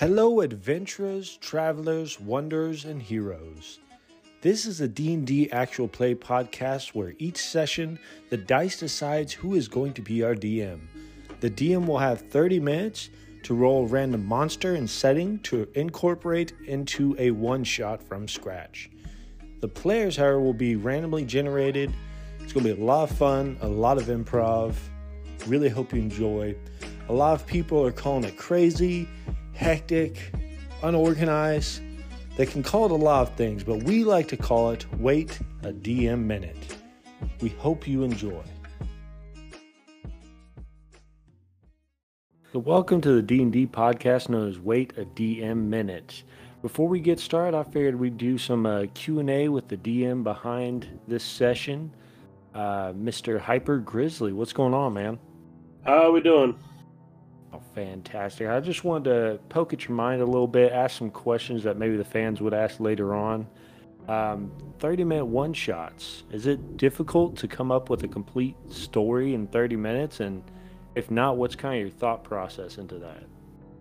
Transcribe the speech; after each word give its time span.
Hello 0.00 0.40
adventurers, 0.40 1.36
travelers, 1.42 2.18
wonders, 2.18 2.86
and 2.86 3.02
heroes. 3.02 3.80
This 4.40 4.64
is 4.64 4.80
a 4.80 4.88
D&D 4.88 5.52
actual 5.52 5.88
play 5.88 6.14
podcast 6.14 6.94
where 6.94 7.12
each 7.18 7.36
session 7.36 7.98
the 8.30 8.38
dice 8.38 8.80
decides 8.80 9.34
who 9.34 9.56
is 9.56 9.68
going 9.68 9.92
to 9.92 10.00
be 10.00 10.22
our 10.22 10.34
DM. 10.34 10.80
The 11.40 11.50
DM 11.50 11.84
will 11.84 11.98
have 11.98 12.22
30 12.22 12.60
minutes 12.60 13.10
to 13.42 13.52
roll 13.52 13.84
a 13.84 13.88
random 13.88 14.24
monster 14.24 14.74
and 14.74 14.88
setting 14.88 15.38
to 15.40 15.68
incorporate 15.74 16.54
into 16.66 17.14
a 17.18 17.30
one-shot 17.32 18.02
from 18.02 18.26
scratch. 18.26 18.88
The 19.60 19.68
players, 19.68 20.16
however, 20.16 20.40
will 20.40 20.54
be 20.54 20.76
randomly 20.76 21.26
generated. 21.26 21.92
It's 22.38 22.54
going 22.54 22.64
to 22.64 22.74
be 22.74 22.80
a 22.80 22.84
lot 22.86 23.10
of 23.10 23.18
fun, 23.18 23.58
a 23.60 23.68
lot 23.68 23.98
of 23.98 24.04
improv. 24.04 24.76
Really 25.46 25.68
hope 25.68 25.92
you 25.92 26.00
enjoy. 26.00 26.56
A 27.10 27.12
lot 27.12 27.34
of 27.34 27.46
people 27.46 27.84
are 27.84 27.92
calling 27.92 28.24
it 28.24 28.38
crazy, 28.38 29.06
hectic, 29.60 30.32
unorganized. 30.82 31.82
They 32.38 32.46
can 32.46 32.62
call 32.62 32.86
it 32.86 32.92
a 32.92 32.94
lot 32.94 33.28
of 33.28 33.34
things, 33.34 33.62
but 33.62 33.82
we 33.82 34.04
like 34.04 34.26
to 34.28 34.36
call 34.38 34.70
it 34.70 34.90
Wait 34.94 35.38
a 35.62 35.70
DM 35.70 36.24
Minute. 36.24 36.78
We 37.42 37.50
hope 37.50 37.86
you 37.86 38.02
enjoy. 38.02 38.42
So 42.54 42.58
welcome 42.58 43.02
to 43.02 43.12
the 43.12 43.20
D&D 43.20 43.66
podcast 43.66 44.30
known 44.30 44.48
as 44.48 44.58
Wait 44.58 44.96
a 44.96 45.04
DM 45.04 45.66
Minute. 45.66 46.22
Before 46.62 46.88
we 46.88 46.98
get 46.98 47.20
started, 47.20 47.54
I 47.54 47.62
figured 47.62 47.96
we'd 47.96 48.16
do 48.16 48.38
some 48.38 48.64
uh, 48.64 48.86
Q&A 48.94 49.50
with 49.50 49.68
the 49.68 49.76
DM 49.76 50.24
behind 50.24 50.88
this 51.06 51.22
session. 51.22 51.92
Uh, 52.54 52.92
Mr. 52.92 53.38
HyperGrizzly, 53.38 54.32
what's 54.32 54.54
going 54.54 54.72
on, 54.72 54.94
man? 54.94 55.18
How 55.84 56.06
are 56.06 56.12
we 56.12 56.22
doing? 56.22 56.58
Oh, 57.52 57.60
fantastic. 57.74 58.48
I 58.48 58.60
just 58.60 58.84
wanted 58.84 59.10
to 59.10 59.40
poke 59.48 59.72
at 59.72 59.88
your 59.88 59.96
mind 59.96 60.22
a 60.22 60.26
little 60.26 60.46
bit, 60.46 60.72
ask 60.72 60.96
some 60.96 61.10
questions 61.10 61.64
that 61.64 61.76
maybe 61.76 61.96
the 61.96 62.04
fans 62.04 62.40
would 62.40 62.54
ask 62.54 62.78
later 62.78 63.14
on. 63.14 63.46
Um, 64.08 64.52
30 64.78 65.04
minute 65.04 65.26
one 65.26 65.52
shots. 65.52 66.24
Is 66.30 66.46
it 66.46 66.76
difficult 66.76 67.36
to 67.38 67.48
come 67.48 67.70
up 67.70 67.90
with 67.90 68.02
a 68.02 68.08
complete 68.08 68.56
story 68.68 69.34
in 69.34 69.46
30 69.48 69.76
minutes? 69.76 70.20
And 70.20 70.42
if 70.94 71.10
not, 71.10 71.36
what's 71.36 71.56
kind 71.56 71.76
of 71.76 71.80
your 71.80 71.90
thought 71.90 72.24
process 72.24 72.78
into 72.78 72.98
that? 72.98 73.22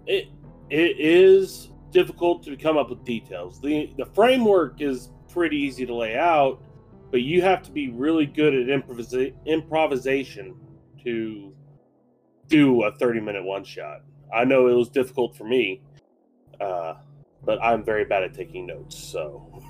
It 0.06 0.28
it 0.70 1.00
is 1.00 1.72
difficult 1.92 2.44
to 2.44 2.56
come 2.56 2.78
up 2.78 2.90
with 2.90 3.04
details. 3.04 3.60
the 3.60 3.92
The 3.98 4.06
framework 4.06 4.82
is 4.82 5.10
pretty 5.32 5.58
easy 5.58 5.86
to 5.86 5.96
lay 5.96 6.16
out, 6.18 6.62
but 7.12 7.22
you 7.22 7.42
have 7.42 7.64
to 7.64 7.72
be 7.72 7.90
really 7.90 8.26
good 8.26 8.54
at 8.54 8.68
improvisa- 8.68 9.34
improvisation 9.46 10.56
to 11.04 11.54
do 12.50 12.84
a 12.84 12.92
30 12.92 13.22
minute 13.22 13.44
one 13.44 13.64
shot. 13.64 14.02
I 14.34 14.44
know 14.44 14.68
it 14.68 14.74
was 14.74 14.90
difficult 14.90 15.36
for 15.36 15.46
me, 15.46 15.82
uh, 16.60 16.96
but 17.44 17.62
I'm 17.64 17.84
very 17.84 18.06
bad 18.06 18.24
at 18.24 18.34
taking 18.34 18.68
notes. 18.68 18.98
So 18.98 19.64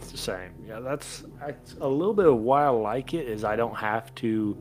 it's 0.00 0.12
the 0.12 0.18
same. 0.18 0.52
Yeah, 0.66 0.80
that's, 0.80 1.24
that's 1.40 1.74
a 1.80 1.88
little 1.88 2.14
bit 2.14 2.26
of 2.26 2.36
why 2.36 2.64
I 2.64 2.68
like 2.68 3.14
it 3.14 3.28
is 3.28 3.44
I 3.44 3.56
don't 3.56 3.76
have 3.76 4.14
to 4.16 4.56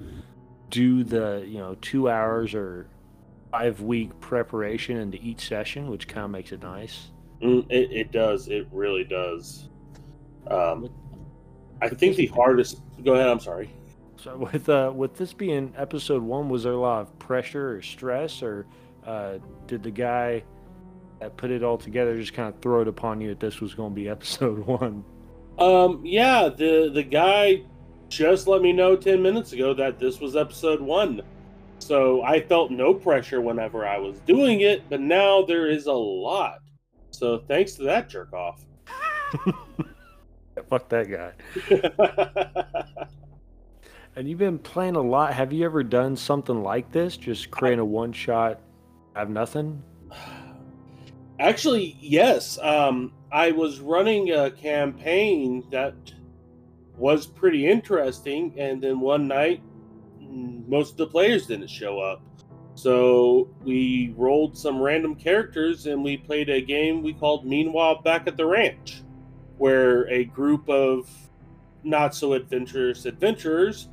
do 0.69 1.03
the 1.03 1.45
you 1.47 1.59
know 1.59 1.77
two 1.79 2.09
hours 2.09 2.53
or 2.53 2.87
five 3.51 3.81
week 3.81 4.19
preparation 4.19 4.97
into 4.97 5.17
each 5.21 5.47
session, 5.47 5.87
which 5.89 6.07
kind 6.07 6.25
of 6.25 6.31
makes 6.31 6.51
it 6.51 6.61
nice. 6.61 7.07
Mm, 7.41 7.65
it, 7.69 7.91
it 7.91 8.11
does. 8.11 8.47
It 8.47 8.67
really 8.71 9.03
does. 9.03 9.69
Um, 10.47 10.89
I 11.81 11.89
think 11.89 12.15
the 12.15 12.27
hardest. 12.27 12.81
Go 13.03 13.13
ahead. 13.13 13.27
I'm 13.27 13.39
sorry. 13.39 13.69
So 14.17 14.37
with 14.51 14.67
uh, 14.69 14.91
with 14.95 15.15
this 15.15 15.33
being 15.33 15.73
episode 15.77 16.23
one, 16.23 16.49
was 16.49 16.63
there 16.63 16.73
a 16.73 16.79
lot 16.79 17.01
of 17.01 17.19
pressure 17.19 17.75
or 17.75 17.81
stress, 17.81 18.41
or 18.41 18.65
uh, 19.05 19.37
did 19.67 19.83
the 19.83 19.91
guy 19.91 20.43
that 21.19 21.37
put 21.37 21.51
it 21.51 21.63
all 21.63 21.77
together 21.77 22.15
just 22.17 22.33
kind 22.33 22.53
of 22.53 22.59
throw 22.61 22.81
it 22.81 22.87
upon 22.87 23.21
you 23.21 23.29
that 23.29 23.39
this 23.39 23.61
was 23.61 23.73
going 23.73 23.91
to 23.91 23.95
be 23.95 24.09
episode 24.09 24.59
one? 24.65 25.03
Um, 25.59 26.01
yeah, 26.03 26.49
the 26.49 26.89
the 26.93 27.03
guy 27.03 27.63
just 28.09 28.47
let 28.47 28.61
me 28.61 28.73
know 28.73 28.95
ten 28.95 29.21
minutes 29.21 29.53
ago 29.53 29.73
that 29.75 29.99
this 29.99 30.19
was 30.19 30.35
episode 30.35 30.81
one, 30.81 31.21
so 31.79 32.23
I 32.23 32.41
felt 32.41 32.71
no 32.71 32.93
pressure 32.93 33.41
whenever 33.41 33.85
I 33.85 33.97
was 33.97 34.19
doing 34.21 34.61
it, 34.61 34.83
but 34.89 34.99
now 34.99 35.43
there 35.43 35.69
is 35.69 35.85
a 35.85 35.93
lot. 35.93 36.59
So 37.11 37.39
thanks 37.47 37.73
to 37.73 37.83
that 37.83 38.09
jerk 38.09 38.33
off. 38.33 38.65
Fuck 40.69 40.89
that 40.89 41.09
guy. 41.09 41.33
And 44.17 44.27
you've 44.27 44.39
been 44.39 44.57
playing 44.57 44.95
a 44.95 45.01
lot. 45.01 45.31
Have 45.35 45.53
you 45.53 45.63
ever 45.63 45.83
done 45.83 46.15
something 46.15 46.63
like 46.63 46.91
this? 46.91 47.17
Just 47.17 47.51
create 47.51 47.77
a 47.77 47.85
one 47.85 48.11
shot, 48.11 48.59
have 49.15 49.29
nothing? 49.29 49.83
Actually, 51.39 51.95
yes. 52.01 52.57
Um, 52.57 53.13
I 53.31 53.51
was 53.51 53.79
running 53.79 54.31
a 54.31 54.49
campaign 54.49 55.67
that 55.69 55.93
was 56.97 57.27
pretty 57.27 57.67
interesting, 57.67 58.55
and 58.57 58.81
then 58.81 58.99
one 58.99 59.27
night, 59.27 59.61
most 60.19 60.93
of 60.93 60.97
the 60.97 61.05
players 61.05 61.45
didn't 61.45 61.69
show 61.69 61.99
up. 61.99 62.23
So 62.73 63.47
we 63.61 64.15
rolled 64.17 64.57
some 64.57 64.81
random 64.81 65.13
characters 65.13 65.85
and 65.85 66.03
we 66.03 66.17
played 66.17 66.49
a 66.49 66.59
game 66.59 67.03
we 67.03 67.13
called 67.13 67.45
Meanwhile 67.45 68.01
Back 68.01 68.25
at 68.25 68.35
the 68.35 68.47
Ranch, 68.47 69.03
where 69.59 70.09
a 70.09 70.25
group 70.25 70.67
of 70.67 71.07
not 71.83 72.15
so 72.15 72.33
adventurous 72.33 73.05
adventurers 73.05 73.89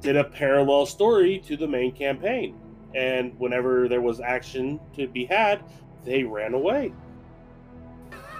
did 0.00 0.16
a 0.16 0.24
parallel 0.24 0.86
story 0.86 1.38
to 1.46 1.56
the 1.56 1.66
main 1.66 1.92
campaign. 1.92 2.58
And 2.94 3.38
whenever 3.38 3.88
there 3.88 4.00
was 4.00 4.20
action 4.20 4.80
to 4.96 5.06
be 5.06 5.26
had, 5.26 5.62
they 6.04 6.22
ran 6.22 6.54
away. 6.54 6.92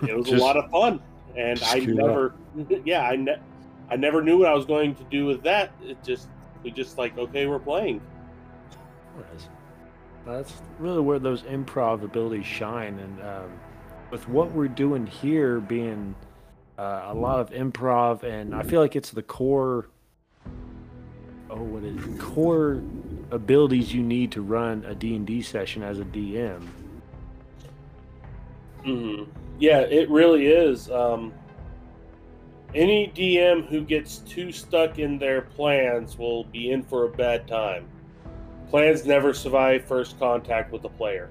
It 0.07 0.17
was 0.17 0.29
just, 0.29 0.41
a 0.41 0.45
lot 0.45 0.57
of 0.57 0.71
fun, 0.71 1.01
and 1.37 1.61
I 1.65 1.81
never, 1.81 2.35
yeah, 2.85 3.03
I, 3.03 3.17
ne- 3.17 3.41
I 3.91 3.97
never 3.97 4.23
knew 4.23 4.39
what 4.39 4.49
I 4.49 4.55
was 4.55 4.65
going 4.65 4.95
to 4.95 5.05
do 5.05 5.27
with 5.27 5.43
that. 5.43 5.73
It 5.83 6.03
just, 6.05 6.29
we 6.63 6.71
just 6.71 6.99
like, 6.99 7.19
okay, 7.19 7.47
we're 7.47 7.59
playing. 7.59 8.01
That's 10.25 10.53
really 10.79 11.01
where 11.01 11.19
those 11.19 11.43
improv 11.43 12.05
abilities 12.05 12.47
shine, 12.47 12.99
and 12.99 13.21
um, 13.23 13.51
with 14.11 14.29
what 14.29 14.53
we're 14.53 14.69
doing 14.69 15.07
here 15.07 15.59
being 15.59 16.15
uh, 16.79 17.07
a 17.07 17.15
lot 17.15 17.41
of 17.41 17.51
improv, 17.51 18.23
and 18.23 18.55
I 18.55 18.63
feel 18.63 18.81
like 18.81 18.95
it's 18.95 19.11
the 19.11 19.23
core 19.23 19.89
oh, 21.51 21.63
what 21.63 21.83
is 21.85 21.97
it? 21.97 22.19
core 22.19 22.83
abilities 23.31 23.93
you 23.93 24.03
need 24.03 24.33
to 24.33 24.43
run 24.43 24.85
a 24.87 24.95
D&D 24.95 25.43
session 25.43 25.83
as 25.83 25.99
a 25.99 26.05
DM. 26.05 26.67
Mm-hmm. 28.85 29.31
Yeah, 29.59 29.81
it 29.81 30.09
really 30.09 30.47
is. 30.47 30.91
Um, 30.91 31.33
any 32.75 33.09
DM 33.15 33.67
who 33.67 33.83
gets 33.83 34.19
too 34.19 34.53
stuck 34.53 34.99
in 34.99 35.19
their 35.19 35.43
plans 35.43 36.19
will 36.19 36.45
be 36.45 36.71
in 36.71 36.83
for 36.83 37.05
a 37.05 37.09
bad 37.09 37.49
time. 37.49 37.87
Plans 38.71 39.07
never 39.07 39.33
survive 39.33 39.85
first 39.85 40.19
contact 40.19 40.73
with 40.73 40.83
the 40.83 40.91
player. 40.91 41.31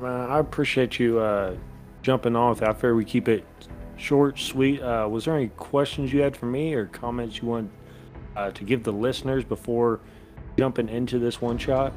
I 0.00 0.40
appreciate 0.40 0.98
you 0.98 1.20
uh, 1.20 1.54
jumping 2.02 2.34
on. 2.34 2.62
I 2.62 2.72
figure 2.72 2.94
we 2.94 3.04
keep 3.04 3.28
it 3.28 3.44
short, 4.02 4.38
sweet. 4.38 4.82
Uh, 4.82 5.06
was 5.08 5.24
there 5.24 5.36
any 5.36 5.48
questions 5.48 6.12
you 6.12 6.20
had 6.20 6.36
for 6.36 6.46
me 6.46 6.74
or 6.74 6.86
comments 6.86 7.40
you 7.40 7.48
want 7.48 7.70
uh, 8.36 8.50
to 8.50 8.64
give 8.64 8.82
the 8.82 8.92
listeners 8.92 9.44
before 9.44 10.00
jumping 10.58 10.88
into 10.88 11.18
this 11.18 11.40
one 11.40 11.56
shot? 11.56 11.92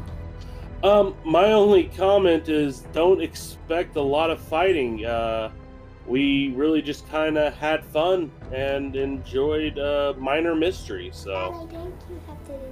Um, 0.83 1.15
my 1.25 1.51
only 1.51 1.85
comment 1.85 2.47
is 2.47 2.81
don't 2.93 3.21
expect 3.21 3.95
a 3.95 4.01
lot 4.01 4.29
of 4.29 4.39
fighting. 4.39 5.03
Uh, 5.05 5.51
we 6.05 6.49
really 6.49 6.83
just 6.83 7.09
kind 7.09 7.37
of 7.37 7.53
had 7.55 7.83
fun 7.85 8.31
and 8.53 8.95
enjoyed 8.95 9.79
uh, 9.79 10.13
minor 10.17 10.55
mystery. 10.55 11.09
So. 11.11 11.35
I 11.35 11.49
think 11.73 11.95
you 12.09 12.21
have 12.27 12.45
to 12.45 12.53
do 12.53 12.69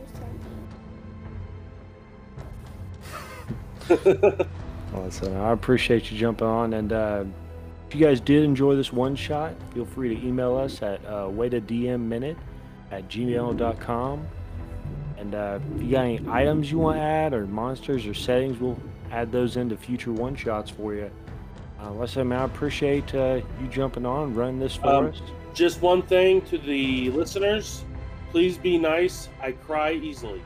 something. 4.05 4.47
well, 4.93 5.03
listen, 5.03 5.35
I 5.35 5.51
appreciate 5.51 6.11
you 6.11 6.17
jumping 6.17 6.47
on 6.47 6.73
and. 6.73 7.33
If 7.93 7.99
you 7.99 8.07
guys 8.07 8.19
did 8.19 8.43
enjoy 8.43 8.75
this 8.75 8.91
one 8.91 9.15
shot, 9.15 9.53
feel 9.71 9.85
free 9.85 10.15
to 10.15 10.27
email 10.27 10.57
us 10.57 10.81
at 10.81 11.05
uh, 11.05 11.27
waitadmminute 11.27 12.35
at 12.89 13.07
gmail.com. 13.07 14.27
And 15.19 15.35
uh, 15.35 15.59
if 15.75 15.83
you 15.83 15.91
got 15.91 16.05
any 16.05 16.19
items 16.27 16.71
you 16.71 16.79
want 16.79 16.97
to 16.97 17.03
add 17.03 17.35
or 17.35 17.45
monsters 17.45 18.07
or 18.07 18.15
settings, 18.15 18.59
we'll 18.59 18.79
add 19.11 19.31
those 19.31 19.57
into 19.57 19.77
future 19.77 20.11
one 20.11 20.35
shots 20.35 20.71
for 20.71 20.95
you. 20.95 21.11
Uh, 21.79 21.91
let's 21.91 22.13
say, 22.13 22.23
man, 22.23 22.39
I 22.39 22.45
appreciate 22.45 23.13
uh, 23.13 23.41
you 23.61 23.67
jumping 23.67 24.07
on, 24.07 24.33
running 24.33 24.57
this 24.57 24.75
for 24.75 24.87
um, 24.87 25.05
us. 25.09 25.21
Just 25.53 25.83
one 25.83 26.01
thing 26.01 26.41
to 26.47 26.57
the 26.57 27.11
listeners 27.11 27.85
please 28.31 28.57
be 28.57 28.79
nice. 28.79 29.29
I 29.39 29.51
cry 29.51 29.91
easily. 29.91 30.41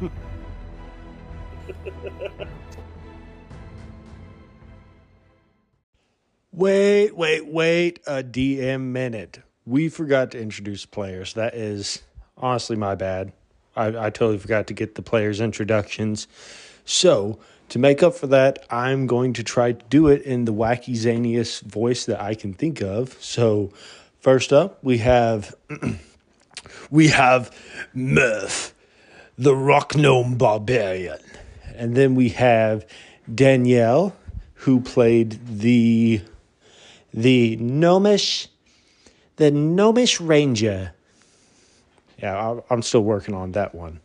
Wait, 6.60 7.16
wait, 7.16 7.46
wait 7.46 8.00
a 8.06 8.22
DM 8.22 8.82
minute. 8.82 9.38
We 9.64 9.88
forgot 9.88 10.32
to 10.32 10.38
introduce 10.38 10.84
players. 10.84 11.32
That 11.32 11.54
is 11.54 12.02
honestly 12.36 12.76
my 12.76 12.94
bad. 12.94 13.32
I, 13.74 13.86
I 13.86 14.10
totally 14.10 14.36
forgot 14.36 14.66
to 14.66 14.74
get 14.74 14.94
the 14.94 15.00
players' 15.00 15.40
introductions. 15.40 16.28
So, 16.84 17.38
to 17.70 17.78
make 17.78 18.02
up 18.02 18.14
for 18.14 18.26
that, 18.26 18.66
I'm 18.68 19.06
going 19.06 19.32
to 19.34 19.42
try 19.42 19.72
to 19.72 19.84
do 19.88 20.08
it 20.08 20.20
in 20.20 20.44
the 20.44 20.52
wacky 20.52 20.94
zaniest 20.94 21.62
voice 21.62 22.04
that 22.04 22.20
I 22.20 22.34
can 22.34 22.52
think 22.52 22.82
of. 22.82 23.16
So, 23.22 23.72
first 24.18 24.52
up, 24.52 24.84
we 24.84 24.98
have 24.98 25.54
we 26.90 27.08
have 27.08 27.56
Murph, 27.94 28.74
the 29.38 29.56
rock 29.56 29.96
gnome 29.96 30.36
barbarian, 30.36 31.20
and 31.74 31.94
then 31.96 32.14
we 32.14 32.28
have 32.28 32.86
Danielle, 33.34 34.14
who 34.56 34.82
played 34.82 35.38
the 35.46 36.20
the 37.12 37.56
gnomish 37.56 38.48
the 39.36 39.50
gnomish 39.50 40.20
ranger. 40.20 40.92
Yeah, 42.18 42.60
I'm 42.68 42.82
still 42.82 43.00
working 43.00 43.34
on 43.34 43.52
that 43.52 43.74
one. 43.74 44.00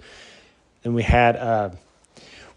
And 0.83 0.95
we 0.95 1.03
had 1.03 1.35
uh, 1.35 1.71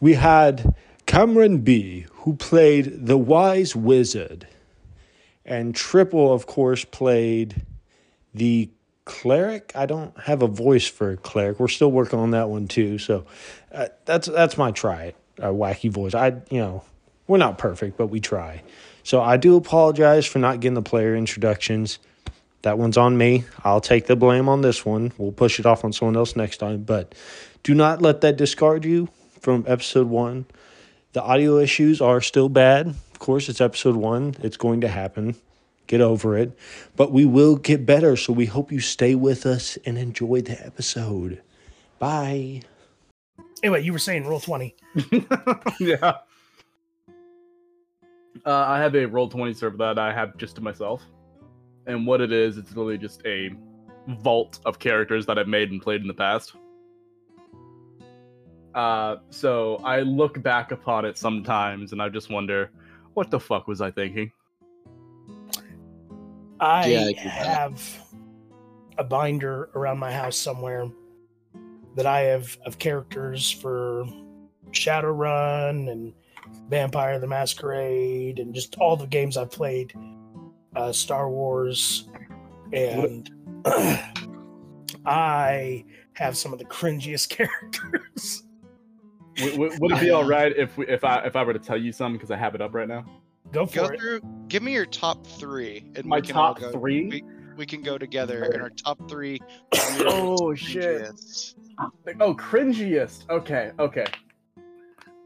we 0.00 0.14
had 0.14 0.74
Cameron 1.06 1.58
B, 1.58 2.06
who 2.12 2.36
played 2.36 3.06
the 3.06 3.18
wise 3.18 3.74
wizard, 3.74 4.46
and 5.44 5.74
Tripple, 5.74 6.32
of 6.32 6.46
course, 6.46 6.84
played 6.84 7.62
the 8.34 8.70
cleric. 9.04 9.72
I 9.74 9.86
don't 9.86 10.16
have 10.20 10.42
a 10.42 10.46
voice 10.46 10.86
for 10.86 11.12
a 11.12 11.16
cleric. 11.16 11.58
We're 11.58 11.68
still 11.68 11.90
working 11.90 12.18
on 12.18 12.30
that 12.32 12.48
one 12.48 12.68
too. 12.68 12.98
So 12.98 13.24
uh, 13.72 13.88
that's 14.04 14.28
that's 14.28 14.56
my 14.56 14.70
try 14.70 15.14
a 15.38 15.48
wacky 15.48 15.90
voice. 15.90 16.14
I 16.14 16.28
you 16.50 16.60
know 16.60 16.84
we're 17.26 17.38
not 17.38 17.58
perfect, 17.58 17.96
but 17.96 18.06
we 18.06 18.20
try. 18.20 18.62
So 19.08 19.22
I 19.22 19.38
do 19.38 19.56
apologize 19.56 20.26
for 20.26 20.38
not 20.38 20.60
getting 20.60 20.75
the 20.75 20.82
player 20.82 21.16
introductions. 21.16 21.99
That 22.60 22.76
one's 22.76 22.99
on 22.99 23.16
me. 23.16 23.44
I'll 23.64 23.81
take 23.81 24.06
the 24.06 24.16
blame 24.16 24.50
on 24.50 24.60
this 24.60 24.84
one. 24.84 25.12
We'll 25.16 25.32
push 25.32 25.58
it 25.58 25.64
off 25.64 25.82
on 25.82 25.94
someone 25.94 26.14
else 26.14 26.37
next 26.37 26.58
time. 26.58 26.82
But 26.82 27.14
do 27.62 27.72
not 27.72 28.02
let 28.02 28.20
that 28.20 28.37
discard 28.37 28.84
you 28.84 29.08
from 29.40 29.64
episode 29.66 30.08
one. 30.08 30.44
The 31.14 31.22
audio 31.22 31.56
issues 31.56 32.02
are 32.02 32.20
still 32.20 32.50
bad. 32.50 32.88
Of 32.88 33.19
course, 33.19 33.49
it's 33.49 33.62
episode 33.62 33.96
one. 33.96 34.34
It's 34.43 34.58
going 34.58 34.82
to 34.82 34.88
happen. 34.88 35.37
Get 35.87 36.02
over 36.02 36.37
it. 36.37 36.52
But 36.94 37.11
we 37.11 37.25
will 37.25 37.56
get 37.56 37.87
better. 37.87 38.14
So 38.14 38.34
we 38.34 38.44
hope 38.44 38.70
you 38.70 38.81
stay 38.81 39.14
with 39.14 39.46
us 39.46 39.78
and 39.87 39.96
enjoy 39.96 40.43
the 40.43 40.62
episode. 40.62 41.40
Bye. 41.99 42.61
Anyway, 43.62 43.84
you 43.84 43.94
were 43.94 43.99
saying 43.99 44.25
Roll20. 44.25 44.75
yeah. 45.81 46.19
Uh, 48.44 48.64
I 48.67 48.79
have 48.79 48.94
a 48.94 49.06
Roll20 49.06 49.56
server 49.56 49.76
that 49.79 49.99
I 49.99 50.12
have 50.12 50.37
just 50.37 50.56
to 50.56 50.62
myself. 50.62 51.02
And 51.87 52.06
what 52.06 52.20
it 52.20 52.32
is, 52.32 52.58
it's 52.58 52.70
literally 52.70 52.99
just 52.99 53.23
a 53.25 53.50
vault 54.20 54.61
of 54.64 54.79
characters 54.79 55.26
that 55.26 55.38
I've 55.38 55.49
made 55.49 55.70
and 55.70 55.81
played 55.81 56.02
in 56.02 56.08
the 56.08 56.14
past. 56.14 56.55
Uh, 58.75 59.17
so 59.31 59.76
I 59.85 60.00
look 60.00 60.43
back 60.43 60.73
upon 60.73 61.05
it 61.05 61.17
sometimes 61.17 61.93
and 61.93 62.00
I 62.00 62.08
just 62.08 62.31
wonder, 62.31 62.70
what 63.14 63.31
the 63.31 63.40
fuck 63.40 63.67
was 63.67 63.81
I 63.81 63.90
thinking? 63.90 64.31
I 66.61 66.87
yeah, 66.87 67.11
I 67.17 67.29
have 67.29 67.82
a 68.99 69.05
binder 69.05 69.70
around 69.75 69.99
my 69.99 70.12
house 70.12 70.37
somewhere 70.37 70.88
that 71.96 72.06
I 72.06 72.20
have 72.20 72.58
of 72.67 72.79
characters 72.79 73.50
for 73.50 74.05
Shadowrun 74.73 75.90
and 75.90 76.12
Vampire 76.68 77.18
the 77.18 77.26
Masquerade 77.26 78.38
and 78.38 78.54
just 78.54 78.76
all 78.76 78.96
the 78.96 79.06
games 79.06 79.36
I've 79.36 79.50
played, 79.50 79.94
uh, 80.76 80.92
Star 80.92 81.30
Wars, 81.30 82.08
and 82.72 83.30
I 85.06 85.84
have 86.12 86.36
some 86.36 86.52
of 86.52 86.58
the 86.58 86.64
cringiest 86.66 87.28
characters. 87.30 88.44
would, 89.56 89.80
would, 89.80 89.92
it 89.92 90.00
be 90.00 90.10
all 90.10 90.24
right 90.24 90.54
if 90.56 90.76
we, 90.76 90.86
if 90.88 91.04
I 91.04 91.20
if 91.24 91.36
I 91.36 91.42
were 91.42 91.52
to 91.52 91.58
tell 91.58 91.76
you 91.76 91.92
some 91.92 92.12
because 92.12 92.30
I 92.30 92.36
have 92.36 92.54
it 92.54 92.60
up 92.60 92.74
right 92.74 92.88
now? 92.88 93.04
Go 93.52 93.66
for 93.66 93.74
go 93.74 93.84
it. 93.86 94.00
Through, 94.00 94.20
give 94.48 94.62
me 94.62 94.72
your 94.72 94.86
top 94.86 95.26
three. 95.26 95.90
And 95.94 96.04
My 96.04 96.20
top 96.20 96.60
go, 96.60 96.70
three. 96.70 97.08
We, 97.08 97.24
we, 97.56 97.66
can 97.66 97.82
go 97.82 97.96
together 97.96 98.44
in 98.44 98.60
our 98.60 98.70
top 98.70 99.08
three. 99.08 99.40
oh 100.00 100.54
shit! 100.54 101.54
Oh, 102.20 102.34
cringiest. 102.34 103.28
Okay, 103.30 103.72
okay, 103.78 104.06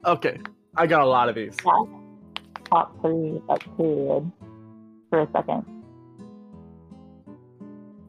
okay. 0.05 0.39
I 0.77 0.87
got 0.87 1.03
a 1.03 1.07
lot 1.07 1.29
of 1.29 1.35
these. 1.35 1.57
Top 1.57 3.01
three 3.03 3.41
up 3.49 3.61
period 3.77 4.33
for 5.11 5.21
a 5.21 5.29
second. 5.33 5.65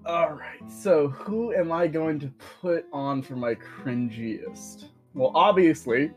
All 0.05 0.31
right. 0.31 0.69
So, 0.69 1.09
who 1.09 1.53
am 1.53 1.71
I 1.71 1.87
going 1.87 2.19
to 2.19 2.31
put 2.61 2.85
on 2.93 3.21
for 3.21 3.35
my 3.35 3.55
cringiest? 3.55 4.85
Well, 5.13 5.31
obviously, 5.35 6.11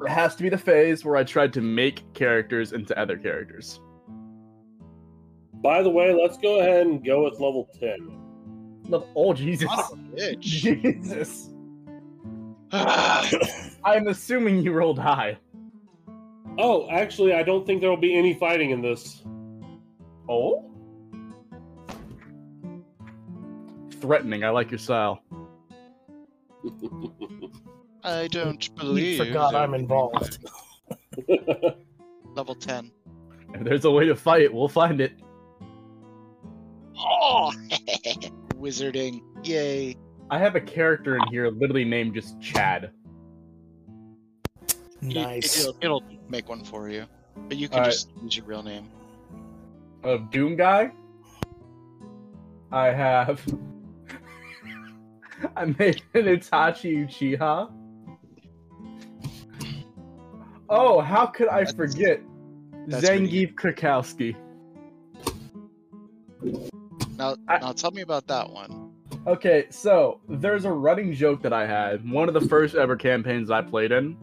it 0.00 0.08
has 0.08 0.36
to 0.36 0.42
be 0.42 0.48
the 0.48 0.58
phase 0.58 1.04
where 1.04 1.16
I 1.16 1.24
tried 1.24 1.52
to 1.54 1.60
make 1.60 2.12
characters 2.14 2.72
into 2.72 2.96
other 2.98 3.16
characters. 3.16 3.80
By 5.54 5.82
the 5.82 5.90
way, 5.90 6.12
let's 6.12 6.38
go 6.38 6.60
ahead 6.60 6.86
and 6.86 7.04
go 7.04 7.24
with 7.24 7.34
level 7.34 7.68
10. 7.80 8.84
Level, 8.84 9.10
oh, 9.16 9.34
Jesus. 9.34 9.70
Jesus. 10.38 11.50
I'm 12.72 14.08
assuming 14.08 14.62
you 14.62 14.72
rolled 14.72 14.98
high. 14.98 15.38
Oh, 16.58 16.88
actually, 16.90 17.34
I 17.34 17.42
don't 17.42 17.66
think 17.66 17.80
there 17.80 17.88
will 17.88 17.96
be 17.96 18.16
any 18.16 18.34
fighting 18.34 18.70
in 18.70 18.82
this. 18.82 19.22
Oh? 20.28 20.64
Threatening. 24.00 24.44
I 24.44 24.50
like 24.50 24.70
your 24.70 24.78
style. 24.78 25.22
I 28.04 28.26
don't 28.28 28.74
believe. 28.76 29.18
You 29.18 29.24
forgot 29.26 29.54
I'm 29.54 29.74
involved. 29.74 30.38
Level 32.34 32.54
10. 32.54 32.90
If 33.54 33.64
there's 33.64 33.84
a 33.84 33.90
way 33.90 34.06
to 34.06 34.14
fight, 34.14 34.52
we'll 34.52 34.68
find 34.68 35.00
it. 35.00 35.12
Oh! 36.98 37.52
Wizarding. 38.54 39.20
Yay. 39.44 39.96
I 40.30 40.38
have 40.38 40.56
a 40.56 40.60
character 40.60 41.16
in 41.16 41.22
here 41.30 41.50
literally 41.50 41.84
named 41.84 42.14
just 42.14 42.40
Chad. 42.40 42.90
Nice. 45.00 45.64
It, 45.64 45.88
will 45.88 46.02
make 46.28 46.48
one 46.48 46.64
for 46.64 46.88
you. 46.88 47.06
But 47.48 47.56
you 47.56 47.68
can 47.68 47.80
uh, 47.80 47.84
just 47.86 48.10
use 48.22 48.36
your 48.36 48.46
real 48.46 48.62
name. 48.62 48.88
A 50.04 50.18
Doom 50.18 50.56
Guy? 50.56 50.92
I 52.70 52.88
have. 52.88 53.40
I 55.56 55.66
made 55.66 56.02
an 56.14 56.24
Itachi 56.24 57.06
Uchiha. 57.06 57.72
Oh, 60.68 61.00
how 61.00 61.26
could 61.26 61.48
I 61.48 61.64
forget 61.64 62.20
Zangief 62.88 63.54
Krakowski? 63.54 64.36
Now, 67.16 67.36
I, 67.48 67.58
now 67.58 67.72
tell 67.72 67.90
me 67.90 68.02
about 68.02 68.26
that 68.26 68.50
one. 68.50 68.87
Okay, 69.28 69.66
so 69.68 70.20
there's 70.26 70.64
a 70.64 70.72
running 70.72 71.12
joke 71.12 71.42
that 71.42 71.52
I 71.52 71.66
had. 71.66 72.10
One 72.10 72.28
of 72.28 72.34
the 72.34 72.48
first 72.48 72.74
ever 72.74 72.96
campaigns 72.96 73.50
I 73.50 73.60
played 73.60 73.92
in, 73.92 74.16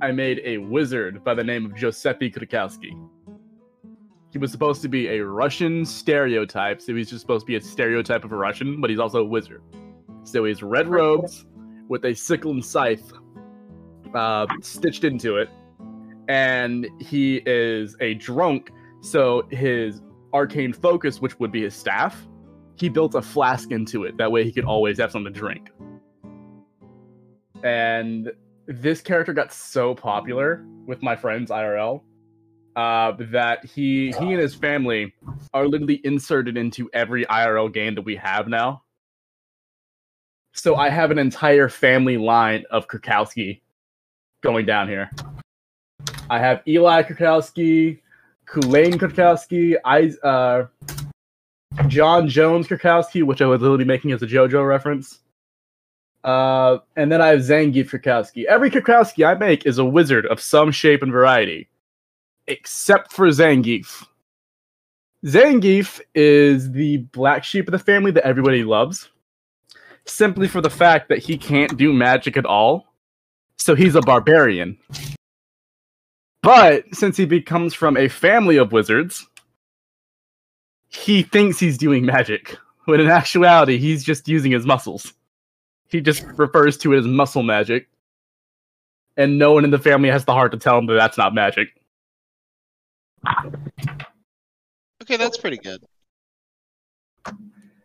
I 0.00 0.10
made 0.10 0.40
a 0.44 0.58
wizard 0.58 1.22
by 1.22 1.32
the 1.34 1.44
name 1.44 1.64
of 1.64 1.76
Giuseppe 1.76 2.28
Krakowski. 2.28 2.90
He 4.32 4.38
was 4.38 4.50
supposed 4.50 4.82
to 4.82 4.88
be 4.88 5.06
a 5.10 5.24
Russian 5.24 5.84
stereotype, 5.86 6.82
so 6.82 6.92
he's 6.92 7.08
just 7.08 7.20
supposed 7.20 7.42
to 7.42 7.46
be 7.46 7.54
a 7.54 7.60
stereotype 7.60 8.24
of 8.24 8.32
a 8.32 8.36
Russian, 8.36 8.80
but 8.80 8.90
he's 8.90 8.98
also 8.98 9.20
a 9.20 9.24
wizard. 9.24 9.62
So 10.24 10.44
he's 10.44 10.60
red 10.60 10.88
robes 10.88 11.46
with 11.88 12.04
a 12.04 12.12
sickle 12.12 12.50
and 12.50 12.64
scythe 12.64 13.12
uh, 14.12 14.48
stitched 14.60 15.04
into 15.04 15.36
it, 15.36 15.50
and 16.26 16.88
he 16.98 17.42
is 17.46 17.94
a 18.00 18.14
drunk. 18.14 18.72
So 19.02 19.46
his 19.52 20.02
arcane 20.34 20.72
focus, 20.72 21.20
which 21.20 21.38
would 21.38 21.52
be 21.52 21.62
his 21.62 21.76
staff, 21.76 22.26
he 22.76 22.88
built 22.88 23.14
a 23.14 23.22
flask 23.22 23.70
into 23.70 24.04
it. 24.04 24.16
That 24.16 24.30
way 24.32 24.44
he 24.44 24.52
could 24.52 24.64
always 24.64 24.98
have 24.98 25.12
something 25.12 25.32
to 25.32 25.38
drink. 25.38 25.70
And 27.62 28.32
this 28.66 29.00
character 29.00 29.32
got 29.32 29.52
so 29.52 29.94
popular 29.94 30.64
with 30.86 31.02
my 31.02 31.16
friends 31.16 31.50
IRL 31.50 32.02
uh, 32.76 33.12
that 33.30 33.64
he 33.64 34.12
he 34.12 34.32
and 34.32 34.40
his 34.40 34.54
family 34.54 35.14
are 35.52 35.66
literally 35.66 36.00
inserted 36.04 36.56
into 36.56 36.88
every 36.92 37.24
IRL 37.26 37.72
game 37.72 37.94
that 37.94 38.02
we 38.02 38.16
have 38.16 38.48
now. 38.48 38.82
So 40.54 40.76
I 40.76 40.88
have 40.90 41.10
an 41.10 41.18
entire 41.18 41.68
family 41.68 42.18
line 42.18 42.64
of 42.70 42.86
Krakowski 42.88 43.60
going 44.42 44.66
down 44.66 44.88
here. 44.88 45.10
I 46.28 46.38
have 46.38 46.62
Eli 46.66 47.02
Krakowski, 47.02 48.00
Kulain 48.46 48.94
Krakowski, 48.94 49.76
I 49.84 50.12
uh, 50.26 50.66
John 51.88 52.28
Jones 52.28 52.68
Krakowski, 52.68 53.22
which 53.22 53.42
I 53.42 53.46
was 53.46 53.60
literally 53.60 53.84
making 53.84 54.12
as 54.12 54.22
a 54.22 54.26
JoJo 54.26 54.66
reference. 54.66 55.20
Uh, 56.24 56.78
and 56.96 57.10
then 57.10 57.20
I 57.20 57.28
have 57.28 57.40
Zangief 57.40 57.90
Krakowski. 57.90 58.44
Every 58.44 58.70
Krakowski 58.70 59.26
I 59.26 59.34
make 59.34 59.66
is 59.66 59.78
a 59.78 59.84
wizard 59.84 60.26
of 60.26 60.40
some 60.40 60.70
shape 60.70 61.02
and 61.02 61.10
variety, 61.10 61.68
except 62.46 63.12
for 63.12 63.26
Zangief. 63.28 64.06
Zangief 65.24 66.00
is 66.14 66.70
the 66.72 66.98
black 66.98 67.44
sheep 67.44 67.66
of 67.68 67.72
the 67.72 67.78
family 67.78 68.10
that 68.12 68.24
everybody 68.26 68.64
loves. 68.64 69.08
simply 70.06 70.48
for 70.48 70.60
the 70.60 70.70
fact 70.70 71.08
that 71.08 71.18
he 71.18 71.36
can't 71.36 71.76
do 71.76 71.92
magic 71.92 72.36
at 72.36 72.46
all. 72.46 72.94
So 73.58 73.74
he's 73.74 73.94
a 73.94 74.00
barbarian. 74.00 74.78
But 76.42 76.84
since 76.92 77.16
he 77.16 77.24
becomes 77.24 77.74
from 77.74 77.96
a 77.96 78.08
family 78.08 78.56
of 78.56 78.72
wizards, 78.72 79.26
he 80.92 81.22
thinks 81.22 81.58
he's 81.58 81.78
doing 81.78 82.04
magic, 82.04 82.56
when 82.84 83.00
in 83.00 83.08
actuality, 83.08 83.78
he's 83.78 84.04
just 84.04 84.28
using 84.28 84.52
his 84.52 84.66
muscles. 84.66 85.12
He 85.88 86.00
just 86.00 86.24
refers 86.36 86.76
to 86.78 86.92
it 86.92 86.98
as 86.98 87.06
muscle 87.06 87.42
magic. 87.42 87.88
And 89.16 89.38
no 89.38 89.52
one 89.52 89.64
in 89.64 89.70
the 89.70 89.78
family 89.78 90.08
has 90.08 90.24
the 90.24 90.32
heart 90.32 90.52
to 90.52 90.58
tell 90.58 90.78
him 90.78 90.86
that 90.86 90.94
that's 90.94 91.18
not 91.18 91.34
magic. 91.34 91.68
Okay, 95.02 95.16
that's 95.16 95.36
pretty 95.36 95.58
good. 95.58 95.82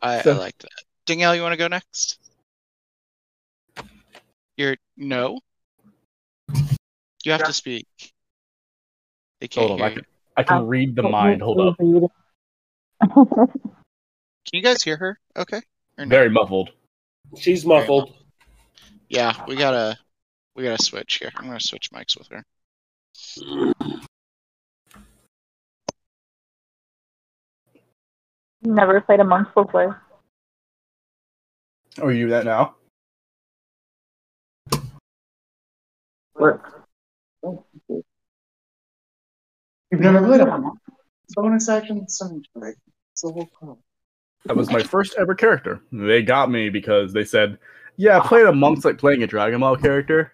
I, 0.01 0.21
So- 0.21 0.33
I 0.33 0.37
like 0.37 0.57
that. 0.59 0.69
Danielle, 1.05 1.35
you 1.35 1.41
want 1.41 1.53
to 1.53 1.57
go 1.57 1.67
next? 1.67 2.19
You're 4.57 4.75
no. 4.97 5.39
You 7.23 7.31
have 7.31 7.43
to 7.45 7.53
speak. 7.53 7.87
They 9.39 9.47
can't 9.47 9.67
Hold 9.67 9.81
on, 9.81 9.85
I 9.85 9.89
can, 9.89 9.97
you. 9.99 10.03
I 10.35 10.43
can 10.43 10.67
read 10.67 10.95
the 10.95 11.03
mind. 11.03 11.41
Hold 11.41 11.59
up. 11.61 12.11
Can 13.01 13.47
you 14.53 14.61
guys 14.61 14.83
hear 14.83 14.97
her? 14.97 15.19
Okay. 15.35 15.61
Or 15.97 16.05
no? 16.05 16.09
Very 16.09 16.29
muffled. 16.29 16.71
She's 17.37 17.65
muffled. 17.65 18.13
Yeah, 19.09 19.33
we 19.47 19.55
gotta 19.55 19.97
we 20.55 20.63
gotta 20.63 20.81
switch 20.81 21.15
here. 21.15 21.31
I'm 21.35 21.45
gonna 21.47 21.59
switch 21.59 21.91
mics 21.91 22.17
with 22.17 22.27
her. 22.29 22.43
Never 28.61 29.01
played 29.01 29.19
a 29.19 29.23
monk 29.23 29.53
before. 29.53 30.01
Are 32.01 32.11
you 32.11 32.29
that 32.29 32.45
now? 32.45 32.75
Work. 36.35 36.85
You've 39.91 40.01
never 40.01 40.25
played 40.25 40.41
a 40.41 40.71
bonus 41.37 41.69
action 41.69 42.09
cemetery. 42.09 42.73
It's 43.13 43.21
the 43.21 43.31
whole 43.31 43.45
problem. 43.57 43.77
That 44.45 44.57
was 44.57 44.69
my 44.71 44.81
first 44.83 45.15
ever 45.17 45.35
character. 45.35 45.81
They 45.91 46.21
got 46.23 46.49
me 46.51 46.69
because 46.69 47.13
they 47.13 47.23
said, 47.23 47.57
"Yeah, 47.95 48.19
I 48.19 48.27
played 48.27 48.45
a 48.45 48.51
monk's 48.53 48.83
like 48.85 48.97
playing 48.97 49.23
a 49.23 49.27
Dragon 49.27 49.59
Ball 49.61 49.77
character." 49.77 50.33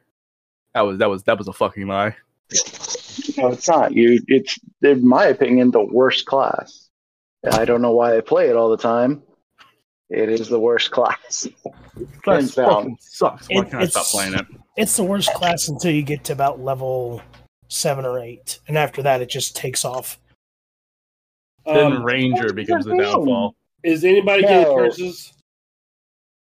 That 0.73 0.81
was 0.81 0.97
that 0.99 1.09
was 1.09 1.23
that 1.23 1.37
was 1.37 1.47
a 1.47 1.53
fucking 1.53 1.87
lie. 1.87 2.15
No, 3.37 3.47
it's 3.49 3.67
not. 3.67 3.93
You, 3.93 4.19
it's 4.27 4.57
in 4.81 5.07
my 5.07 5.25
opinion 5.25 5.71
the 5.71 5.83
worst 5.83 6.25
class. 6.25 6.89
I 7.51 7.65
don't 7.65 7.81
know 7.81 7.91
why 7.91 8.15
I 8.17 8.21
play 8.21 8.49
it 8.49 8.55
all 8.55 8.69
the 8.69 8.77
time. 8.77 9.21
It 10.09 10.29
is 10.29 10.47
the 10.47 10.59
worst 10.59 10.91
class. 10.91 11.47
That 12.25 12.35
Hands 12.35 12.55
down. 12.55 12.69
fucking 12.69 12.97
sucks. 12.99 13.47
Why 13.49 13.61
It- 13.61 13.71
can't 13.71 13.83
I 13.83 13.87
stop 13.87 14.05
playing 14.05 14.33
it? 14.35 14.45
It's 14.77 14.95
the 14.97 15.03
worst 15.03 15.33
class 15.33 15.67
until 15.67 15.91
you 15.91 16.03
get 16.03 16.23
to 16.25 16.33
about 16.33 16.59
level 16.59 17.21
seven 17.67 18.05
or 18.05 18.19
eight, 18.19 18.59
and 18.67 18.77
after 18.77 19.01
that, 19.03 19.21
it 19.21 19.29
just 19.29 19.55
takes 19.55 19.83
off. 19.85 20.19
Then 21.65 21.93
Um, 21.93 22.03
Ranger 22.03 22.51
becomes 22.53 22.85
the 22.85 22.95
downfall. 22.97 23.55
is 23.83 24.03
anybody 24.03 24.41
getting 24.43 24.65
curses? 24.75 25.33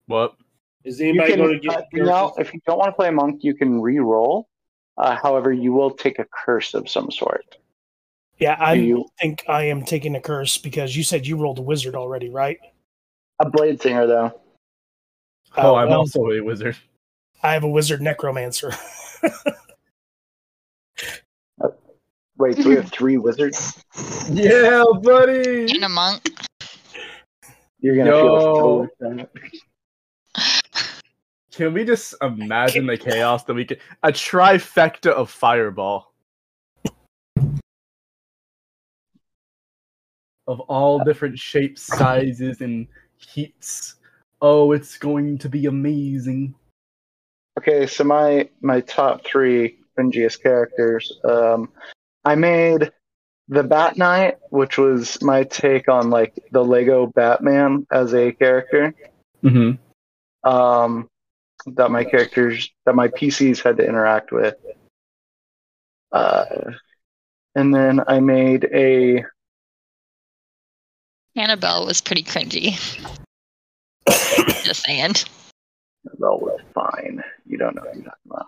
What? 0.07 0.35
Is 0.83 0.99
You 0.99 1.09
anybody 1.09 1.31
can, 1.33 1.39
going 1.39 1.61
to 1.61 1.69
uh, 1.69 1.75
get 1.79 1.87
you 1.93 2.03
know, 2.03 2.29
curses? 2.35 2.47
if 2.47 2.53
you 2.53 2.61
don't 2.65 2.77
want 2.77 2.89
to 2.89 2.93
play 2.93 3.09
a 3.09 3.11
monk, 3.11 3.43
you 3.43 3.53
can 3.53 3.81
re-roll. 3.81 4.47
Uh, 4.97 5.15
however, 5.15 5.51
you 5.53 5.73
will 5.73 5.91
take 5.91 6.19
a 6.19 6.25
curse 6.31 6.73
of 6.73 6.89
some 6.89 7.11
sort. 7.11 7.57
Yeah, 8.39 8.55
I 8.59 8.73
you 8.73 9.05
think 9.19 9.43
I 9.47 9.63
am 9.63 9.83
taking 9.83 10.15
a 10.15 10.21
curse 10.21 10.57
because 10.57 10.95
you 10.97 11.03
said 11.03 11.27
you 11.27 11.37
rolled 11.37 11.59
a 11.59 11.61
wizard 11.61 11.95
already, 11.95 12.29
right? 12.29 12.59
a 13.39 13.49
blade 13.49 13.81
singer 13.81 14.05
though? 14.05 14.39
Oh, 15.57 15.75
Uh, 15.75 15.79
I'm 15.79 15.89
well, 15.89 15.99
also 15.99 16.29
a 16.31 16.41
wizard. 16.41 16.77
I 17.41 17.53
have 17.53 17.63
a 17.63 17.67
wizard 17.69 18.01
necromancer. 18.01 18.71
Wait, 22.41 22.57
so 22.57 22.69
we 22.69 22.75
have 22.75 22.91
three 22.91 23.17
wizards. 23.17 23.83
Yeah, 24.31 24.83
buddy. 25.03 25.71
And 25.71 25.83
a 25.83 25.89
monk. 25.89 26.27
You're 27.79 27.95
gonna 27.95 28.09
Yo. 28.09 28.87
feel 28.89 28.89
so 28.99 29.27
sad. 30.35 30.65
Can 31.51 31.73
we 31.75 31.85
just 31.85 32.15
imagine 32.19 32.87
the 32.87 32.97
chaos 32.97 33.43
that 33.43 33.53
we 33.53 33.63
could 33.63 33.79
a 34.01 34.11
trifecta 34.11 35.11
of 35.11 35.29
fireball 35.29 36.13
of 40.47 40.59
all 40.61 41.03
different 41.03 41.37
shapes, 41.37 41.83
sizes, 41.83 42.61
and 42.61 42.87
heats. 43.17 43.97
Oh, 44.41 44.71
it's 44.71 44.97
going 44.97 45.37
to 45.37 45.47
be 45.47 45.67
amazing. 45.67 46.55
Okay, 47.59 47.85
so 47.85 48.03
my 48.03 48.49
my 48.61 48.81
top 48.81 49.23
three 49.27 49.77
cringiest 49.95 50.41
characters. 50.41 51.19
Um, 51.23 51.69
I 52.23 52.35
made 52.35 52.91
the 53.47 53.63
Bat 53.63 53.97
Knight, 53.97 54.37
which 54.49 54.77
was 54.77 55.21
my 55.21 55.43
take 55.43 55.89
on 55.89 56.09
like 56.09 56.33
the 56.51 56.63
Lego 56.63 57.07
Batman 57.07 57.85
as 57.91 58.13
a 58.13 58.31
character. 58.31 58.93
Mm-hmm. 59.43 60.49
Um, 60.49 61.09
that 61.67 61.91
my 61.91 62.03
characters 62.03 62.71
that 62.85 62.95
my 62.95 63.07
PCs 63.09 63.61
had 63.61 63.77
to 63.77 63.87
interact 63.87 64.31
with. 64.31 64.55
Uh, 66.11 66.45
and 67.55 67.73
then 67.73 68.01
I 68.07 68.19
made 68.19 68.65
a 68.73 69.25
Annabelle 71.35 71.85
was 71.85 72.01
pretty 72.01 72.23
cringy. 72.23 72.77
Just 74.63 74.83
saying. 74.83 75.13
well, 76.17 76.39
was 76.39 76.59
fine. 76.73 77.23
You 77.45 77.57
don't 77.57 77.75
know 77.75 77.83
what 77.83 77.95
you're 77.95 78.03
talking 78.03 78.31
about. 78.31 78.47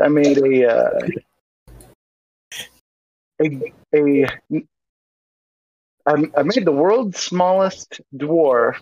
I 0.00 0.08
made 0.08 0.38
a 0.38 0.70
uh, 0.70 1.08
a 3.42 3.72
a. 3.94 4.26
I, 6.06 6.24
I 6.36 6.42
made 6.42 6.66
the 6.66 6.72
world's 6.72 7.18
smallest 7.18 8.00
dwarf 8.14 8.76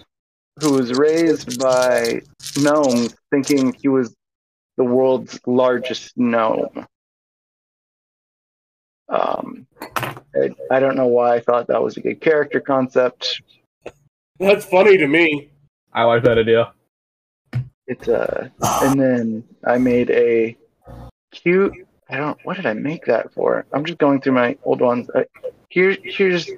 who 0.60 0.72
was 0.72 0.92
raised 0.92 1.58
by 1.58 2.20
gnomes 2.58 3.14
thinking 3.30 3.72
he 3.72 3.88
was 3.88 4.14
the 4.76 4.84
world's 4.84 5.38
largest 5.46 6.16
gnome. 6.16 6.86
Um, 9.08 9.66
I, 10.34 10.50
I 10.70 10.80
don't 10.80 10.96
know 10.96 11.06
why 11.06 11.34
I 11.34 11.40
thought 11.40 11.68
that 11.68 11.82
was 11.82 11.96
a 11.96 12.00
good 12.00 12.20
character 12.20 12.60
concept. 12.60 13.42
That's 14.38 14.64
funny 14.64 14.96
to 14.98 15.06
me. 15.06 15.50
I 15.92 16.04
like 16.04 16.24
that 16.24 16.38
idea. 16.38 16.72
It's 17.86 18.08
uh, 18.08 18.48
and 18.82 18.98
then 18.98 19.44
I 19.64 19.78
made 19.78 20.10
a 20.10 20.56
cute. 21.30 21.86
I 22.12 22.18
don't. 22.18 22.38
What 22.44 22.56
did 22.56 22.66
I 22.66 22.74
make 22.74 23.06
that 23.06 23.32
for? 23.32 23.64
I'm 23.72 23.84
just 23.84 23.98
going 23.98 24.20
through 24.20 24.34
my 24.34 24.56
old 24.64 24.80
ones. 24.80 25.08
Uh, 25.10 25.22
here, 25.70 25.96
here's 26.02 26.50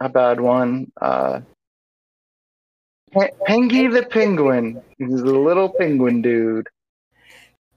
a 0.00 0.08
bad 0.08 0.38
one. 0.38 0.92
Uh, 1.00 1.40
Pe- 3.12 3.30
Pengy 3.48 3.90
the 3.90 4.02
penguin. 4.02 4.82
He's 4.98 5.20
a 5.20 5.24
little 5.24 5.70
penguin 5.70 6.20
dude. 6.20 6.68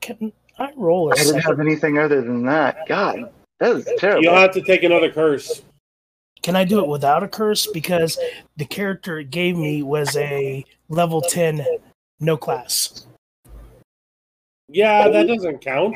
Can 0.01 0.33
I 0.59 0.71
roll 0.75 1.09
a 1.11 1.15
I 1.15 1.23
didn't 1.23 1.41
have 1.41 1.59
anything 1.59 1.97
other 1.97 2.21
than 2.21 2.45
that. 2.47 2.85
God, 2.87 3.31
that 3.59 3.77
is 3.77 3.89
terrible. 3.97 4.23
You'll 4.23 4.35
have 4.35 4.53
to 4.53 4.61
take 4.61 4.83
another 4.83 5.09
curse. 5.09 5.61
Can 6.41 6.55
I 6.55 6.65
do 6.65 6.79
it 6.79 6.87
without 6.87 7.23
a 7.23 7.27
curse? 7.27 7.67
Because 7.67 8.17
the 8.57 8.65
character 8.65 9.19
it 9.19 9.29
gave 9.29 9.55
me 9.55 9.83
was 9.83 10.17
a 10.17 10.65
level 10.89 11.21
10 11.21 11.65
no 12.19 12.35
class. 12.35 13.05
Yeah, 14.67 15.07
that 15.07 15.27
doesn't 15.27 15.61
count. 15.61 15.95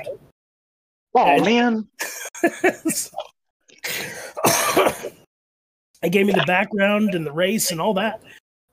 Oh 1.16 1.44
man, 1.44 1.88
it 2.44 3.12
gave 6.12 6.26
me 6.26 6.34
the 6.34 6.44
background 6.46 7.16
and 7.16 7.26
the 7.26 7.32
race 7.32 7.72
and 7.72 7.82
all 7.82 7.94
that, 7.96 8.22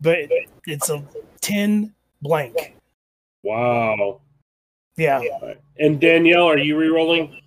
but 0.00 0.18
it's 0.66 0.90
a 0.90 1.02
10 1.40 1.94
blank. 2.20 2.76
Wow. 3.42 4.20
Yeah. 4.96 5.22
And 5.78 6.00
Danielle, 6.00 6.49
are 6.49 6.58
you 6.58 6.76
re-rolling? 6.76 7.38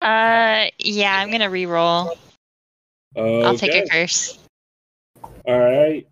Uh, 0.00 0.66
yeah, 0.78 1.18
I'm 1.18 1.30
gonna 1.30 1.50
re-roll. 1.50 2.16
Okay. 3.16 3.46
I'll 3.46 3.58
take 3.58 3.74
a 3.74 3.88
curse. 3.88 4.38
All 5.46 5.58
right. 5.58 6.06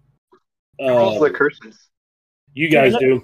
rolls 0.81 1.17
Uh, 1.17 1.25
the 1.25 1.31
curses. 1.31 1.89
you 2.55 2.71
guys 2.71 2.97
do. 2.97 3.23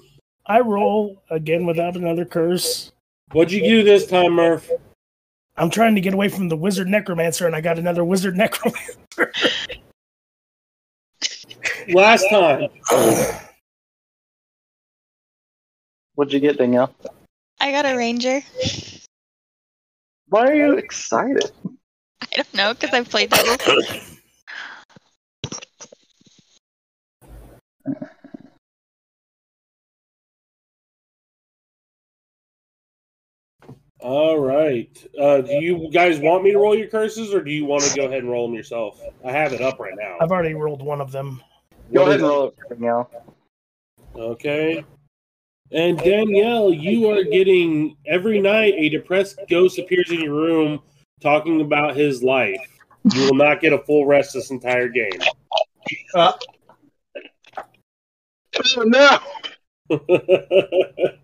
I 0.50 0.58
roll 0.58 1.22
again 1.30 1.64
without 1.64 1.94
another 1.94 2.24
curse. 2.24 2.90
What'd 3.30 3.52
you 3.52 3.62
do 3.62 3.84
this 3.84 4.08
time, 4.08 4.32
Murph? 4.32 4.68
I'm 5.56 5.70
trying 5.70 5.94
to 5.94 6.00
get 6.00 6.12
away 6.12 6.28
from 6.28 6.48
the 6.48 6.56
wizard 6.56 6.88
necromancer, 6.88 7.46
and 7.46 7.54
I 7.54 7.60
got 7.60 7.78
another 7.78 8.04
wizard 8.04 8.36
necromancer. 8.42 9.32
Last 11.90 12.28
time. 12.30 12.68
What'd 16.16 16.32
you 16.32 16.40
get, 16.40 16.58
Danielle? 16.58 16.92
I 17.60 17.70
got 17.70 17.86
a 17.86 17.96
ranger. 17.96 18.40
Why 20.30 20.48
are 20.48 20.54
you 20.54 20.72
excited? 20.78 21.52
I 22.22 22.26
don't 22.34 22.54
know 22.54 22.74
because 22.74 22.92
I've 22.92 23.08
played 23.08 23.30
that 23.30 23.60
before. 27.84 28.00
All 34.02 34.38
right. 34.38 34.90
Uh, 35.18 35.42
do 35.42 35.52
you 35.52 35.90
guys 35.92 36.18
want 36.18 36.42
me 36.42 36.52
to 36.52 36.58
roll 36.58 36.76
your 36.76 36.88
curses, 36.88 37.34
or 37.34 37.42
do 37.42 37.50
you 37.50 37.66
want 37.66 37.82
to 37.84 37.94
go 37.94 38.06
ahead 38.06 38.22
and 38.22 38.30
roll 38.30 38.46
them 38.46 38.56
yourself? 38.56 39.00
I 39.24 39.32
have 39.32 39.52
it 39.52 39.60
up 39.60 39.78
right 39.78 39.94
now. 39.96 40.16
I've 40.20 40.30
already 40.30 40.54
rolled 40.54 40.82
one 40.82 41.00
of 41.00 41.12
them. 41.12 41.42
Go 41.92 42.02
ahead 42.02 42.14
and 42.14 42.22
roll 42.22 42.48
it, 42.48 42.54
Danielle. 42.70 43.10
Okay. 44.16 44.84
And 45.72 45.98
Danielle, 45.98 46.72
you 46.72 47.10
are 47.10 47.22
getting 47.24 47.96
every 48.06 48.40
night 48.40 48.74
a 48.76 48.88
depressed 48.88 49.38
ghost 49.48 49.78
appears 49.78 50.10
in 50.10 50.20
your 50.20 50.34
room 50.34 50.80
talking 51.20 51.60
about 51.60 51.94
his 51.94 52.22
life. 52.22 52.60
You 53.12 53.26
will 53.26 53.34
not 53.34 53.60
get 53.60 53.72
a 53.72 53.78
full 53.78 54.06
rest 54.06 54.34
this 54.34 54.50
entire 54.50 54.88
game. 54.88 55.20
Oh, 56.14 56.34
no. 58.78 59.18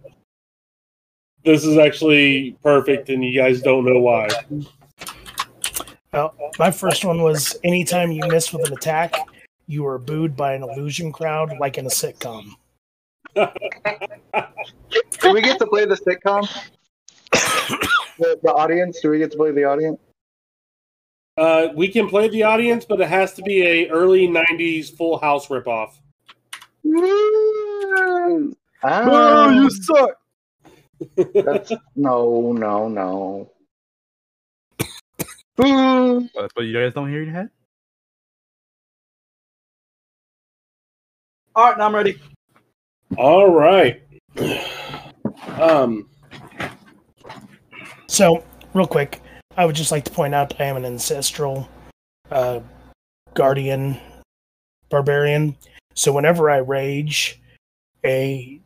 this 1.47 1.65
is 1.65 1.79
actually 1.79 2.57
perfect, 2.63 3.09
and 3.09 3.25
you 3.25 3.41
guys 3.41 3.63
don't 3.63 3.85
know 3.85 4.01
why. 4.01 4.29
Well, 6.13 6.35
my 6.59 6.71
first 6.71 7.05
one 7.05 7.23
was 7.23 7.57
anytime 7.63 8.11
you 8.11 8.27
miss 8.29 8.53
with 8.53 8.67
an 8.67 8.73
attack, 8.73 9.15
you 9.67 9.87
are 9.87 9.99
booed 9.99 10.37
by 10.37 10.55
an 10.55 10.63
illusion 10.63 11.13
crowd 11.13 11.57
like 11.61 11.79
in 11.79 11.87
a 11.87 11.89
sitcom. 11.89 12.51
Do 13.35 15.33
we 15.33 15.41
get 15.41 15.59
to 15.59 15.67
play 15.67 15.85
the 15.85 15.97
sitcom? 15.97 16.49
the, 18.19 18.41
the 18.43 18.53
audience? 18.53 19.01
Do 19.01 19.11
we 19.11 19.19
get 19.19 19.31
to 19.31 19.37
play 19.37 19.53
the 19.53 19.65
audience? 19.65 20.01
Uh, 21.37 21.69
we 21.75 21.89
can 21.89 22.09
play 22.09 22.29
the 22.29 22.43
audience, 22.43 22.85
but 22.85 23.01
it 23.01 23.09
has 23.09 23.35
to 23.35 23.43
be 23.43 23.63
a 23.63 23.89
early 23.91 24.27
'90s 24.27 24.97
Full 24.97 25.19
House 25.19 25.49
ripoff. 25.49 25.93
Ah, 28.83 29.51
you 29.51 29.71
suck. 29.71 30.19
That's, 31.35 31.73
no, 31.95 32.53
no, 32.53 32.89
no. 32.89 33.53
But, 35.57 36.51
what 36.55 36.63
you 36.63 36.75
guys 36.75 36.93
don't 36.93 37.09
hear 37.09 37.21
in 37.21 37.27
your 37.29 37.35
head. 37.35 37.51
All 41.55 41.69
right, 41.71 41.79
now 41.79 41.87
I'm 41.87 41.95
ready. 41.95 42.21
All 43.17 43.51
right. 43.51 44.03
Um, 45.59 46.09
So, 48.09 48.45
real 48.75 48.87
quick, 48.87 49.21
I 49.57 49.65
would 49.65 49.75
just 49.75 49.91
like 49.91 50.05
to 50.05 50.11
point 50.11 50.35
out 50.35 50.61
I 50.61 50.65
am 50.65 50.77
an 50.77 50.85
ancestral 50.85 51.69
uh, 52.31 52.61
guardian 53.35 53.99
barbarian. 54.91 55.57
So, 55.95 56.13
whenever 56.13 56.51
I 56.51 56.59
rage, 56.59 57.41
a 58.05 58.61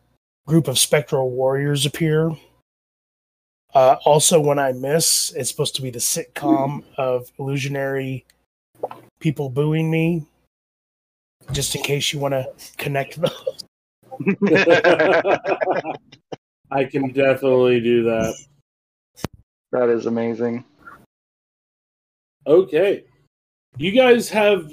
group 0.51 0.67
of 0.67 0.77
spectral 0.81 1.31
warriors 1.31 1.87
appear. 1.87 2.33
Uh, 3.73 3.95
also, 4.05 4.41
when 4.41 4.59
I 4.59 4.73
miss, 4.73 5.33
it's 5.37 5.49
supposed 5.49 5.77
to 5.77 5.83
be 5.83 5.91
the 5.91 6.01
sitcom 6.01 6.83
of 6.99 7.31
illusionary 7.39 8.25
people 9.21 9.49
booing 9.49 9.89
me. 9.89 10.27
Just 11.53 11.77
in 11.77 11.83
case 11.83 12.13
you 12.13 12.19
want 12.19 12.35
to 12.35 12.49
connect 12.79 13.21
those. 13.21 13.65
I 16.73 16.85
can 16.85 17.13
definitely 17.13 17.81
do 17.81 18.03
that. 18.03 18.35
that 19.71 19.89
is 19.89 20.07
amazing. 20.07 20.65
Okay. 22.45 23.05
You 23.77 23.93
guys 23.93 24.29
have 24.31 24.69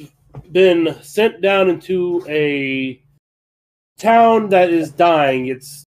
been 0.52 0.98
sent 1.04 1.40
down 1.42 1.70
into 1.70 2.26
a 2.28 3.00
town 3.98 4.50
that 4.50 4.70
is 4.70 4.92
dying. 4.92 5.48
It's 5.48 5.84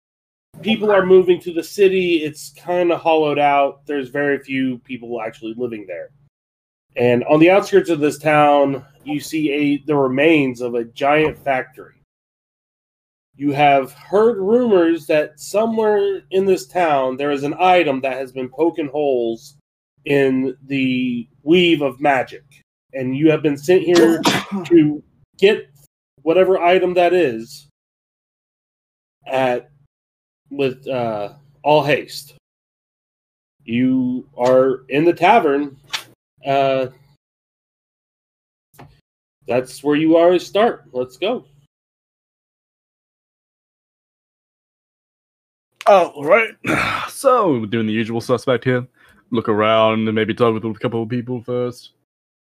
people 0.62 0.92
are 0.92 1.06
moving 1.06 1.40
to 1.42 1.54
the 1.54 1.64
city. 1.64 2.24
It's 2.24 2.54
kind 2.54 2.92
of 2.92 3.02
hollowed 3.02 3.40
out. 3.40 3.86
There's 3.86 4.10
very 4.10 4.40
few 4.40 4.80
people 4.80 5.22
actually 5.22 5.54
living 5.58 5.86
there. 5.88 6.10
And 6.96 7.24
on 7.26 7.40
the 7.40 7.52
outskirts 7.52 7.90
of 7.90 8.00
this 8.00 8.18
town, 8.18 8.86
you 9.04 9.20
see 9.20 9.52
a 9.52 9.78
the 9.86 9.96
remains 9.96 10.62
of 10.62 10.76
a 10.76 10.86
giant 10.86 11.38
factory. 11.38 11.94
You 13.36 13.52
have 13.52 13.92
heard 13.92 14.38
rumors 14.38 15.06
that 15.08 15.40
somewhere 15.40 16.22
in 16.32 16.46
this 16.46 16.68
town 16.68 17.18
there 17.18 17.32
is 17.32 17.44
an 17.44 17.56
item 17.60 18.00
that 18.02 18.14
has 18.14 18.32
been 18.32 18.48
poking 18.48 18.88
holes 18.88 19.58
in 20.06 20.56
the 20.68 21.28
weave 21.44 21.82
of 21.82 22.00
magic. 22.00 22.44
And 22.94 23.18
you 23.18 23.30
have 23.30 23.44
been 23.44 23.58
sent 23.58 23.84
here 23.84 24.22
to 24.66 25.04
get 25.38 25.68
whatever 26.22 26.60
item 26.60 26.94
that 26.94 27.14
is 27.14 27.68
at 29.26 29.70
with 30.50 30.88
uh, 30.88 31.34
all 31.64 31.84
haste. 31.84 32.36
You 33.64 34.28
are 34.38 34.86
in 34.90 35.06
the 35.06 35.14
tavern. 35.14 35.78
Uh, 36.46 36.88
that's 39.48 39.84
where 39.84 39.96
you 39.96 40.18
are 40.18 40.32
to 40.32 40.40
start. 40.40 40.86
Let's 40.92 41.18
go. 41.18 41.46
Oh, 45.88 46.24
right. 46.24 46.50
So, 47.10 47.60
we're 47.60 47.66
doing 47.68 47.88
the 47.88 47.94
usual 47.94 48.22
suspect 48.22 48.66
here. 48.66 48.86
Look 49.32 49.50
around 49.50 50.08
and 50.08 50.14
maybe 50.14 50.34
talk 50.34 50.54
with 50.54 50.66
a 50.66 50.74
couple 50.80 51.02
of 51.02 51.10
people 51.10 51.42
first. 51.42 51.92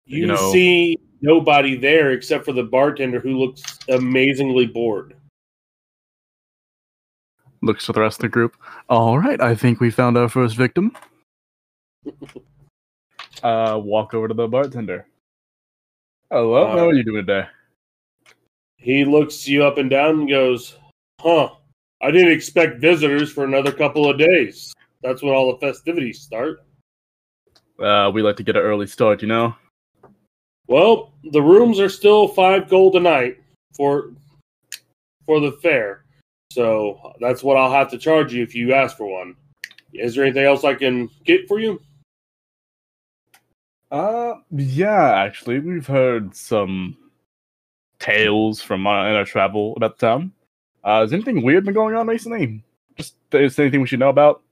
You, 0.05 0.23
You 0.23 0.27
know- 0.27 0.53
see 0.53 0.99
nobody 1.23 1.77
there 1.77 2.11
except 2.11 2.45
for 2.45 2.53
the 2.53 2.65
bartender 2.65 3.21
who 3.21 3.39
looks 3.39 3.63
amazingly 3.89 4.67
bored. 4.67 5.17
Looks 7.65 7.87
to 7.87 7.93
the 7.93 8.03
rest 8.03 8.19
of 8.19 8.23
the 8.23 8.29
group. 8.29 8.57
All 8.91 9.19
right, 9.19 9.41
I 9.41 9.55
think 9.55 9.81
we 9.81 9.91
found 9.91 10.19
our 10.19 10.29
first 10.29 10.55
victim. 10.55 10.95
uh, 13.43 13.81
walk 13.83 14.13
over 14.13 14.29
to 14.29 14.35
the 14.35 14.47
bartender. 14.47 15.07
Hello, 16.31 16.67
how 16.67 16.79
Uh, 16.79 16.87
are 16.89 16.93
you 16.93 17.03
doing 17.03 17.25
today? 17.25 17.49
He 18.77 19.07
looks 19.07 19.49
you 19.49 19.65
up 19.65 19.79
and 19.79 19.89
down 19.89 20.21
and 20.21 20.29
goes, 20.29 20.77
Huh, 21.21 21.55
I 22.03 22.11
didn't 22.11 22.33
expect 22.33 22.83
visitors 22.83 23.33
for 23.33 23.45
another 23.45 23.73
couple 23.73 24.11
of 24.11 24.19
days. 24.19 24.75
That's 25.03 25.23
when 25.23 25.33
all 25.33 25.51
the 25.51 25.59
festivities 25.59 26.21
start. 26.21 26.63
Uh, 27.79 28.11
we 28.13 28.21
like 28.21 28.37
to 28.37 28.43
get 28.43 28.57
an 28.57 28.63
early 28.63 28.87
start, 28.87 29.23
you 29.23 29.29
know. 29.29 29.55
Well, 30.67 31.15
the 31.33 31.41
rooms 31.41 31.81
are 31.81 31.89
still 31.89 32.29
five 32.29 32.69
gold 32.69 32.97
a 32.97 33.01
night 33.01 33.39
for 33.75 34.11
for 35.25 35.41
the 35.41 35.53
fair. 35.63 36.04
So 36.55 37.15
that's 37.19 37.43
what 37.43 37.57
I'll 37.57 37.73
have 37.73 37.91
to 37.91 37.99
charge 37.99 38.33
you 38.33 38.45
if 38.45 38.55
you 38.55 38.75
ask 38.75 38.97
for 38.97 39.11
one. 39.11 39.35
Is 39.93 40.15
there 40.15 40.25
anything 40.25 40.45
else 40.45 40.63
I 40.63 40.75
can 40.75 41.11
get 41.25 41.49
for 41.49 41.59
you? 41.59 41.83
Uh, 43.91 44.35
yeah, 44.53 45.17
actually, 45.17 45.59
we've 45.59 45.87
heard 45.87 46.33
some 46.37 46.97
tales 47.99 48.63
from 48.63 48.87
our, 48.87 49.11
in 49.11 49.17
our 49.17 49.25
travel 49.25 49.75
about 49.77 49.99
the 49.99 50.07
town. 50.07 50.33
Uh, 50.85 51.01
has 51.01 51.13
anything 51.13 51.43
weird 51.43 51.65
been 51.65 51.75
going 51.75 51.97
on 51.97 52.07
recently? 52.07 52.63
Just 52.97 53.17
is 53.33 53.57
there 53.57 53.67
anything 53.67 53.81
we 53.81 53.89
should 53.89 53.99
know 53.99 54.11
about? 54.11 54.43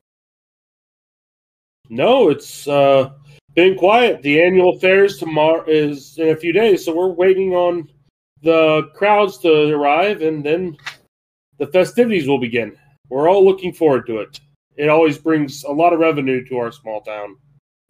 No, 1.88 2.31
it's 2.31 2.67
uh, 2.67 3.11
been 3.55 3.79
quiet. 3.79 4.23
The 4.23 4.43
annual 4.43 4.77
fairs 4.81 5.19
tomorrow 5.19 5.65
is 5.69 6.19
in 6.19 6.31
a 6.31 6.37
few 6.37 6.53
days, 6.53 6.85
so 6.85 6.97
we're 6.97 7.12
waiting 7.12 7.53
on 7.53 7.88
the 8.43 8.91
crowds 8.97 9.38
to 9.38 9.73
arrive, 9.73 10.21
and 10.21 10.45
then 10.45 10.77
the 11.59 11.67
festivities 11.67 12.27
will 12.27 12.41
begin. 12.41 12.77
We're 13.09 13.29
all 13.29 13.45
looking 13.45 13.73
forward 13.73 14.07
to 14.07 14.19
it. 14.19 14.41
It 14.77 14.88
always 14.88 15.19
brings 15.19 15.65
a 15.65 15.71
lot 15.71 15.93
of 15.93 16.01
revenue 16.01 16.45
to 16.47 16.57
our 16.57 16.73
small 16.73 17.03
town. 17.03 17.37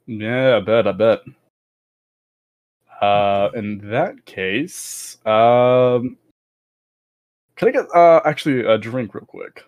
Yeah, 0.07 0.57
I 0.57 0.61
bet, 0.61 0.87
I 0.87 0.92
bet. 0.92 1.20
Uh, 3.01 3.51
in 3.55 3.79
that 3.90 4.25
case, 4.27 5.16
um, 5.27 6.16
can 7.57 7.68
I 7.68 7.70
get 7.70 7.87
uh 7.94 8.20
actually 8.25 8.61
a 8.64 8.79
drink 8.79 9.14
real 9.14 9.25
quick? 9.25 9.64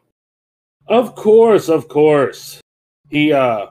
Of 0.86 1.14
course, 1.14 1.68
of 1.68 1.88
course. 1.88 2.60
He 3.10 3.32
uh, 3.32 3.66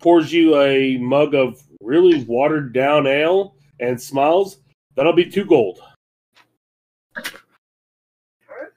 pours 0.00 0.32
you 0.32 0.56
a 0.60 0.96
mug 0.98 1.34
of 1.34 1.62
really 1.80 2.24
watered 2.24 2.72
down 2.72 3.06
ale 3.06 3.56
and 3.80 4.00
smiles. 4.00 4.58
That'll 4.94 5.12
be 5.12 5.28
two 5.28 5.44
gold. 5.44 5.80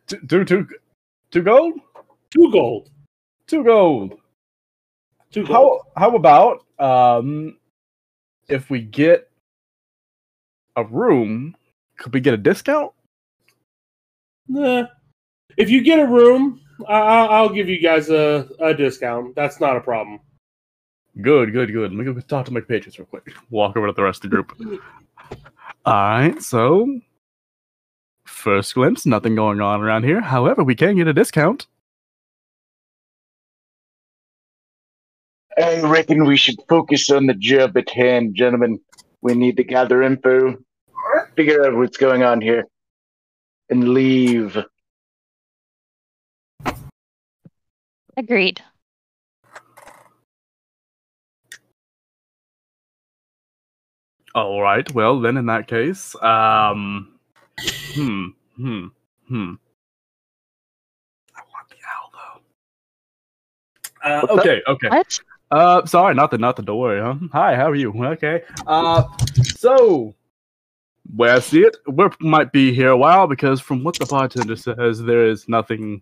Two, 0.10 0.18
two, 0.28 0.44
two, 0.46 0.68
two 1.32 1.42
gold, 1.44 1.74
Two 2.32 2.52
gold. 2.52 2.90
two 3.48 3.64
gold. 3.64 4.20
Two 5.32 5.46
gold. 5.46 5.82
How 5.96 6.10
how 6.10 6.16
about 6.16 6.66
um, 6.80 7.58
if 8.48 8.70
we 8.72 8.82
get 8.82 9.30
a 10.76 10.84
room, 10.84 11.56
could 11.98 12.14
we 12.14 12.20
get 12.22 12.34
a 12.34 12.38
discount? 12.38 12.92
Nah. 14.48 14.88
If 15.58 15.70
you 15.70 15.82
get 15.84 16.00
a 16.00 16.08
room, 16.08 16.62
I- 16.88 16.94
I- 17.02 17.26
I'll 17.28 17.50
give 17.50 17.70
you 17.70 17.80
guys 17.80 18.10
a, 18.10 18.50
a 18.60 18.74
discount. 18.74 19.36
That's 19.36 19.60
not 19.60 19.78
a 19.78 19.82
problem. 19.82 20.20
Good, 21.22 21.52
good, 21.54 21.72
good. 21.72 21.92
Let 21.92 22.06
me 22.06 22.06
go 22.06 22.20
talk 22.22 22.46
to 22.48 22.54
my 22.54 22.62
patrons 22.62 22.98
real 22.98 23.06
quick. 23.06 23.32
Walk 23.52 23.78
over 23.78 23.88
to 23.88 23.94
the 23.94 24.04
rest 24.04 24.24
of 24.26 24.32
the 24.32 24.38
group. 24.38 24.54
All 25.86 25.94
right, 25.94 26.42
so 26.42 27.00
first 28.40 28.74
glimpse, 28.74 29.06
nothing 29.06 29.36
going 29.36 29.62
on 29.62 29.82
around 29.82 30.04
here. 30.04 30.22
However, 30.22 30.64
we 30.64 30.76
can 30.76 30.96
get 30.96 31.08
a 31.08 31.14
discount. 31.14 31.68
I 35.58 35.82
reckon 35.82 36.26
we 36.26 36.38
should 36.38 36.56
focus 36.70 37.10
on 37.10 37.26
the 37.26 37.34
job 37.34 37.76
at 37.78 37.90
hand, 37.90 38.36
gentlemen. 38.36 38.80
We 39.22 39.34
need 39.34 39.58
to 39.58 39.64
gather 39.64 40.02
info, 40.02 40.58
figure 41.36 41.66
out 41.66 41.76
what's 41.76 41.98
going 41.98 42.24
on 42.24 42.40
here, 42.40 42.64
and 43.70 43.90
leave. 43.90 44.58
Agreed. 48.16 48.62
All 54.34 54.62
right. 54.62 54.90
Well, 54.94 55.20
then 55.20 55.36
in 55.36 55.48
that 55.48 55.68
case, 55.68 56.16
um, 56.22 57.19
hmm, 57.94 58.28
hmm, 58.56 58.88
hmm. 59.28 59.54
I 61.36 61.42
want 61.52 61.70
the 61.70 61.76
owl 61.88 62.12
though. 62.14 64.10
Uh, 64.10 64.22
What's 64.22 64.46
that? 64.46 64.52
okay, 64.52 64.62
okay. 64.68 64.90
What? 64.90 65.20
Uh, 65.52 65.86
sorry, 65.86 66.14
not 66.14 66.32
the 66.32 66.38
not 66.38 66.56
the 66.56 66.62
door. 66.62 66.98
Huh? 67.02 67.16
Hi, 67.32 67.56
how 67.56 67.70
are 67.70 67.76
you? 67.76 67.92
Okay. 68.06 68.44
Uh, 68.68 69.04
so 69.44 70.14
where 71.16 71.36
I 71.36 71.40
see 71.40 71.62
it, 71.62 71.76
we 71.88 72.06
might 72.20 72.52
be 72.52 72.74
here 72.74 72.90
a 72.90 72.98
while 72.98 73.28
because 73.28 73.60
from 73.60 73.84
what 73.84 73.98
the 73.98 74.06
bartender 74.06 74.56
says, 74.56 75.02
there 75.02 75.28
is 75.28 75.50
nothing 75.50 76.02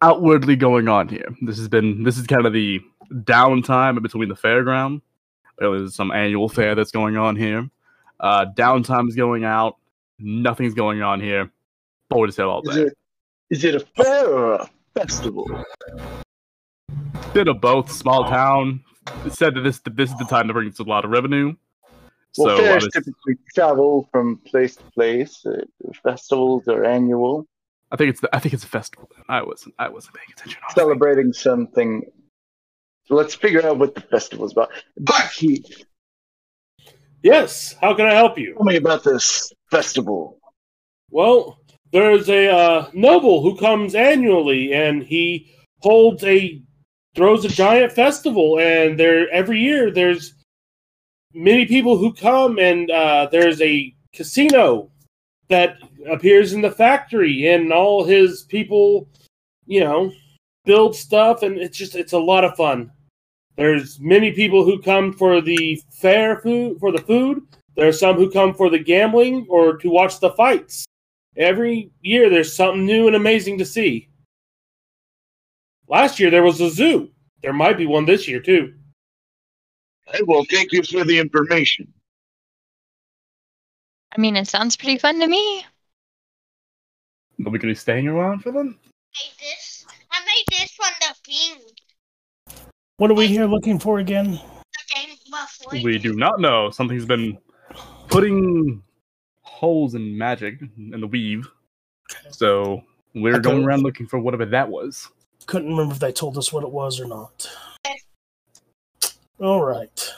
outwardly 0.00 0.56
going 0.56 0.88
on 0.88 1.08
here. 1.08 1.28
This 1.42 1.58
has 1.58 1.68
been 1.68 2.02
this 2.02 2.16
is 2.18 2.26
kind 2.26 2.46
of 2.46 2.52
the 2.52 2.80
downtime 3.12 4.00
between 4.02 4.28
the 4.28 4.34
fairground. 4.34 5.02
There's 5.58 5.94
some 5.94 6.12
annual 6.12 6.48
fair 6.48 6.74
that's 6.74 6.90
going 6.90 7.16
on 7.16 7.36
here. 7.36 7.68
Uh, 8.20 8.46
downtime 8.54 9.08
is 9.08 9.14
going 9.14 9.44
out. 9.44 9.76
Nothing's 10.18 10.74
going 10.74 11.02
on 11.02 11.20
here. 11.20 11.50
Bored 12.08 12.28
as 12.28 12.36
hell 12.36 12.50
all 12.50 12.68
Is 12.68 12.74
day. 12.76 12.82
it 12.82 12.92
is 13.50 13.64
it 13.64 13.74
a 13.74 13.80
fair 13.80 14.26
or 14.28 14.54
a 14.54 14.70
festival? 14.94 15.46
Bit 17.32 17.48
of 17.48 17.60
both. 17.60 17.90
Small 17.92 18.24
town. 18.24 18.82
It 19.24 19.32
said 19.32 19.54
that 19.54 19.60
this 19.62 19.80
this 19.92 20.10
is 20.10 20.18
the 20.18 20.24
time 20.24 20.48
to 20.48 20.52
bring 20.54 20.68
us 20.68 20.78
a 20.78 20.82
lot 20.84 21.04
of 21.04 21.10
revenue. 21.10 21.54
Well, 22.38 22.56
so 22.56 22.62
fairs 22.62 22.84
obvious- 22.84 22.92
typically 22.94 23.34
travel 23.54 24.08
from 24.12 24.38
place 24.46 24.76
to 24.76 24.84
place. 24.92 25.44
Uh, 25.46 25.62
festivals 26.02 26.68
are 26.68 26.84
annual, 26.84 27.46
I 27.92 27.96
think 27.96 28.10
it's 28.10 28.20
the, 28.20 28.34
I 28.34 28.38
think 28.40 28.52
it's 28.54 28.64
a 28.64 28.68
festival. 28.68 29.10
I 29.28 29.42
wasn't 29.42 29.74
I 29.78 29.88
wasn't 29.88 30.14
paying 30.16 30.28
attention. 30.32 30.60
honestly. 30.64 30.80
celebrating 30.80 31.32
something. 31.32 32.02
Let's 33.08 33.34
figure 33.36 33.64
out 33.64 33.78
what 33.78 33.94
the 33.94 34.00
festival's 34.00 34.52
about. 34.52 34.70
Barkeep, 34.98 35.64
Yes. 37.22 37.74
How 37.80 37.94
can 37.94 38.06
I 38.06 38.14
help 38.14 38.38
you? 38.38 38.54
tell 38.54 38.64
me 38.64 38.76
about 38.76 39.04
this 39.04 39.52
festival. 39.70 40.38
Well, 41.10 41.58
there's 41.92 42.28
a 42.28 42.48
uh, 42.48 42.90
noble 42.92 43.42
who 43.42 43.56
comes 43.56 43.94
annually, 43.94 44.72
and 44.72 45.02
he 45.02 45.52
holds 45.80 46.24
a 46.24 46.60
throws 47.14 47.44
a 47.44 47.48
giant 47.48 47.92
festival, 47.92 48.58
and 48.58 48.98
there 48.98 49.28
every 49.30 49.60
year 49.60 49.90
there's 49.90 50.34
many 51.32 51.66
people 51.66 51.96
who 51.96 52.12
come, 52.12 52.58
and 52.58 52.90
uh, 52.90 53.28
there's 53.30 53.60
a 53.62 53.94
casino 54.12 54.90
that 55.48 55.76
appears 56.08 56.52
in 56.52 56.60
the 56.60 56.70
factory, 56.70 57.46
and 57.48 57.72
all 57.72 58.04
his 58.04 58.42
people, 58.42 59.08
you 59.66 59.80
know, 59.80 60.12
build 60.64 60.94
stuff, 60.94 61.42
and 61.42 61.56
it's 61.56 61.78
just 61.78 61.94
it's 61.94 62.12
a 62.12 62.18
lot 62.18 62.44
of 62.44 62.56
fun. 62.56 62.90
There's 63.56 63.98
many 64.00 64.32
people 64.32 64.64
who 64.64 64.82
come 64.82 65.12
for 65.12 65.40
the 65.40 65.80
fair 65.90 66.40
food 66.40 66.78
for 66.78 66.92
the 66.92 67.02
food. 67.02 67.42
There 67.76 67.86
are 67.86 67.92
some 67.92 68.16
who 68.16 68.30
come 68.30 68.54
for 68.54 68.70
the 68.70 68.78
gambling 68.78 69.46
or 69.48 69.76
to 69.76 69.88
watch 69.88 70.18
the 70.18 70.30
fights 70.30 70.86
every 71.36 71.90
year 72.00 72.30
there's 72.30 72.54
something 72.54 72.86
new 72.86 73.06
and 73.06 73.16
amazing 73.16 73.58
to 73.58 73.64
see. 73.64 74.08
Last 75.88 76.18
year 76.18 76.30
there 76.30 76.42
was 76.42 76.60
a 76.60 76.70
zoo. 76.70 77.10
There 77.42 77.52
might 77.52 77.78
be 77.78 77.86
one 77.86 78.06
this 78.06 78.26
year 78.26 78.40
too. 78.40 78.74
I 80.12 80.20
will 80.22 80.44
thank 80.50 80.72
you 80.72 80.82
for 80.82 81.04
the 81.04 81.18
information. 81.18 81.92
I 84.16 84.20
mean, 84.20 84.36
it 84.36 84.48
sounds 84.48 84.76
pretty 84.76 84.98
fun 84.98 85.20
to 85.20 85.26
me. 85.26 85.64
Are 87.44 87.50
we 87.50 87.58
gonna 87.58 87.72
be 87.72 87.74
staying 87.74 88.08
around 88.08 88.40
for 88.40 88.50
them? 88.50 88.78
made 89.14 89.32
this. 89.38 89.86
I 90.10 90.20
made 90.20 90.58
this 90.58 90.74
one 90.78 90.92
the 91.00 91.14
thing. 91.24 92.56
What 92.96 93.10
are 93.10 93.14
we 93.14 93.26
here 93.26 93.46
looking 93.46 93.78
for 93.78 93.98
again? 93.98 94.40
Okay, 94.96 95.12
before 95.26 95.82
We 95.82 95.98
do 95.98 96.14
not 96.14 96.40
know. 96.40 96.70
Something's 96.70 97.04
been 97.04 97.36
putting 98.08 98.82
holes 99.42 99.94
in 99.94 100.16
magic 100.16 100.60
in 100.78 101.00
the 101.00 101.06
weave. 101.06 101.48
So 102.30 102.82
we're 103.14 103.34
Okay. 103.34 103.42
going 103.42 103.64
around 103.64 103.82
looking 103.82 104.06
for 104.06 104.18
whatever 104.18 104.44
that 104.46 104.68
was. 104.68 105.08
Couldn't 105.46 105.70
remember 105.70 105.94
if 105.94 106.00
they 106.00 106.12
told 106.12 106.36
us 106.38 106.52
what 106.52 106.64
it 106.64 106.70
was 106.70 107.00
or 107.00 107.06
not. 107.06 107.48
All 109.38 109.64
right. 109.64 110.12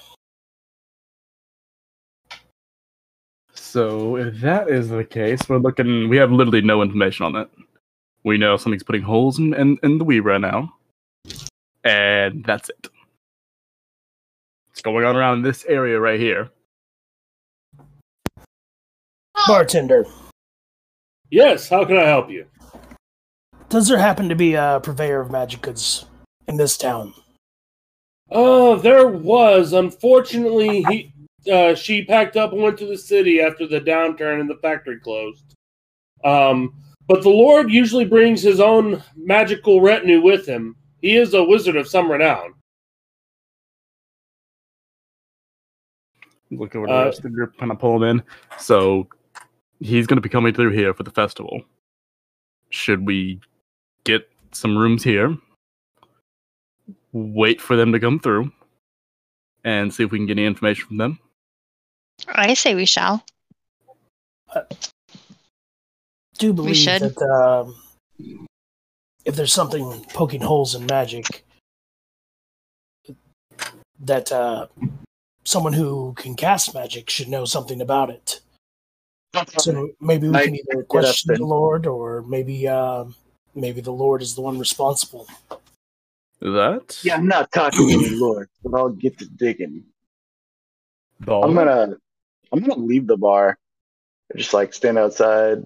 So 3.55 4.17
if 4.17 4.41
that 4.41 4.71
is 4.71 4.89
the 4.89 5.05
case, 5.05 5.41
we're 5.49 5.59
looking. 5.59 6.09
We 6.09 6.17
have 6.17 6.33
literally 6.33 6.63
no 6.63 6.81
information 6.83 7.27
on 7.27 7.37
it. 7.37 7.51
We 8.25 8.39
know 8.39 8.57
something's 8.57 8.83
putting 8.83 9.03
holes 9.03 9.39
in 9.39 9.53
in, 9.55 9.79
in 9.83 9.99
the 9.99 10.05
weave 10.05 10.25
right 10.25 10.41
now, 10.41 10.73
and 11.85 12.45
that's 12.45 12.71
it. 12.71 12.89
It's 14.73 14.81
going 14.81 15.05
on 15.05 15.17
around 15.17 15.43
this 15.43 15.65
area 15.67 16.01
right 16.01 16.19
here. 16.19 16.51
Bartender, 19.49 20.05
Yes, 21.31 21.69
how 21.69 21.85
can 21.85 21.97
I 21.97 22.05
help 22.05 22.31
you? 22.31 22.47
does 23.71 23.89
there 23.89 23.99
happen 23.99 24.29
to 24.29 24.35
be 24.35 24.55
a 24.55 24.81
purveyor 24.83 25.21
of 25.21 25.31
magic 25.31 25.61
goods 25.63 26.07
in 26.47 26.57
this 26.57 26.77
town? 26.79 27.13
Oh, 28.31 28.77
there 28.77 29.07
was. 29.09 29.73
Unfortunately, 29.73 30.83
he 30.85 31.13
uh, 31.51 31.75
she 31.75 32.05
packed 32.05 32.37
up 32.37 32.53
and 32.53 32.63
went 32.63 32.79
to 32.79 32.87
the 32.87 32.97
city 32.99 33.41
after 33.41 33.67
the 33.67 33.81
downturn 33.81 34.41
and 34.41 34.49
the 34.51 34.57
factory 34.57 34.99
closed. 35.01 35.55
Um, 36.25 36.75
but 37.07 37.23
the 37.23 37.29
Lord 37.31 37.71
usually 37.71 38.05
brings 38.05 38.43
his 38.43 38.61
own 38.61 39.03
magical 39.17 39.81
retinue 39.81 40.21
with 40.21 40.47
him. 40.47 40.77
He 41.01 41.17
is 41.17 41.33
a 41.33 41.43
wizard 41.45 41.77
of 41.77 41.89
some 41.89 42.11
renown. 42.11 42.53
Look 46.51 46.75
over 46.77 46.87
the 46.87 46.93
Uh, 46.93 47.05
rest 47.07 47.19
of 47.19 47.25
the 47.25 47.31
group, 47.31 47.57
kind 47.59 47.71
of 47.73 47.79
pull 47.79 47.97
him 47.97 48.03
in. 48.03 48.23
So 48.59 49.09
he's 49.81 50.07
going 50.07 50.17
to 50.17 50.23
be 50.23 50.29
coming 50.29 50.55
through 50.55 50.71
here 50.71 50.95
for 50.95 51.03
the 51.03 51.11
festival. 51.11 51.63
Should 52.71 53.07
we 53.07 53.41
get 54.05 54.29
some 54.53 54.77
rooms 54.77 55.05
here? 55.05 55.37
Wait 57.13 57.61
for 57.61 57.77
them 57.77 57.93
to 57.93 58.01
come 58.01 58.21
through, 58.21 58.53
and 59.65 59.93
see 59.93 60.05
if 60.05 60.11
we 60.11 60.19
can 60.19 60.27
get 60.27 60.39
any 60.39 60.47
information 60.47 60.87
from 60.87 60.97
them. 60.99 61.19
I 62.29 62.55
say 62.55 62.75
we 62.75 62.85
shall. 62.85 63.25
Do 66.39 66.53
believe 66.53 66.77
should. 66.77 67.03
that 67.03 67.23
um, 67.23 67.77
if 69.25 69.37
there's 69.37 69.53
something 69.53 70.05
poking 70.11 70.41
holes 70.41 70.75
in 70.75 70.87
magic, 70.87 71.45
that 74.01 74.31
uh, 74.31 74.67
someone 75.45 75.73
who 75.73 76.15
can 76.17 76.35
cast 76.35 76.75
magic 76.75 77.11
should 77.11 77.29
know 77.29 77.45
something 77.45 77.81
about 77.81 78.11
it. 78.11 78.41
So 79.59 79.91
maybe 80.01 80.29
we 80.29 80.37
I 80.37 80.45
can 80.45 80.55
either 80.57 80.83
question 80.85 81.35
the. 81.35 81.45
Lord, 81.45 81.87
or 81.87 82.23
maybe 82.23 82.67
um, 82.67 83.15
maybe 83.55 83.81
the 83.81 83.93
Lord 83.93 84.23
is 84.23 84.35
the 84.35 84.41
one 84.41 84.59
responsible. 84.59 85.27
That 86.41 86.99
Yeah, 87.03 87.17
I'm 87.17 87.27
not 87.27 87.53
talking 87.53 87.89
to 87.89 87.97
the 87.97 88.17
Lord, 88.17 88.49
but 88.63 88.77
I'll 88.77 88.89
get 88.91 89.19
to 89.19 89.27
digging. 89.27 89.85
ball. 91.21 91.45
I'm 91.45 91.55
gonna 91.55 91.97
I'm 92.53 92.61
gonna 92.61 92.83
leave 92.83 93.07
the 93.07 93.17
bar. 93.17 93.59
Just 94.37 94.53
like 94.53 94.75
stand 94.75 94.99
outside 94.99 95.65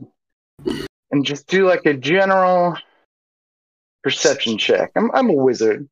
and 1.10 1.24
just 1.26 1.48
do 1.48 1.66
like 1.66 1.84
a 1.84 1.94
general 1.94 2.76
perception 4.02 4.58
check. 4.58 4.92
I'm 4.96 5.10
I'm 5.12 5.30
a 5.30 5.34
wizard. 5.34 5.88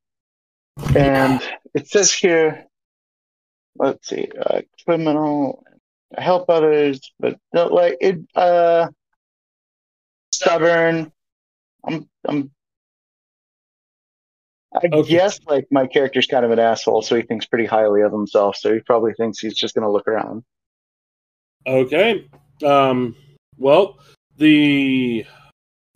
And 0.95 1.41
it 1.75 1.89
says 1.89 2.13
here 2.13 2.67
let's 3.77 4.09
see, 4.09 4.29
uh, 4.45 4.63
criminal 4.85 5.65
help 6.17 6.51
others, 6.51 7.13
but 7.19 7.39
not 7.53 7.73
like 7.73 7.97
it 8.01 8.19
uh 8.35 8.89
stubborn. 10.33 11.13
I'm 11.85 12.09
I'm 12.27 12.51
I 14.73 14.87
Okay. 14.93 15.09
guess 15.09 15.41
like 15.47 15.67
my 15.71 15.87
character's 15.87 16.27
kind 16.27 16.45
of 16.45 16.53
an 16.53 16.59
asshole, 16.61 17.03
so 17.03 17.17
he 17.17 17.23
thinks 17.23 17.45
pretty 17.47 17.67
highly 17.67 18.03
of 18.03 18.13
himself. 18.13 18.57
So 18.57 18.73
he 18.73 18.81
probably 18.81 19.13
thinks 19.15 19.39
he's 19.41 19.57
just 19.57 19.75
gonna 19.75 19.91
look 19.91 20.07
around. 20.07 20.45
Okay. 21.67 22.29
Um, 22.65 23.17
well, 23.59 23.99
the 24.37 25.27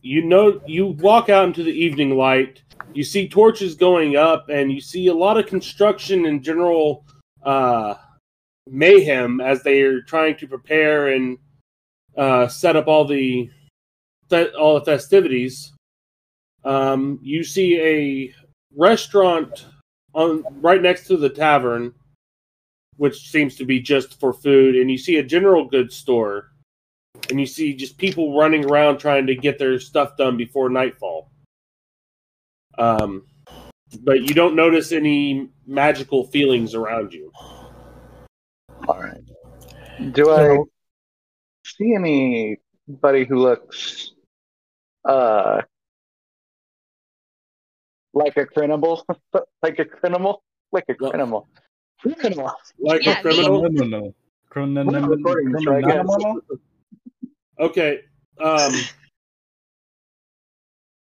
you 0.01 0.23
know 0.23 0.61
you 0.67 0.87
walk 0.87 1.29
out 1.29 1.45
into 1.47 1.63
the 1.63 1.73
evening 1.73 2.17
light. 2.17 2.63
You 2.93 3.05
see 3.05 3.29
torches 3.29 3.75
going 3.75 4.17
up, 4.17 4.49
and 4.49 4.71
you 4.73 4.81
see 4.81 5.07
a 5.07 5.15
lot 5.15 5.39
of 5.39 5.47
construction 5.47 6.27
and 6.27 6.43
general 6.43 7.05
uh, 7.43 7.95
mayhem 8.67 9.41
as 9.41 9.63
they 9.63 9.83
are 9.83 10.01
trying 10.03 10.37
to 10.37 10.47
prepare 10.47 11.09
and 11.09 11.39
uh, 12.17 12.49
set 12.49 12.77
up 12.77 12.87
all 12.87 13.05
the 13.05 13.51
all 14.59 14.79
the 14.79 14.85
festivities. 14.85 15.73
Um, 16.65 17.19
you 17.23 17.45
see 17.45 17.79
a 17.81 18.35
restaurant 18.77 19.67
on 20.15 20.45
right 20.61 20.81
next 20.81 21.07
to 21.09 21.17
the 21.17 21.29
tavern, 21.29 21.93
which 22.97 23.31
seems 23.31 23.57
to 23.57 23.65
be 23.65 23.81
just 23.81 24.19
for 24.19 24.33
food, 24.33 24.77
and 24.77 24.91
you 24.91 24.99
see 24.99 25.19
a 25.19 25.23
general 25.23 25.67
goods 25.67 25.95
store, 25.95 26.53
and 27.31 27.39
you 27.39 27.47
see 27.47 27.75
just 27.75 27.99
people 27.99 28.37
running 28.37 28.65
around 28.65 28.99
trying 28.99 29.27
to 29.27 29.35
get 29.35 29.59
their 29.59 29.79
stuff 29.79 30.17
done 30.17 30.37
before 30.37 30.69
nightfall. 30.69 31.31
Um, 32.79 33.27
but 34.03 34.23
you 34.23 34.35
don't 34.35 34.57
notice 34.57 34.91
any 34.91 35.51
magical 35.67 36.27
feelings 36.29 36.75
around 36.75 37.13
you. 37.13 37.31
All 40.01 40.07
right. 40.07 40.13
Do 40.15 40.31
I 40.31 40.59
see 41.65 41.95
anybody 41.95 43.25
who 43.27 43.37
looks 43.39 44.13
uh 45.09 45.61
like 48.13 48.37
a 48.37 48.47
criminal? 48.47 49.05
like 49.63 49.79
a 49.79 49.85
criminal? 49.85 50.43
Like 50.73 50.85
a 50.89 50.95
criminal. 50.95 51.49
Criminal. 52.01 52.51
Like 52.79 53.05
Yeah, 53.05 53.19
a 53.19 53.23
criminal. 53.23 53.63
No, 53.63 53.69
no, 53.69 53.99
no. 53.99 54.15
Criminal- 54.51 54.93
We're 54.93 55.01
not 55.01 55.09
recording 55.11 55.53
this, 55.53 55.67
right, 55.67 55.83
guys? 55.85 55.93
criminal? 56.07 56.41
Okay. 57.59 58.01
Um, 58.41 58.73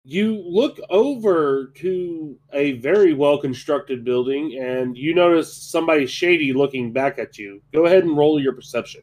you 0.09 0.41
look 0.47 0.79
over 0.89 1.73
to 1.75 2.39
a 2.53 2.75
very 2.79 3.13
well 3.13 3.39
constructed 3.39 4.05
building 4.05 4.57
and 4.63 4.97
you 4.97 5.13
notice 5.13 5.53
somebody 5.69 6.07
shady 6.07 6.53
looking 6.53 6.93
back 6.93 7.19
at 7.19 7.37
you. 7.39 7.61
Go 7.75 7.87
ahead 7.87 8.05
and 8.05 8.17
roll 8.17 8.41
your 8.41 8.53
perception. 8.53 9.01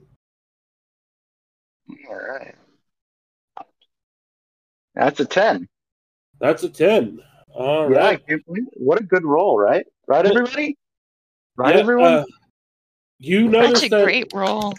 All 2.09 2.15
right. 2.15 2.55
That's 4.95 5.19
a 5.19 5.25
10. 5.25 5.67
That's 6.39 6.63
a 6.63 6.69
10. 6.69 7.19
All 7.53 7.91
yeah, 7.91 7.97
right. 7.97 8.25
give 8.25 8.39
me- 8.47 8.61
what 8.77 9.01
a 9.01 9.03
good 9.03 9.25
roll, 9.25 9.59
right? 9.59 9.85
Right, 10.07 10.25
everybody? 10.25 10.77
Right, 11.57 11.75
Yeah, 11.75 11.81
everyone? 11.81 12.13
uh, 12.13 12.25
you 13.19 13.49
notice 13.49 13.81
Such 13.81 13.87
a 13.87 13.89
that 13.89 14.03
great 14.05 14.33
roll. 14.33 14.73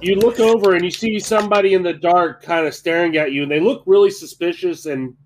you 0.00 0.14
look 0.14 0.38
over 0.38 0.74
and 0.76 0.84
you 0.84 0.90
see 0.92 1.18
somebody 1.18 1.74
in 1.74 1.82
the 1.82 1.92
dark 1.94 2.42
kind 2.42 2.64
of 2.64 2.74
staring 2.76 3.16
at 3.16 3.32
you 3.32 3.42
and 3.42 3.50
they 3.50 3.58
look 3.60 3.82
really 3.86 4.10
suspicious 4.12 4.86
and 4.86 5.16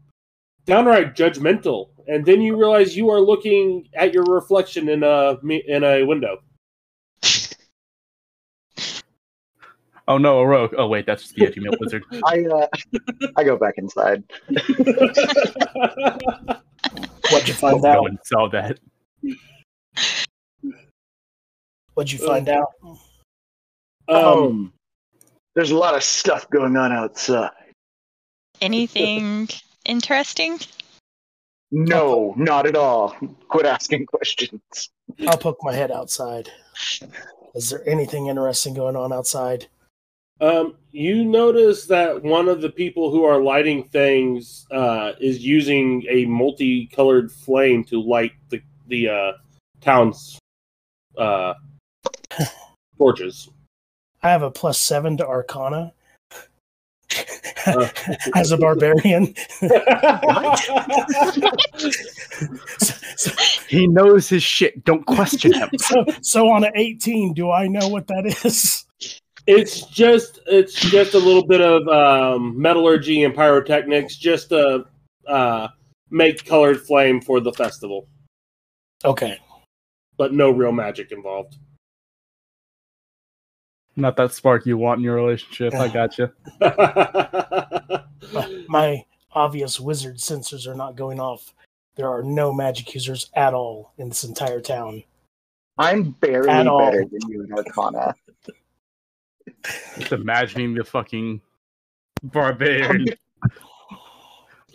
downright 0.72 1.14
judgmental 1.16 1.88
and 2.09 2.26
then 2.26 2.42
you 2.42 2.57
realize 2.57 2.94
you 2.94 3.09
are 3.09 3.20
looking 3.20 3.88
at 3.94 4.12
your 4.12 4.24
reflection 4.24 4.90
in 4.90 5.02
a 5.02 5.38
in 5.66 5.83
a 5.83 6.02
window 6.04 6.37
Oh 10.11 10.16
no, 10.16 10.38
a 10.40 10.46
rogue. 10.46 10.72
Oh 10.78 10.87
wait, 10.87 11.04
that's 11.04 11.24
just 11.24 11.35
the 11.35 11.48
female 11.52 11.74
wizard. 11.78 12.02
I 12.24 12.42
uh, 12.46 12.66
I 13.37 13.44
go 13.44 13.59
back 13.59 13.74
inside. 13.76 14.24
What'd 14.48 14.66
you 17.46 17.52
find 17.52 17.83
Go 17.83 17.88
out? 17.88 18.07
and 18.09 18.18
solve 18.24 18.52
that. 18.52 18.78
What'd 21.92 22.11
you 22.11 22.18
find 22.18 22.48
out? 22.48 22.68
um, 24.09 24.16
Um, 24.16 24.72
there's 25.54 25.72
a 25.72 25.76
lot 25.76 25.94
of 25.94 26.02
stuff 26.02 26.48
going 26.48 26.74
on 26.78 26.90
outside. 26.90 27.50
Anything 28.62 29.46
interesting? 29.88 30.61
No, 31.72 32.33
not 32.37 32.66
at 32.66 32.77
all. 32.77 33.16
Quit 33.48 33.66
asking 33.66 34.07
questions. 34.07 34.90
I'll 35.27 35.37
poke 35.37 35.59
my 35.62 35.74
head 35.74 35.90
outside. 35.90 36.48
Is 37.55 37.70
there 37.70 37.87
anything 37.88 38.29
interesting 38.29 38.74
going 38.74 38.94
on 38.94 39.12
outside? 39.12 39.66
um, 40.40 40.77
you 40.92 41.24
notice 41.24 41.87
that 41.87 42.22
one 42.22 42.48
of 42.48 42.61
the 42.61 42.70
people 42.70 43.11
who 43.11 43.24
are 43.24 43.40
lighting 43.42 43.85
things 43.85 44.66
uh, 44.70 45.12
is 45.20 45.44
using 45.44 46.05
a 46.09 46.27
multicolored 46.27 47.33
flame 47.33 47.85
to 47.85 48.01
light 48.01 48.33
the 48.51 48.61
the 48.87 49.09
uh, 49.09 49.33
town's 49.81 50.38
uh, 51.16 51.55
torches. 52.98 53.48
I 54.22 54.31
have 54.31 54.42
a 54.42 54.51
plus 54.51 54.81
seven 54.81 55.16
to 55.18 55.27
Arcana. 55.27 55.92
Uh. 57.66 57.88
As 58.35 58.53
a 58.53 58.57
barbarian. 58.57 59.35
so, 61.79 62.90
so, 63.16 63.33
He 63.68 63.87
knows 63.87 64.29
his 64.29 64.42
shit. 64.42 64.85
Don't 64.85 65.05
question 65.07 65.53
him. 65.53 65.68
so, 65.79 66.05
so 66.23 66.49
on 66.51 66.64
an 66.64 66.73
18, 66.75 67.35
do 67.35 67.51
I 67.51 67.66
know 67.66 67.88
what 67.88 68.07
that 68.09 68.27
is? 68.44 68.85
It's 69.47 69.87
just 69.87 70.40
it's 70.47 70.75
just 70.75 71.14
a 71.14 71.18
little 71.18 71.47
bit 71.47 71.62
of 71.62 71.88
um, 71.88 72.61
metallurgy 72.61 73.25
and 73.25 73.35
pyrotechnics, 73.35 74.16
just 74.16 74.51
to 74.51 74.85
uh, 75.27 75.68
make 76.11 76.44
colored 76.44 76.81
flame 76.83 77.23
for 77.23 77.40
the 77.40 77.53
festival, 77.53 78.07
Okay. 79.07 79.38
but 80.18 80.35
no 80.35 80.51
real 80.51 80.73
magic 80.73 81.12
involved. 81.12 81.57
Not 83.98 84.16
that 84.16 84.32
spark 84.32 84.64
you 84.64 84.78
want 84.78 84.98
in 84.98 85.04
your 85.04 85.16
relationship. 85.16 85.74
I 85.74 85.88
gotcha. 85.92 86.32
My, 88.32 88.64
my 88.68 89.04
obvious 89.32 89.80
wizard 89.80 90.18
sensors 90.18 90.68
are 90.68 90.74
not 90.74 90.94
going 90.94 91.18
off. 91.18 91.52
There 91.96 92.08
are 92.08 92.22
no 92.22 92.52
magic 92.52 92.94
users 92.94 93.28
at 93.34 93.54
all 93.54 93.92
in 93.98 94.08
this 94.08 94.22
entire 94.22 94.61
town. 94.61 95.02
I'm 95.78 96.12
barely 96.12 96.48
At 96.48 96.68
all. 96.68 96.78
better 96.78 97.04
than 97.11 97.28
you 97.28 97.42
in 97.42 97.52
Arcana. 97.52 98.14
Just 99.98 100.12
imagining 100.12 100.74
the 100.74 100.84
fucking 100.84 101.40
barbarian 102.22 103.06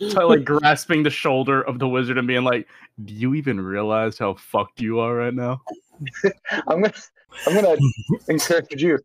like 0.00 0.44
grasping 0.44 1.02
the 1.02 1.10
shoulder 1.10 1.62
of 1.62 1.78
the 1.78 1.88
wizard 1.88 2.18
and 2.18 2.26
being 2.26 2.44
like, 2.44 2.68
"Do 3.04 3.14
you 3.14 3.34
even 3.34 3.60
realize 3.60 4.18
how 4.18 4.34
fucked 4.34 4.80
you 4.80 4.98
are 4.98 5.14
right 5.14 5.34
now?" 5.34 5.62
I'm 6.68 6.82
gonna, 6.82 6.92
I'm 7.46 7.54
gonna 7.54 7.76
encourage 8.28 8.82
you. 8.82 8.98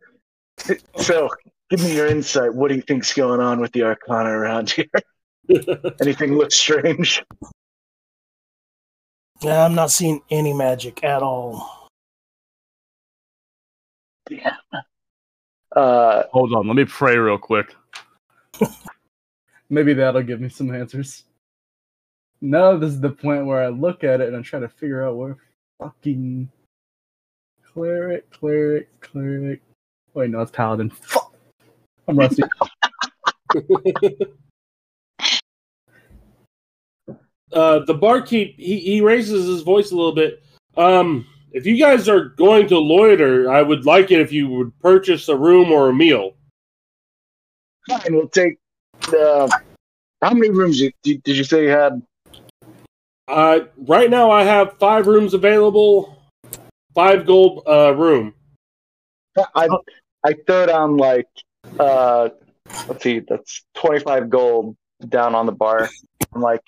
So, 0.98 1.30
give 1.70 1.82
me 1.82 1.96
your 1.96 2.08
insight. 2.08 2.54
What 2.54 2.70
do 2.70 2.76
you 2.76 2.82
think's 2.82 3.14
going 3.14 3.40
on 3.40 3.60
with 3.60 3.72
the 3.72 3.84
Arcana 3.84 4.30
around 4.30 4.72
here? 4.72 4.86
Anything 6.02 6.36
looks 6.36 6.56
strange? 6.56 7.24
Yeah, 9.42 9.66
I'm 9.66 9.74
not 9.74 9.90
seeing 9.90 10.22
any 10.30 10.54
magic 10.54 11.04
at 11.04 11.24
all. 11.24 11.88
Damn. 14.28 14.54
Uh, 15.76 16.24
Hold 16.32 16.54
on, 16.54 16.68
let 16.68 16.76
me 16.76 16.86
pray 16.86 17.18
real 17.18 17.38
quick. 17.38 17.74
Maybe 19.70 19.94
that'll 19.94 20.24
give 20.24 20.42
me 20.42 20.50
some 20.50 20.74
answers. 20.74 21.24
Now 22.42 22.78
this 22.78 22.92
is 22.92 23.02
the 23.02 23.12
point 23.12 23.46
where 23.46 23.64
I 23.64 23.70
look 23.70 24.04
at 24.04 24.22
it 24.22 24.28
and 24.28 24.38
I 24.38 24.42
try 24.42 24.60
to 24.60 24.70
figure 24.70 25.06
out 25.06 25.16
where 25.16 25.38
fucking 25.80 26.50
cleric, 27.74 28.30
cleric, 28.32 28.88
cleric. 29.02 29.62
Wait, 30.14 30.30
no, 30.30 30.42
it's 30.42 30.52
paladin. 30.52 30.90
Fuck. 30.90 31.34
I'm 32.08 32.18
rusty. 32.18 32.44
uh, 37.54 37.80
the 37.86 37.94
barkeep 37.94 38.56
he, 38.58 38.80
he 38.80 39.02
raises 39.02 39.46
his 39.48 39.62
voice 39.62 39.92
a 39.92 39.96
little 39.96 40.16
bit. 40.16 40.44
Um, 40.78 41.28
if 41.52 41.66
you 41.66 41.78
guys 41.78 42.08
are 42.08 42.26
going 42.26 42.68
to 42.68 42.78
loiter, 42.78 43.52
I 43.52 43.62
would 43.62 43.86
like 43.86 44.12
it 44.12 44.20
if 44.20 44.32
you 44.32 44.48
would 44.50 44.78
purchase 44.80 45.28
a 45.30 45.36
room 45.36 45.72
or 45.72 45.90
a 45.90 45.94
meal. 45.94 46.34
fine. 47.88 48.02
We'll 48.10 48.30
take. 48.30 48.58
Uh, 49.08 49.50
how 50.22 50.34
many 50.34 50.50
rooms 50.50 50.80
you, 50.80 50.92
did, 51.04 51.24
did 51.24 51.38
you 51.38 51.44
say 51.44 51.64
you 51.64 51.70
had? 51.70 52.02
Uh, 53.28 53.62
right 53.78 54.10
now, 54.10 54.32
I 54.32 54.44
have 54.44 54.78
five 54.80 55.08
rooms 55.08 55.34
available, 55.34 56.19
five 57.00 57.26
gold 57.26 57.64
uh, 57.66 57.94
room. 57.96 58.34
I 59.56 59.70
I 60.26 60.34
throw 60.46 60.66
down 60.66 60.98
like 60.98 61.28
uh 61.80 62.28
let's 62.90 63.04
see, 63.04 63.20
that's 63.20 63.64
twenty 63.74 64.00
five 64.04 64.30
gold 64.30 64.76
down 65.08 65.34
on 65.34 65.46
the 65.46 65.54
bar. 65.54 65.88
I'm 66.36 66.42
like, 66.42 66.60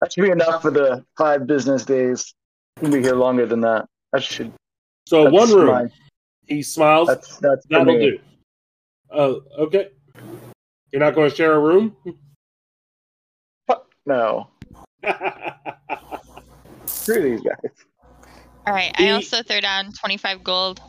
that 0.00 0.12
should 0.12 0.24
be 0.24 0.30
enough 0.30 0.60
for 0.62 0.72
the 0.72 1.04
five 1.16 1.46
business 1.46 1.84
days. 1.84 2.34
We'll 2.80 2.90
be 2.90 3.00
here 3.00 3.14
longer 3.14 3.46
than 3.46 3.60
that. 3.60 3.86
That 4.12 4.24
should 4.24 4.52
So 5.06 5.30
one 5.30 5.52
room. 5.54 5.66
my- 5.66 5.86
He 6.48 6.62
smiles. 6.62 7.06
that's 7.06 7.36
that's 7.38 7.64
That'll 7.70 7.94
me. 7.94 8.10
do. 8.10 8.18
Oh, 9.10 9.40
okay. 9.66 9.90
You're 10.90 11.00
not 11.00 11.14
going 11.14 11.30
to 11.30 11.36
share 11.36 11.52
a 11.54 11.60
room? 11.60 11.96
Fuck 13.68 13.86
no. 14.04 14.48
Screw 16.86 17.22
these 17.22 17.40
guys. 17.40 17.70
All 18.66 18.72
right. 18.72 18.92
I 18.98 19.10
also 19.10 19.42
throw 19.42 19.60
down 19.60 19.92
25 19.92 20.42
gold 20.42 20.80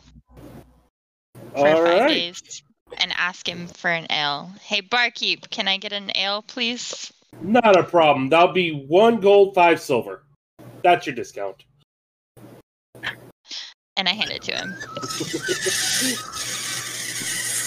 for 1.52 1.68
All 1.68 1.84
five 1.84 2.00
right. 2.00 2.08
days 2.08 2.62
and 2.98 3.12
ask 3.16 3.48
him 3.48 3.68
for 3.68 3.88
an 3.88 4.06
ale. 4.10 4.50
Hey, 4.60 4.80
barkeep, 4.80 5.48
can 5.50 5.68
I 5.68 5.76
get 5.76 5.92
an 5.92 6.10
ale, 6.16 6.42
please? 6.42 7.12
Not 7.40 7.78
a 7.78 7.84
problem. 7.84 8.28
That'll 8.30 8.52
be 8.52 8.84
one 8.88 9.20
gold, 9.20 9.54
five 9.54 9.80
silver. 9.80 10.24
That's 10.82 11.06
your 11.06 11.14
discount. 11.14 11.64
And 13.96 14.08
I 14.08 14.12
hand 14.12 14.30
it 14.30 14.42
to 14.42 14.56
him. 14.56 14.74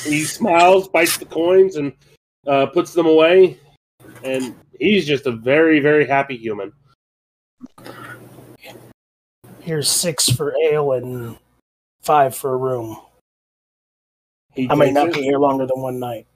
he 0.03 0.23
smiles, 0.23 0.87
bites 0.89 1.17
the 1.17 1.25
coins, 1.25 1.75
and 1.75 1.93
uh, 2.47 2.65
puts 2.67 2.93
them 2.93 3.05
away. 3.05 3.59
And 4.23 4.55
he's 4.79 5.05
just 5.05 5.25
a 5.25 5.31
very, 5.31 5.79
very 5.79 6.05
happy 6.05 6.37
human. 6.37 6.73
Here's 9.61 9.89
six 9.89 10.29
for 10.29 10.53
ale 10.63 10.93
and 10.93 11.37
five 12.01 12.35
for 12.35 12.53
a 12.53 12.57
room. 12.57 12.97
He 14.53 14.69
I 14.69 14.75
may 14.75 14.91
not 14.91 15.09
it. 15.09 15.13
be 15.13 15.21
here 15.21 15.37
longer 15.37 15.65
than 15.65 15.81
one 15.81 15.99
night. 15.99 16.27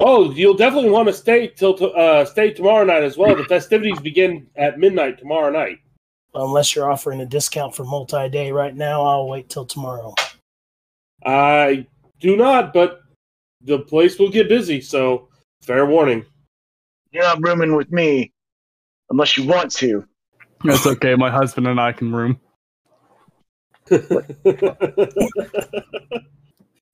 Oh, 0.00 0.32
you'll 0.32 0.56
definitely 0.56 0.90
want 0.90 1.06
to 1.08 1.14
stay 1.14 1.46
till 1.48 1.74
to, 1.74 1.90
uh, 1.90 2.24
stay 2.24 2.52
tomorrow 2.52 2.84
night 2.84 3.04
as 3.04 3.16
well. 3.16 3.36
The 3.36 3.44
festivities 3.44 4.00
begin 4.00 4.48
at 4.56 4.78
midnight 4.78 5.18
tomorrow 5.18 5.50
night. 5.50 5.78
Unless 6.34 6.74
you're 6.74 6.90
offering 6.90 7.20
a 7.20 7.26
discount 7.26 7.76
for 7.76 7.84
multi 7.84 8.28
day 8.28 8.50
right 8.50 8.74
now, 8.74 9.02
I'll 9.02 9.28
wait 9.28 9.48
till 9.48 9.64
tomorrow. 9.64 10.14
I 11.24 11.86
do 12.18 12.36
not, 12.36 12.72
but 12.72 13.02
the 13.62 13.78
place 13.78 14.18
will 14.18 14.30
get 14.30 14.48
busy. 14.48 14.80
So, 14.80 15.28
fair 15.62 15.86
warning. 15.86 16.26
You're 17.12 17.22
not 17.22 17.38
rooming 17.40 17.76
with 17.76 17.92
me 17.92 18.32
unless 19.10 19.36
you 19.36 19.46
want 19.46 19.70
to. 19.72 20.04
That's 20.64 20.86
okay. 20.86 21.14
My 21.14 21.30
husband 21.30 21.66
and 21.68 21.78
I 21.80 21.92
can 21.92 22.12
room. 22.12 22.40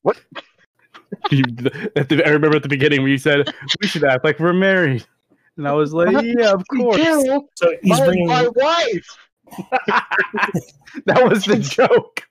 What? 0.03 0.17
You, 1.31 1.45
at 1.97 2.09
the, 2.09 2.23
I 2.25 2.31
remember 2.31 2.57
at 2.57 2.63
the 2.63 2.69
beginning 2.71 3.03
when 3.03 3.11
you 3.11 3.19
said 3.19 3.47
we 3.83 3.87
should 3.87 4.03
act 4.05 4.25
like 4.25 4.39
we're 4.41 4.53
married, 4.55 5.05
and 5.59 5.69
I 5.69 5.73
was 5.73 5.93
like, 5.93 6.11
yeah, 6.25 6.53
of 6.53 6.63
course. 6.75 6.97
So 7.57 7.75
he's 7.83 7.99
my, 7.99 8.07
bringing 8.07 8.27
my 8.27 8.49
wife. 8.55 9.07
That 11.07 11.29
was 11.29 11.45
the 11.45 11.59
joke. 11.59 12.23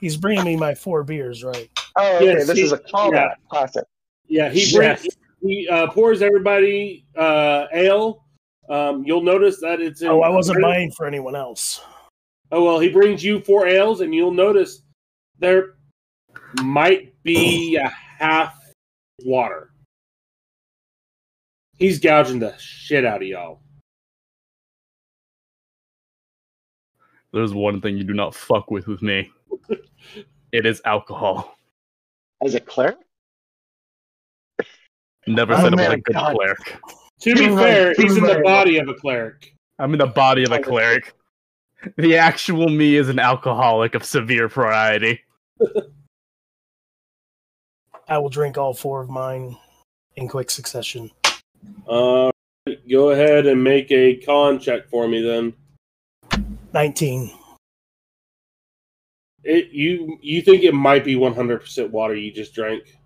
he's 0.00 0.16
bringing 0.16 0.44
me 0.44 0.56
my 0.56 0.74
four 0.74 1.04
beers, 1.04 1.44
right? 1.44 1.70
Oh, 1.96 2.16
okay. 2.16 2.24
Yes, 2.26 2.46
this 2.48 2.56
he- 2.58 2.62
is 2.64 2.72
a 2.72 2.78
callback. 2.78 3.12
yeah. 3.12 3.34
Classic. 3.48 3.84
yeah, 4.26 4.48
he 4.50 4.60
Yes. 4.60 4.72
brings, 4.74 5.06
he 5.40 5.68
uh, 5.68 5.86
pours 5.88 6.20
everybody 6.20 7.06
uh, 7.16 7.66
ale. 7.72 8.23
Um, 8.68 9.04
you'll 9.04 9.22
notice 9.22 9.60
that 9.60 9.80
it's 9.80 10.02
in. 10.02 10.08
Oh, 10.08 10.22
I 10.22 10.28
wasn't 10.28 10.62
buying 10.62 10.90
for 10.90 11.06
anyone 11.06 11.36
else. 11.36 11.80
Oh 12.50 12.64
well, 12.64 12.78
he 12.78 12.88
brings 12.88 13.22
you 13.24 13.40
four 13.40 13.66
ales, 13.66 14.00
and 14.00 14.14
you'll 14.14 14.30
notice 14.30 14.82
there 15.38 15.74
might 16.62 17.14
be 17.22 17.76
a 17.76 17.88
half 18.18 18.58
water. 19.24 19.70
He's 21.76 21.98
gouging 21.98 22.38
the 22.38 22.56
shit 22.58 23.04
out 23.04 23.22
of 23.22 23.28
y'all. 23.28 23.60
There's 27.32 27.52
one 27.52 27.80
thing 27.80 27.98
you 27.98 28.04
do 28.04 28.14
not 28.14 28.34
fuck 28.34 28.70
with 28.70 28.86
with 28.86 29.02
me. 29.02 29.30
It 30.52 30.66
is 30.66 30.80
alcohol. 30.84 31.56
As 32.44 32.54
a 32.54 32.60
cleric? 32.60 32.96
Never 35.26 35.54
Oh, 35.54 35.56
said 35.56 35.72
I'm 35.72 35.80
a 35.80 35.96
good 35.96 36.14
God. 36.14 36.36
clerk. 36.36 36.80
To 37.24 37.34
be 37.34 37.48
fair, 37.48 37.94
he's 37.96 38.18
in 38.18 38.24
the 38.24 38.42
body 38.44 38.76
of 38.76 38.86
a 38.86 38.94
cleric. 38.94 39.54
I'm 39.78 39.94
in 39.94 39.98
the 39.98 40.06
body 40.06 40.44
of 40.44 40.52
a 40.52 40.60
cleric. 40.60 41.14
The 41.96 42.18
actual 42.18 42.68
me 42.68 42.96
is 42.96 43.08
an 43.08 43.18
alcoholic 43.18 43.94
of 43.94 44.04
severe 44.04 44.46
variety. 44.46 45.22
I 48.08 48.18
will 48.18 48.28
drink 48.28 48.58
all 48.58 48.74
four 48.74 49.00
of 49.00 49.08
mine 49.08 49.56
in 50.16 50.28
quick 50.28 50.50
succession. 50.50 51.10
Uh, 51.88 52.30
go 52.90 53.08
ahead 53.10 53.46
and 53.46 53.64
make 53.64 53.90
a 53.90 54.16
con 54.16 54.58
check 54.58 54.86
for 54.90 55.08
me 55.08 55.22
then. 55.22 55.54
19. 56.74 57.30
It, 59.44 59.70
you 59.70 60.18
you 60.20 60.42
think 60.42 60.62
it 60.62 60.74
might 60.74 61.04
be 61.04 61.14
100% 61.14 61.90
water 61.90 62.14
you 62.14 62.30
just 62.30 62.54
drank? 62.54 62.98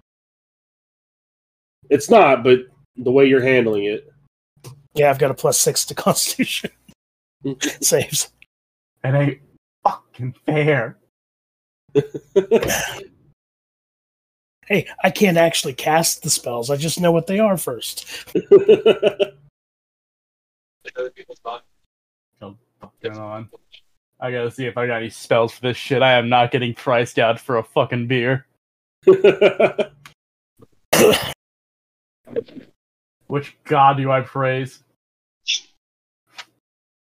It's 1.89 2.11
not, 2.11 2.43
but 2.43 2.67
the 2.99 3.13
way 3.13 3.27
you're 3.27 3.41
handling 3.41 3.85
it. 3.85 4.13
Yeah, 4.95 5.11
I've 5.11 5.19
got 5.19 5.31
a 5.31 5.35
plus 5.35 5.59
six 5.59 5.85
to 5.87 5.95
Constitution 5.95 6.71
saves. 7.81 8.31
It 9.05 9.15
ain't 9.15 9.41
fucking 9.85 10.35
fair. 10.45 10.99
Hey, 14.69 14.87
I 15.03 15.11
can't 15.11 15.39
actually 15.39 15.73
cast 15.73 16.23
the 16.23 16.29
spells. 16.29 16.69
I 16.69 16.77
just 16.77 17.01
know 17.01 17.11
what 17.11 17.27
they 17.27 17.39
are 17.39 17.57
first. 17.57 18.07
Fucking 22.79 23.17
on. 23.17 23.49
I 24.21 24.31
gotta 24.31 24.51
see 24.51 24.67
if 24.67 24.77
I 24.77 24.87
got 24.87 24.99
any 24.99 25.09
spells 25.09 25.55
for 25.55 25.63
this 25.63 25.79
shit. 25.79 26.03
I 26.03 26.13
am 26.13 26.29
not 26.29 26.51
getting 26.51 26.75
priced 26.75 27.19
out 27.19 27.41
for 27.41 27.57
a 27.57 27.63
fucking 27.63 28.09
beer. 28.09 28.47
Which 33.29 33.57
god 33.65 33.99
do 33.99 34.11
I 34.11 34.21
praise? 34.23 34.83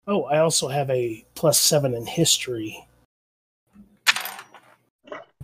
Oh, 0.06 0.24
I 0.24 0.38
also 0.38 0.68
have 0.68 0.90
a 0.90 1.24
plus 1.34 1.58
seven 1.60 1.94
in 1.94 2.04
history. 2.04 2.84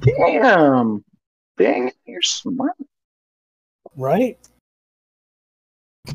Damn. 0.01 1.05
Dang, 1.57 1.93
you're 2.05 2.21
smart. 2.23 2.75
Right? 3.97 4.39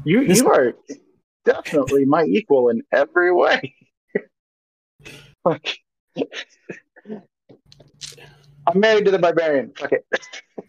You 0.03 0.27
This- 0.27 0.39
you 0.39 0.49
are 0.49 0.73
definitely 1.45 2.05
my 2.05 2.23
equal 2.23 2.69
in 2.69 2.83
every 2.91 3.33
way. 3.33 3.73
Like, 5.43 5.79
I'm 8.67 8.79
married 8.79 9.05
to 9.05 9.11
the 9.11 9.17
barbarian. 9.17 9.73
Okay. 9.81 9.97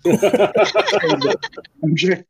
I'm 1.85 1.95
sure- 1.95 2.25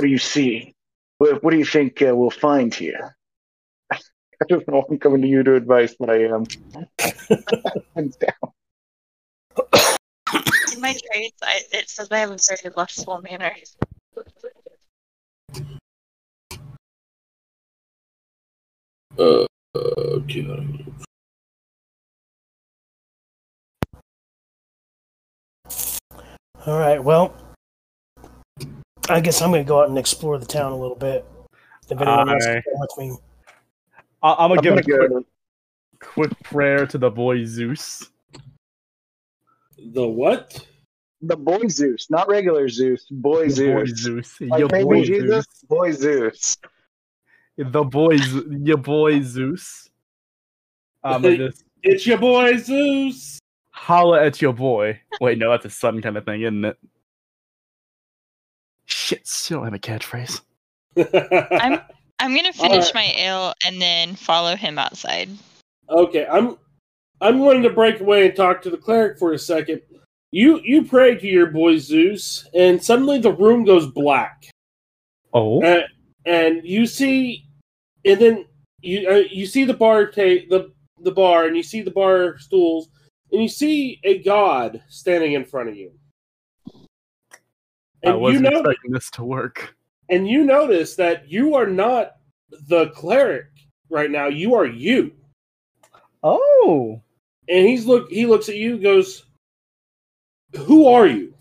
What 0.00 0.06
do 0.06 0.12
you 0.12 0.16
see? 0.16 0.74
What, 1.18 1.44
what 1.44 1.50
do 1.50 1.58
you 1.58 1.64
think 1.66 2.00
uh, 2.00 2.16
we'll 2.16 2.30
find 2.30 2.74
here? 2.74 3.14
I 3.92 3.98
don't 4.48 4.66
know. 4.66 4.82
I'm 4.88 4.98
coming 4.98 5.20
to 5.20 5.28
you 5.28 5.42
to 5.42 5.56
advice, 5.56 5.94
but 6.00 6.08
I 6.08 6.24
am. 6.24 6.46
Hands 7.94 8.16
down. 8.16 8.32
In 10.72 10.80
my 10.80 10.96
traits, 11.12 11.36
I, 11.42 11.60
it 11.72 11.90
says 11.90 12.08
I 12.10 12.20
have 12.20 12.30
a 12.30 12.38
very 12.48 12.74
lustful 12.74 13.20
manner. 13.20 13.54
uh, 19.18 19.46
okay. 19.74 20.86
All 26.66 26.78
right. 26.78 27.04
Well, 27.04 27.34
I 29.10 29.20
guess 29.20 29.42
I'm 29.42 29.50
going 29.50 29.64
to 29.64 29.68
go 29.68 29.82
out 29.82 29.88
and 29.88 29.98
explore 29.98 30.38
the 30.38 30.46
town 30.46 30.72
a 30.72 30.76
little 30.76 30.96
bit. 30.96 31.24
If 31.88 32.00
anyone 32.00 32.28
wants 32.28 32.46
to 32.46 32.62
come 32.62 32.80
with 32.80 32.98
me. 32.98 33.16
I- 34.22 34.32
I'm 34.38 34.54
gonna 34.54 34.60
I'm 34.72 34.76
give 34.82 34.86
gonna 34.86 35.16
a 35.16 35.22
quick, 36.00 36.30
quick 36.30 36.42
prayer 36.44 36.86
to 36.86 36.98
the 36.98 37.10
boy 37.10 37.44
Zeus. 37.44 38.08
The 39.92 40.06
what? 40.06 40.64
The 41.22 41.36
boy 41.36 41.66
Zeus, 41.68 42.08
not 42.10 42.28
regular 42.28 42.68
Zeus. 42.68 43.06
Boy 43.10 43.46
Boy 43.46 43.48
Zeus. 43.48 43.90
Zeus. 43.98 44.40
Like 44.40 44.60
Your 44.60 44.68
baby 44.68 44.84
boy 44.84 45.04
Jesus, 45.04 45.28
Zeus. 45.30 45.46
boy 45.68 45.92
Zeus. 45.92 46.56
The 47.56 47.82
boy, 47.84 48.16
Z- 48.16 48.44
your 48.62 48.76
boy 48.78 49.20
Zeus. 49.22 49.88
Um, 51.02 51.24
and 51.24 51.36
just 51.38 51.64
It's 51.82 52.06
your 52.06 52.18
boy 52.18 52.56
Zeus. 52.58 53.38
holla 53.70 54.22
at 54.24 54.40
your 54.40 54.52
boy. 54.52 55.00
Wait, 55.20 55.38
no, 55.38 55.50
that's 55.50 55.64
a 55.64 55.70
son 55.70 56.00
kind 56.02 56.16
of 56.16 56.24
thing, 56.24 56.42
isn't 56.42 56.64
it? 56.64 56.78
Shit, 59.10 59.26
still 59.26 59.58
don't 59.58 59.64
have 59.64 59.74
a 59.74 59.78
catchphrase. 59.80 60.40
I'm 61.60 61.80
I'm 62.20 62.36
gonna 62.36 62.52
finish 62.52 62.90
Alright. 62.90 62.94
my 62.94 63.12
ale 63.16 63.54
and 63.66 63.82
then 63.82 64.14
follow 64.14 64.54
him 64.54 64.78
outside. 64.78 65.28
okay, 65.88 66.28
I'm 66.30 66.56
I'm 67.20 67.38
going 67.38 67.60
to 67.64 67.70
break 67.70 67.98
away 67.98 68.28
and 68.28 68.36
talk 68.36 68.62
to 68.62 68.70
the 68.70 68.76
cleric 68.76 69.18
for 69.18 69.32
a 69.32 69.38
second. 69.38 69.82
You 70.30 70.60
you 70.62 70.84
pray 70.84 71.16
to 71.16 71.26
your 71.26 71.48
boy 71.48 71.78
Zeus, 71.78 72.46
and 72.54 72.80
suddenly 72.80 73.18
the 73.18 73.32
room 73.32 73.64
goes 73.64 73.88
black, 73.88 74.48
Oh, 75.34 75.60
and, 75.60 75.82
and 76.24 76.60
you 76.64 76.86
see, 76.86 77.46
and 78.04 78.20
then 78.20 78.44
you 78.80 79.08
uh, 79.10 79.22
you 79.28 79.44
see 79.44 79.64
the 79.64 79.74
bar 79.74 80.06
ta- 80.06 80.46
the 80.50 80.72
the 81.00 81.10
bar, 81.10 81.46
and 81.46 81.56
you 81.56 81.64
see 81.64 81.80
the 81.80 81.90
bar 81.90 82.38
stools, 82.38 82.88
and 83.32 83.42
you 83.42 83.48
see 83.48 83.98
a 84.04 84.22
god 84.22 84.80
standing 84.88 85.32
in 85.32 85.44
front 85.44 85.68
of 85.68 85.74
you. 85.74 85.90
I 88.04 88.08
And 88.10 88.16
you 88.16 88.20
wasn't 88.22 88.42
know, 88.44 88.58
expecting 88.60 88.90
this 88.92 89.10
to 89.12 89.24
work. 89.24 89.74
and 90.08 90.28
you 90.28 90.44
notice 90.44 90.96
that 90.96 91.28
you 91.30 91.54
are 91.54 91.66
not 91.66 92.16
the 92.68 92.88
cleric 92.90 93.46
right 93.90 94.10
now. 94.10 94.26
You 94.26 94.54
are 94.54 94.66
you. 94.66 95.12
Oh, 96.22 97.00
and 97.48 97.66
he's 97.66 97.86
look 97.86 98.10
he 98.10 98.26
looks 98.26 98.48
at 98.48 98.56
you 98.56 98.78
goes 98.78 99.24
who 100.66 100.86
are 100.86 101.06
you 101.06 101.32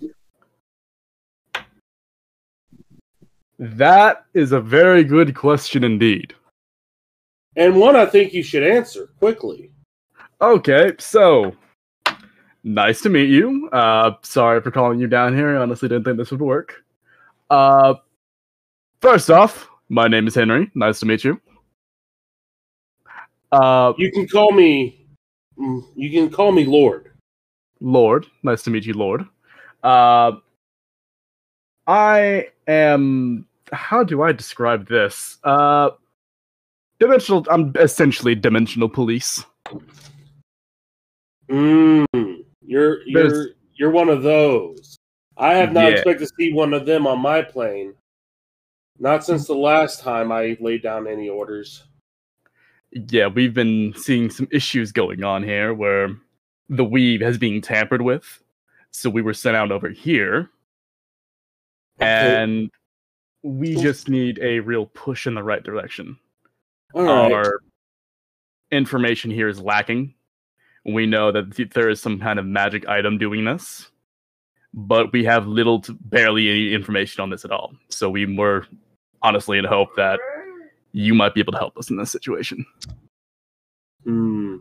that 3.58 4.26
is 4.34 4.52
a 4.52 4.62
very 4.62 5.04
good 5.04 5.36
question 5.36 5.84
indeed. 5.84 6.34
and 7.58 7.76
one 7.76 7.96
i 7.96 8.06
think 8.06 8.34
you 8.34 8.44
should 8.44 8.64
answer 8.64 9.08
quickly 9.20 9.72
Okay, 10.42 10.94
so 11.00 11.54
nice 12.64 13.02
to 13.02 13.10
meet 13.10 13.30
you. 13.30 13.70
Uh, 13.72 14.12
sorry 14.22 14.62
for 14.62 14.72
calling 14.72 15.00
you 15.00 15.08
down 15.08 15.36
here. 15.36 15.58
I 15.58 15.62
honestly 15.62 15.90
didn't 15.90 16.06
think 16.06 16.18
this 16.18 16.32
would 16.32 16.42
work. 16.42 16.84
Uh, 17.50 17.96
first 19.02 19.30
off, 19.30 19.68
my 19.90 20.08
name 20.08 20.28
is 20.28 20.36
Henry. 20.36 20.70
Nice 20.76 21.00
to 21.00 21.06
meet 21.06 21.24
you. 21.24 21.40
Uh, 23.52 23.94
You 23.98 24.12
can 24.12 24.28
call 24.28 24.52
me. 24.52 25.08
You 25.58 26.12
can 26.12 26.30
call 26.30 26.52
me 26.52 26.66
Lord. 26.66 27.12
Lord, 27.82 28.28
nice 28.44 28.62
to 28.64 28.70
meet 28.70 28.86
you, 28.86 28.94
Lord. 28.94 29.26
Uh, 29.84 30.34
I 31.88 32.50
am. 32.68 33.46
How 33.72 34.04
do 34.04 34.22
I 34.22 34.32
describe 34.32 34.88
this? 34.88 35.38
Uh, 35.44 35.92
dimensional. 37.00 37.46
I'm 37.50 37.74
essentially 37.80 38.36
dimensional 38.36 38.90
police. 38.90 39.44
Mm, 41.50 42.06
you're 43.06 43.22
you're 43.24 43.30
There's- 43.32 43.56
you're 43.76 43.92
one 43.92 44.10
of 44.10 44.24
those. 44.24 44.98
I 45.38 45.54
have 45.56 45.72
not 45.72 45.86
Yeah. 45.86 45.90
expected 45.92 46.28
to 46.28 46.34
see 46.38 46.52
one 46.52 46.74
of 46.74 46.86
them 46.86 47.08
on 47.08 47.20
my 47.20 47.42
plane. 47.42 47.94
Not 49.00 49.24
since 49.24 49.48
the 49.48 49.56
last 49.56 50.02
time 50.02 50.32
I 50.32 50.58
laid 50.60 50.84
down 50.84 51.08
any 51.08 51.30
orders. 51.30 51.86
Yeah, 52.92 53.28
we've 53.28 53.54
been 53.54 53.94
seeing 53.96 54.30
some 54.30 54.48
issues 54.52 54.92
going 54.92 55.24
on 55.24 55.44
here 55.44 55.74
where 55.74 56.10
the 56.68 56.84
weave 56.84 57.22
has 57.22 57.38
been 57.38 57.62
tampered 57.62 58.02
with. 58.02 58.44
So 58.92 59.10
we 59.10 59.22
were 59.22 59.34
sent 59.34 59.56
out 59.56 59.72
over 59.72 59.90
here, 59.90 60.50
and 62.00 62.70
we 63.44 63.76
just 63.76 64.10
need 64.10 64.40
a 64.42 64.60
real 64.60 64.88
push 64.88 65.28
in 65.28 65.36
the 65.36 65.44
right 65.44 65.64
direction. 65.64 66.18
Right. 66.94 67.32
Our 67.32 67.62
information 68.72 69.32
here 69.32 69.48
is 69.48 69.62
lacking. 69.62 70.16
We 70.86 71.06
know 71.06 71.32
that 71.32 71.56
th- 71.56 71.72
there 71.72 71.90
is 71.90 72.02
some 72.02 72.20
kind 72.20 72.40
of 72.40 72.46
magic 72.46 72.88
item 72.88 73.18
doing 73.18 73.46
this, 73.46 73.90
but 74.74 75.12
we 75.12 75.24
have 75.26 75.48
little 75.48 75.82
to 75.82 75.94
barely 75.94 76.50
any 76.50 76.74
information 76.74 77.22
on 77.22 77.30
this 77.30 77.46
at 77.46 77.52
all. 77.52 77.74
So 77.90 78.10
we 78.10 78.26
were 78.26 78.66
honestly 79.22 79.58
in 79.58 79.66
hope 79.66 79.90
that 79.98 80.20
you 80.92 81.14
might 81.14 81.34
be 81.34 81.42
able 81.42 81.54
to 81.54 81.60
help 81.60 81.78
us 81.78 81.90
in 81.90 81.98
this 81.98 82.12
situation. 82.12 82.66
Hmm. 84.04 84.58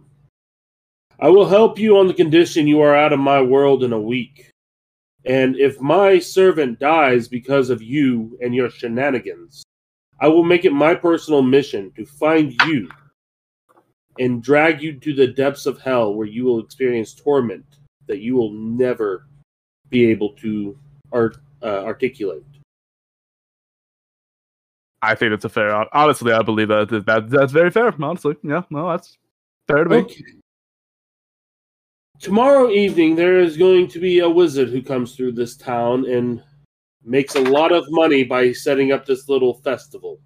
I 1.20 1.28
will 1.28 1.46
help 1.46 1.78
you 1.78 1.96
on 1.98 2.06
the 2.06 2.14
condition 2.14 2.68
you 2.68 2.80
are 2.80 2.94
out 2.94 3.12
of 3.12 3.18
my 3.18 3.42
world 3.42 3.82
in 3.82 3.92
a 3.92 4.00
week. 4.00 4.50
And 5.24 5.56
if 5.56 5.80
my 5.80 6.18
servant 6.18 6.78
dies 6.78 7.28
because 7.28 7.70
of 7.70 7.82
you 7.82 8.38
and 8.40 8.54
your 8.54 8.70
shenanigans, 8.70 9.64
I 10.20 10.28
will 10.28 10.44
make 10.44 10.64
it 10.64 10.72
my 10.72 10.94
personal 10.94 11.42
mission 11.42 11.92
to 11.96 12.04
find 12.04 12.52
you 12.66 12.88
and 14.18 14.42
drag 14.42 14.82
you 14.82 14.98
to 15.00 15.14
the 15.14 15.26
depths 15.26 15.66
of 15.66 15.80
hell 15.80 16.14
where 16.14 16.26
you 16.26 16.44
will 16.44 16.60
experience 16.60 17.14
torment 17.14 17.64
that 18.06 18.20
you 18.20 18.34
will 18.34 18.52
never 18.52 19.26
be 19.90 20.06
able 20.06 20.30
to 20.34 20.78
art, 21.12 21.36
uh, 21.62 21.84
articulate. 21.84 22.44
I 25.00 25.14
think 25.14 25.30
that's 25.30 25.44
a 25.44 25.48
fair. 25.48 25.86
Honestly, 25.94 26.32
I 26.32 26.42
believe 26.42 26.68
that, 26.68 26.88
that 27.06 27.30
that's 27.30 27.52
very 27.52 27.70
fair. 27.70 27.94
Honestly, 28.02 28.36
yeah, 28.42 28.62
no, 28.70 28.90
that's 28.90 29.16
fair 29.68 29.84
to 29.84 29.90
me. 29.90 29.96
Okay. 29.98 30.24
Tomorrow 32.20 32.70
evening, 32.70 33.14
there 33.14 33.38
is 33.38 33.56
going 33.56 33.86
to 33.88 34.00
be 34.00 34.18
a 34.18 34.28
wizard 34.28 34.70
who 34.70 34.82
comes 34.82 35.14
through 35.14 35.32
this 35.32 35.56
town 35.56 36.04
and 36.06 36.42
makes 37.04 37.36
a 37.36 37.40
lot 37.40 37.70
of 37.70 37.84
money 37.90 38.24
by 38.24 38.50
setting 38.50 38.90
up 38.90 39.06
this 39.06 39.28
little 39.28 39.54
festival. 39.54 40.18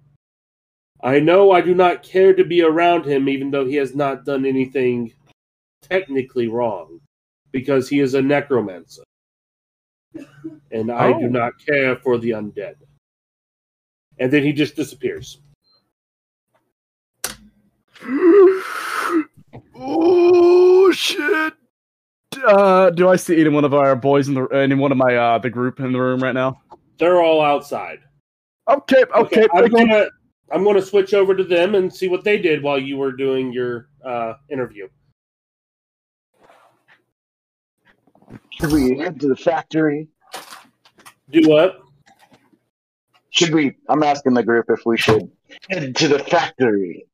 I 1.03 1.19
know 1.19 1.51
I 1.51 1.59
do 1.59 1.75
not 1.75 2.01
care 2.01 2.33
to 2.33 2.45
be 2.45 2.61
around 2.61 3.05
him, 3.05 3.27
even 3.27 3.51
though 3.51 3.65
he 3.65 3.75
has 3.75 3.93
not 3.93 4.23
done 4.23 4.45
anything 4.45 5.11
technically 5.81 6.47
wrong, 6.47 7.01
because 7.51 7.89
he 7.89 7.99
is 7.99 8.13
a 8.13 8.21
necromancer. 8.21 9.03
And 10.71 10.89
I 10.89 11.11
do 11.19 11.25
Oh. 11.25 11.29
not 11.29 11.53
care 11.65 11.97
for 11.97 12.17
the 12.17 12.29
undead. 12.31 12.75
And 14.17 14.31
then 14.31 14.43
he 14.43 14.53
just 14.53 14.77
disappears. 14.77 15.39
oh 19.75 20.91
shit! 20.93 21.53
Uh, 22.45 22.89
do 22.91 23.09
I 23.09 23.15
see 23.15 23.39
any 23.41 23.49
one 23.49 23.65
of 23.65 23.73
our 23.73 23.95
boys 23.95 24.27
in 24.27 24.35
the 24.35 24.45
any 24.47 24.75
one 24.75 24.91
of 24.91 24.97
my 24.97 25.15
uh 25.15 25.37
the 25.39 25.49
group 25.49 25.79
in 25.79 25.91
the 25.91 25.99
room 25.99 26.21
right 26.21 26.33
now? 26.33 26.61
They're 26.97 27.21
all 27.21 27.41
outside. 27.41 27.99
Okay, 28.69 29.03
okay. 29.15 29.47
I'm 29.53 29.67
gonna 29.69 30.07
I'm 30.53 30.63
gonna 30.63 30.83
switch 30.83 31.15
over 31.15 31.35
to 31.35 31.43
them 31.43 31.73
and 31.73 31.93
see 31.93 32.07
what 32.07 32.23
they 32.23 32.37
did 32.37 32.61
while 32.61 32.77
you 32.77 32.97
were 32.97 33.11
doing 33.11 33.51
your 33.51 33.89
uh, 34.05 34.35
interview. 34.51 34.87
Should 38.51 38.71
we 38.71 38.99
head 38.99 39.19
to 39.21 39.27
the 39.27 39.35
factory? 39.35 40.07
Do 41.31 41.49
what? 41.49 41.81
Should 43.31 43.51
we? 43.51 43.75
I'm 43.89 44.03
asking 44.03 44.35
the 44.35 44.43
group 44.43 44.67
if 44.69 44.85
we 44.85 44.95
should 44.95 45.31
head 45.71 45.95
to 45.95 46.07
the 46.07 46.19
factory. 46.19 47.07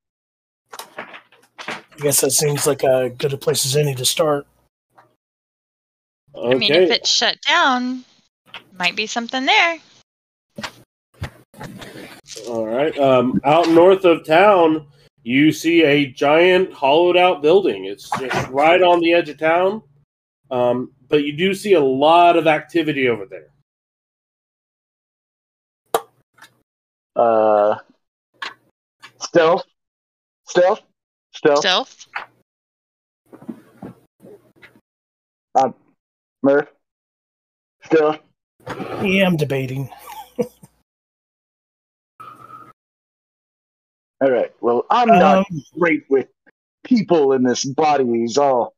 I 0.78 2.02
guess 2.02 2.20
that 2.20 2.32
seems 2.32 2.68
like 2.68 2.84
a 2.84 3.10
good 3.10 3.32
a 3.32 3.38
place 3.38 3.66
as 3.66 3.78
any 3.78 3.96
to 3.96 4.06
start. 4.06 4.48
Okay. 6.36 6.56
I 6.56 6.58
mean, 6.58 6.74
if 6.74 6.92
it's 6.92 7.10
shut 7.10 7.38
down, 7.48 8.04
might 8.78 8.98
be 8.98 9.08
something 9.08 9.46
there. 9.46 9.80
All 12.50 12.66
right. 12.66 12.98
Um, 12.98 13.40
out 13.44 13.70
north 13.70 14.06
of 14.06 14.26
town, 14.26 14.88
you 15.22 15.52
see 15.52 15.84
a 15.84 16.08
giant 16.08 16.74
hollowed 16.74 17.16
out 17.16 17.44
building. 17.44 17.86
It's 17.86 18.10
just 18.18 18.50
right 18.50 18.82
on 18.82 19.00
the 19.02 19.14
edge 19.14 19.30
of 19.30 19.38
town. 19.38 19.84
Um, 20.50 20.92
but 21.10 21.24
you 21.24 21.38
do 21.38 21.54
see 21.54 21.74
a 21.74 21.80
lot 21.80 22.38
of 22.38 22.48
activity 22.48 23.08
over 23.08 23.28
there. 23.28 23.50
Uh, 27.16 27.76
stealth, 29.22 29.66
stealth, 30.48 30.82
stealth. 31.32 31.60
Stealth. 31.60 32.08
Murph, 36.42 36.70
stealth. 37.84 38.20
Yeah, 39.04 39.28
I'm 39.28 39.36
debating. 39.36 39.90
All 44.22 44.32
right. 44.32 44.54
Well, 44.62 44.86
I'm 44.90 45.08
not 45.08 45.38
Um, 45.50 45.64
great 45.78 46.10
with 46.10 46.28
people 46.84 47.34
in 47.34 47.44
this 47.44 47.64
body. 47.66 48.06
He's 48.06 48.38
all 48.38 48.74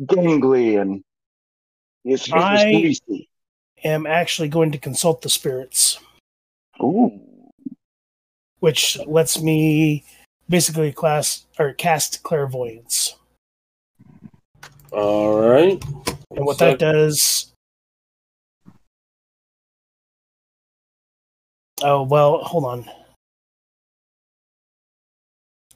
gangly 0.00 0.80
and 0.80 1.04
his 2.04 2.26
hair 2.26 2.38
I- 2.38 2.62
greasy. 2.72 3.28
am 3.84 4.06
actually 4.06 4.48
going 4.48 4.72
to 4.72 4.78
consult 4.78 5.22
the 5.22 5.28
spirits, 5.28 5.98
Ooh. 6.82 7.20
which 8.60 8.98
lets 9.06 9.40
me 9.40 10.04
basically 10.48 10.92
class 10.92 11.46
or 11.58 11.72
cast 11.72 12.22
clairvoyance. 12.24 13.14
All 14.92 15.38
right. 15.40 15.82
And 16.30 16.44
what 16.44 16.58
So- 16.58 16.66
that 16.66 16.78
does. 16.78 17.52
Oh, 21.82 22.02
well, 22.02 22.38
hold 22.44 22.64
on. 22.64 22.90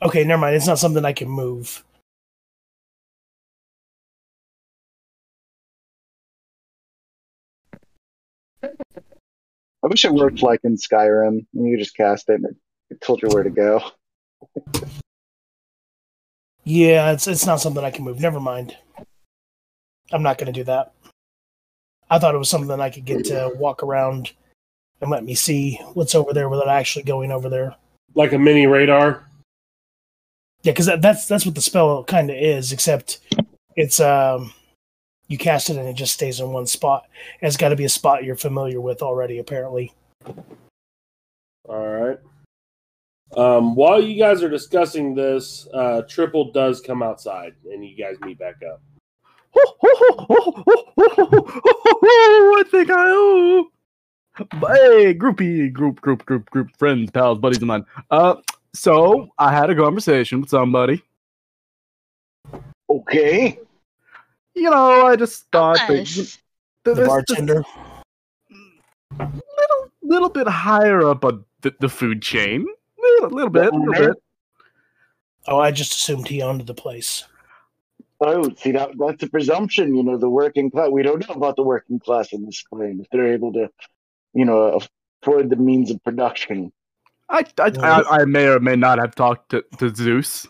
Okay, 0.03 0.24
never 0.24 0.40
mind. 0.40 0.57
It's 0.57 0.66
not 0.66 0.78
something 0.78 1.05
I 1.05 1.12
can 1.12 1.28
move. 1.28 1.82
I 8.62 9.88
wish 9.88 10.05
it 10.05 10.12
worked 10.12 10.42
like 10.42 10.61
in 10.64 10.76
Skyrim. 10.76 11.47
You 11.53 11.78
just 11.78 11.97
cast 11.97 12.28
it 12.28 12.34
and 12.34 12.47
it, 12.47 12.57
it 12.90 13.01
told 13.01 13.22
you 13.22 13.28
where 13.28 13.44
to 13.44 13.51
go. 13.51 13.82
Yeah, 16.64 17.12
it's 17.12 17.28
it's 17.28 17.47
not 17.47 17.61
something 17.61 17.84
I 17.84 17.92
can 17.92 18.05
move. 18.05 18.20
Never 18.20 18.40
mind. 18.40 18.76
I'm 20.12 20.22
not 20.22 20.38
going 20.38 20.53
to 20.53 20.53
do 20.53 20.64
that. 20.64 20.92
I 22.11 22.18
thought 22.18 22.34
it 22.34 22.38
was 22.38 22.51
something 22.51 22.80
I 22.80 22.90
could 22.90 23.05
get 23.05 23.24
to 23.26 23.53
walk 23.57 23.82
around 23.82 24.32
and 25.01 25.11
let 25.11 25.24
me 25.24 25.34
see 25.34 25.80
what's 25.94 26.14
over 26.14 26.32
there 26.32 26.49
without 26.49 26.68
actually 26.68 27.05
going 27.05 27.32
over 27.32 27.49
there. 27.49 27.74
Like 28.14 28.32
a 28.32 28.38
mini 28.38 28.66
radar. 28.66 29.25
Yeah, 30.66 30.72
because 30.72 30.86
that, 30.86 31.00
that's 31.00 31.28
that's 31.28 31.46
what 31.46 31.54
the 31.54 31.60
spell 31.60 32.02
kind 32.02 32.28
of 32.28 32.34
is, 32.36 32.72
except 32.72 33.20
it's 33.76 34.00
um 34.00 34.52
you 35.28 35.38
cast 35.38 35.70
it 35.70 35.76
and 35.76 35.88
it 35.88 35.94
just 35.94 36.14
stays 36.14 36.40
in 36.40 36.50
one 36.50 36.66
spot. 36.66 37.06
It's 37.40 37.56
got 37.56 37.68
to 37.68 37.76
be 37.76 37.84
a 37.84 37.88
spot 37.88 38.24
you're 38.24 38.34
familiar 38.34 38.80
with 38.80 39.00
already, 39.00 39.38
apparently. 39.38 39.92
All 41.68 41.86
right. 41.86 42.18
Um, 43.36 43.76
while 43.76 44.02
you 44.02 44.18
guys 44.18 44.42
are 44.42 44.48
discussing 44.48 45.14
this, 45.14 45.68
uh, 45.72 46.02
Tripple 46.08 46.52
does 46.52 46.80
come 46.80 47.00
outside, 47.00 47.54
and 47.70 47.84
you 47.84 47.96
guys 47.96 48.16
meet 48.22 48.40
back 48.40 48.56
up. 48.68 48.82
I 52.58 52.64
think 52.72 52.90
I 52.90 53.10
owe. 53.10 53.66
Hey, 54.36 55.14
groupie, 55.14 55.72
group, 55.72 56.00
group, 56.00 56.26
group, 56.26 56.50
group, 56.50 56.76
friends, 56.76 57.12
pals, 57.12 57.38
buddies 57.38 57.58
of 57.58 57.68
mine. 57.68 57.86
Uh, 58.10 58.34
so 58.76 59.28
I 59.38 59.52
had 59.52 59.70
a 59.70 59.74
conversation 59.74 60.40
with 60.40 60.50
somebody. 60.50 61.02
Okay. 62.88 63.58
You 64.54 64.70
know, 64.70 65.06
I 65.06 65.16
just 65.16 65.46
thought 65.50 65.76
that 65.76 65.90
Nice. 65.90 66.14
th- 66.14 66.38
The 66.84 66.94
this- 66.94 66.98
this 66.98 67.08
bartender. 67.08 67.64
little, 69.18 69.90
little 70.02 70.28
bit 70.28 70.46
higher 70.46 71.02
up 71.08 71.24
on 71.24 71.44
the, 71.62 71.74
the 71.80 71.88
food 71.88 72.22
chain, 72.22 72.66
little, 72.98 73.30
little 73.30 73.50
bit, 73.50 73.72
a 73.72 73.76
little 73.76 73.92
bit. 74.08 74.22
Oh, 75.48 75.58
I 75.58 75.70
just 75.70 75.92
assumed 75.94 76.28
he 76.28 76.42
owned 76.42 76.66
the 76.66 76.74
place. 76.74 77.24
Oh, 78.20 78.50
see 78.56 78.72
that 78.72 78.92
that's 78.98 79.22
a 79.22 79.28
presumption. 79.28 79.94
You 79.94 80.02
know, 80.02 80.16
the 80.16 80.28
working 80.30 80.70
class. 80.70 80.88
We 80.90 81.02
don't 81.02 81.26
know 81.28 81.34
about 81.34 81.56
the 81.56 81.62
working 81.62 81.98
class 81.98 82.32
in 82.32 82.46
this 82.46 82.62
plane. 82.62 83.00
If 83.00 83.08
they're 83.10 83.32
able 83.32 83.52
to, 83.52 83.68
you 84.32 84.44
know, 84.44 84.80
afford 85.22 85.50
the 85.50 85.56
means 85.56 85.90
of 85.90 86.02
production. 86.02 86.72
I, 87.28 87.44
I, 87.58 87.72
I, 87.80 88.02
I 88.20 88.24
may 88.24 88.46
or 88.46 88.60
may 88.60 88.76
not 88.76 88.98
have 88.98 89.14
talked 89.14 89.50
to, 89.50 89.64
to 89.78 89.94
Zeus. 89.94 90.46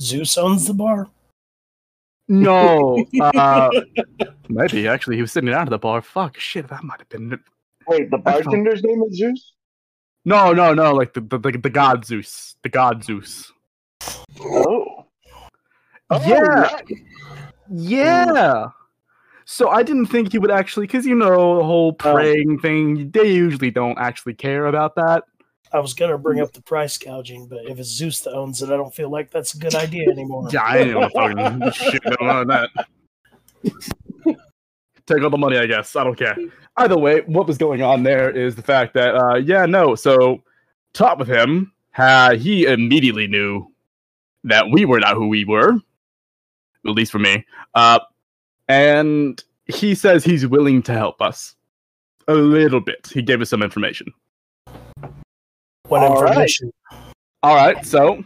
Zeus 0.00 0.36
owns 0.36 0.66
the 0.66 0.74
bar. 0.74 1.08
No, 2.28 3.04
uh, 3.20 3.70
maybe 4.48 4.88
actually 4.88 5.16
he 5.16 5.22
was 5.22 5.32
sitting 5.32 5.50
down 5.50 5.62
at 5.62 5.70
the 5.70 5.78
bar. 5.78 6.02
Fuck, 6.02 6.38
shit, 6.38 6.68
that 6.68 6.82
might 6.82 6.98
have 6.98 7.08
been. 7.08 7.38
Wait, 7.86 8.10
the 8.10 8.18
bartender's 8.18 8.82
name 8.82 9.02
is 9.08 9.16
Zeus. 9.16 9.52
No, 10.24 10.52
no, 10.52 10.74
no, 10.74 10.92
like 10.92 11.14
the 11.14 11.20
the, 11.20 11.38
the, 11.38 11.52
the 11.52 11.70
god 11.70 12.04
Zeus, 12.04 12.56
the 12.64 12.68
god 12.68 13.04
Zeus. 13.04 13.52
Oh. 14.40 15.06
Oh, 16.08 16.28
yeah, 16.28 16.38
right. 16.38 16.92
yeah. 17.68 18.66
So 19.48 19.70
I 19.70 19.84
didn't 19.84 20.06
think 20.06 20.32
he 20.32 20.40
would 20.40 20.50
actually, 20.50 20.88
because 20.88 21.06
you 21.06 21.14
know 21.14 21.58
the 21.58 21.64
whole 21.64 21.92
praying 21.92 22.58
thing. 22.58 23.10
They 23.12 23.32
usually 23.32 23.70
don't 23.70 23.96
actually 23.96 24.34
care 24.34 24.66
about 24.66 24.96
that. 24.96 25.22
I 25.72 25.78
was 25.78 25.94
gonna 25.94 26.18
bring 26.18 26.40
up 26.40 26.52
the 26.52 26.60
price 26.62 26.98
gouging, 26.98 27.46
but 27.46 27.64
if 27.64 27.78
it's 27.78 27.88
Zeus 27.88 28.20
that 28.22 28.32
owns 28.32 28.60
it, 28.60 28.70
I 28.70 28.76
don't 28.76 28.92
feel 28.92 29.08
like 29.08 29.30
that's 29.30 29.54
a 29.54 29.58
good 29.58 29.76
idea 29.76 30.10
anymore. 30.10 30.48
Yeah, 30.52 30.62
I 30.62 30.78
ain't 30.78 30.94
gonna 30.94 31.10
fucking 31.10 31.70
shit 31.72 32.02
down 32.02 32.28
on 32.28 32.46
that. 32.48 32.70
Take 35.06 35.22
all 35.22 35.30
the 35.30 35.38
money, 35.38 35.58
I 35.58 35.66
guess. 35.66 35.94
I 35.94 36.02
don't 36.02 36.18
care. 36.18 36.36
Either 36.76 36.98
way, 36.98 37.20
what 37.20 37.46
was 37.46 37.56
going 37.56 37.82
on 37.82 38.02
there 38.02 38.28
is 38.30 38.56
the 38.56 38.62
fact 38.62 38.94
that, 38.94 39.14
uh, 39.14 39.36
yeah, 39.36 39.64
no. 39.64 39.94
So, 39.94 40.42
talk 40.92 41.18
with 41.18 41.28
him. 41.28 41.72
Uh, 41.96 42.34
he 42.34 42.64
immediately 42.64 43.28
knew 43.28 43.68
that 44.42 44.68
we 44.70 44.84
were 44.84 44.98
not 44.98 45.14
who 45.14 45.28
we 45.28 45.44
were, 45.44 45.74
at 45.74 46.92
least 46.92 47.12
for 47.12 47.20
me. 47.20 47.46
Uh, 47.74 48.00
and 48.68 49.42
he 49.66 49.94
says 49.94 50.24
he's 50.24 50.46
willing 50.46 50.82
to 50.82 50.92
help 50.92 51.20
us 51.20 51.54
a 52.28 52.34
little 52.34 52.80
bit. 52.80 53.08
He 53.12 53.22
gave 53.22 53.40
us 53.40 53.50
some 53.50 53.62
information. 53.62 54.12
What 55.88 56.02
All 56.02 56.22
right. 56.22 56.30
information? 56.30 56.72
All 57.42 57.54
right, 57.54 57.84
so 57.86 58.24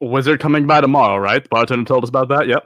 wizard 0.00 0.40
coming 0.40 0.66
by 0.66 0.80
tomorrow, 0.80 1.16
right? 1.16 1.42
The 1.42 1.48
bartender 1.48 1.84
told 1.84 2.04
us 2.04 2.10
about 2.10 2.28
that. 2.28 2.46
Yep. 2.46 2.64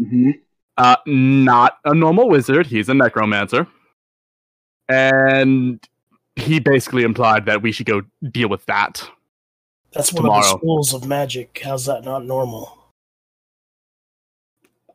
Mm-hmm. 0.00 0.30
Uh, 0.78 0.96
not 1.06 1.78
a 1.84 1.94
normal 1.94 2.28
wizard. 2.28 2.66
He's 2.66 2.88
a 2.88 2.94
necromancer, 2.94 3.66
and 4.88 5.86
he 6.36 6.58
basically 6.60 7.02
implied 7.02 7.44
that 7.46 7.60
we 7.60 7.72
should 7.72 7.86
go 7.86 8.02
deal 8.30 8.48
with 8.48 8.64
that. 8.66 9.06
That's 9.92 10.12
one 10.12 10.24
of 10.24 10.32
the 10.32 10.42
schools 10.42 10.94
of 10.94 11.06
magic. 11.06 11.60
How's 11.62 11.84
that 11.84 12.04
not 12.04 12.24
normal? 12.24 12.81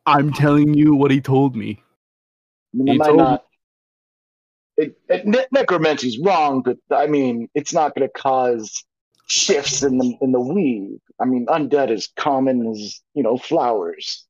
I'm 0.08 0.32
telling 0.34 0.74
you 0.74 0.96
what 0.96 1.12
he 1.12 1.22
told 1.22 1.56
me. 1.56 1.80
I 2.74 2.78
mean, 2.78 2.88
He 2.94 3.00
told- 3.00 3.18
not. 3.18 3.44
It, 4.78 4.96
it, 5.10 5.52
necromancy's 5.52 6.20
wrong, 6.20 6.62
but 6.62 6.78
I 6.96 7.08
mean, 7.08 7.50
it's 7.56 7.74
not 7.74 7.96
going 7.96 8.08
to 8.08 8.14
cause 8.14 8.84
shifts 9.26 9.82
in 9.84 9.98
the 9.98 10.16
in 10.22 10.32
the 10.32 10.40
weave. 10.40 11.00
I 11.20 11.26
mean, 11.26 11.48
undead 11.48 11.90
is 11.90 12.08
common 12.16 12.68
as 12.68 13.02
you 13.16 13.24
know 13.24 13.38
flowers. 13.38 14.26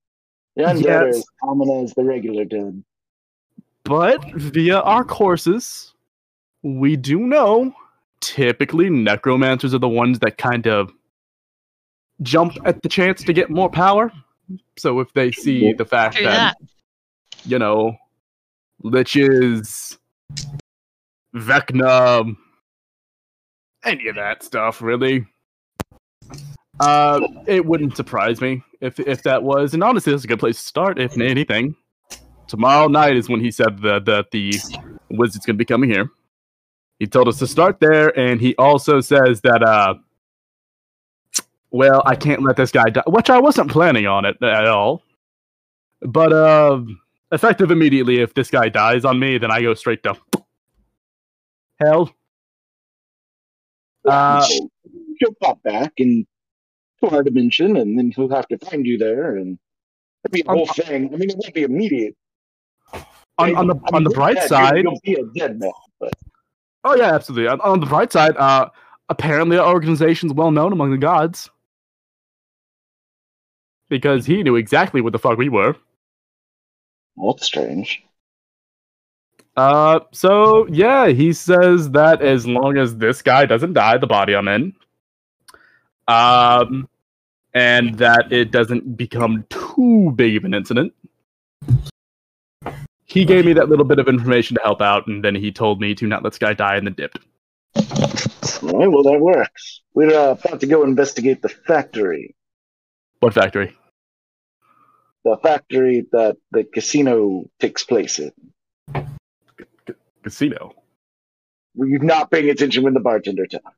The 0.55 0.63
undead 0.63 1.01
are 1.01 1.07
Yes. 1.07 1.17
as 1.17 1.25
common 1.43 1.69
as 1.83 1.93
the 1.95 2.03
regular 2.05 2.45
dead. 2.45 2.81
But 3.83 4.23
via 4.35 4.79
our 4.79 5.03
courses, 5.03 5.93
we 6.63 6.95
do 6.95 7.19
know 7.19 7.73
typically 8.21 8.89
necromancers 8.89 9.73
are 9.73 9.79
the 9.79 9.87
ones 9.89 10.19
that 10.19 10.37
kind 10.37 10.65
of 10.65 10.91
jump 12.21 12.53
at 12.65 12.81
the 12.83 12.89
chance 12.89 13.21
to 13.23 13.33
get 13.33 13.49
more 13.49 13.69
power. 13.69 14.11
So 14.77 14.99
if 14.99 15.13
they 15.13 15.31
see 15.31 15.73
the 15.73 15.85
fact 15.85 16.15
True 16.15 16.25
that, 16.25 16.55
that. 16.59 16.69
you 17.45 17.59
know, 17.59 17.95
liches, 18.83 19.97
Vecna, 21.35 22.35
any 23.83 24.07
of 24.07 24.15
that 24.15 24.43
stuff, 24.43 24.81
really. 24.81 25.25
Uh, 26.79 27.21
it 27.47 27.65
wouldn't 27.65 27.95
surprise 27.97 28.39
me 28.39 28.61
if 28.81 28.99
if 28.99 29.23
that 29.23 29.41
was, 29.41 29.73
and 29.73 29.83
honestly, 29.83 30.11
that's 30.13 30.25
a 30.25 30.27
good 30.27 30.39
place 30.39 30.57
to 30.57 30.67
start. 30.67 30.99
If 30.99 31.17
anything, 31.17 31.75
tomorrow 32.47 32.87
night 32.87 33.15
is 33.15 33.29
when 33.29 33.39
he 33.39 33.49
said 33.49 33.81
that 33.81 34.05
that 34.05 34.31
the 34.31 34.53
wizard's 35.09 35.45
gonna 35.45 35.57
be 35.57 35.65
coming 35.65 35.89
here. 35.89 36.11
He 36.99 37.07
told 37.07 37.27
us 37.27 37.39
to 37.39 37.47
start 37.47 37.79
there, 37.79 38.17
and 38.17 38.39
he 38.39 38.55
also 38.57 39.01
says 39.01 39.41
that 39.41 39.63
uh, 39.63 39.95
well, 41.77 42.01
I 42.07 42.15
can't 42.15 42.41
let 42.41 42.55
this 42.55 42.71
guy 42.71 42.89
die, 42.89 43.03
which 43.05 43.29
I 43.29 43.39
wasn't 43.39 43.69
planning 43.69 44.07
on 44.07 44.25
it 44.25 44.41
at 44.41 44.65
all. 44.65 45.03
But 46.01 46.33
uh, 46.33 46.81
effective 47.31 47.69
immediately, 47.69 48.19
if 48.19 48.33
this 48.33 48.49
guy 48.49 48.69
dies 48.69 49.05
on 49.05 49.19
me, 49.19 49.37
then 49.37 49.51
I 49.51 49.61
go 49.61 49.75
straight 49.75 50.01
to 50.03 50.17
hell. 51.79 52.11
Uh, 54.03 54.45
he'll 55.19 55.35
pop 55.39 55.61
back 55.61 55.95
to 55.97 56.25
our 57.03 57.21
dimension, 57.21 57.77
and 57.77 57.97
then 57.97 58.11
he'll 58.15 58.29
have 58.29 58.47
to 58.47 58.57
find 58.57 58.85
you 58.85 58.97
there, 58.97 59.35
and 59.35 59.59
it'll 60.25 60.33
be 60.33 60.43
a 60.47 60.51
whole 60.51 60.65
thing. 60.65 61.13
I 61.13 61.17
mean, 61.17 61.29
it 61.29 61.35
won't 61.37 61.53
be 61.53 61.63
immediate. 61.63 62.15
on, 63.37 63.55
on 63.55 63.67
the 63.67 63.75
I 63.75 63.77
mean, 63.77 63.93
on 63.93 64.03
the 64.03 64.09
bright 64.09 64.35
dead, 64.35 64.49
side, 64.49 64.83
you'll 64.83 64.99
be 65.03 65.13
a 65.13 65.25
dead 65.35 65.59
man. 65.59 65.71
But 65.99 66.13
oh 66.85 66.95
yeah, 66.95 67.13
absolutely. 67.13 67.49
On, 67.49 67.61
on 67.61 67.79
the 67.81 67.85
bright 67.85 68.11
side, 68.11 68.35
uh, 68.37 68.69
apparently 69.09 69.59
our 69.59 69.71
organization's 69.71 70.33
well 70.33 70.49
known 70.49 70.71
among 70.71 70.89
the 70.89 70.97
gods 70.97 71.51
because 73.89 74.25
he 74.25 74.43
knew 74.43 74.55
exactly 74.55 75.01
what 75.01 75.13
the 75.13 75.19
fuck 75.19 75.37
we 75.37 75.49
were. 75.49 75.75
well, 77.15 77.33
that's 77.33 77.45
strange. 77.45 78.03
Uh, 79.55 80.01
so 80.11 80.67
yeah, 80.67 81.07
he 81.07 81.33
says 81.33 81.89
that 81.91 82.21
as 82.21 82.45
long 82.45 82.77
as 82.77 82.97
this 82.97 83.23
guy 83.23 83.45
doesn't 83.45 83.73
die, 83.73 83.97
the 83.97 84.05
body 84.05 84.35
I'm 84.35 84.47
in, 84.47 84.75
um, 86.07 86.87
and 87.55 87.97
that 87.97 88.31
it 88.31 88.51
doesn't 88.51 88.95
become 88.95 89.45
too 89.49 90.13
big 90.15 90.37
of 90.37 90.45
an 90.45 90.53
incident. 90.53 90.93
He 93.05 93.25
gave 93.25 93.45
me 93.45 93.53
that 93.53 93.67
little 93.67 93.85
bit 93.85 93.97
of 93.97 94.07
information 94.07 94.55
to 94.57 94.61
help 94.63 94.81
out, 94.81 95.07
and 95.07 95.23
then 95.23 95.33
he 95.33 95.51
told 95.51 95.81
me 95.81 95.95
to 95.95 96.05
not 96.05 96.23
let 96.23 96.33
this 96.33 96.39
guy 96.39 96.53
die, 96.53 96.75
and 96.75 96.85
then 96.85 96.93
dipped. 96.93 97.19
All 97.75 98.79
right, 98.79 98.91
well, 98.91 99.03
that 99.03 99.19
works. 99.19 99.81
We're 99.93 100.15
uh, 100.15 100.31
about 100.31 100.59
to 100.59 100.67
go 100.67 100.83
investigate 100.83 101.41
the 101.41 101.49
factory. 101.49 102.35
What 103.19 103.33
factory? 103.33 103.75
The 105.23 105.37
factory 105.43 106.05
that 106.11 106.37
the 106.51 106.63
casino 106.63 107.45
takes 107.59 107.83
place 107.83 108.19
in. 108.19 108.31
Casino. 110.23 110.73
Were 111.75 111.87
you 111.87 111.99
not 111.99 112.31
paying 112.31 112.49
attention 112.49 112.83
when 112.83 112.93
the 112.93 112.99
bartender 112.99 113.45
talked? 113.45 113.75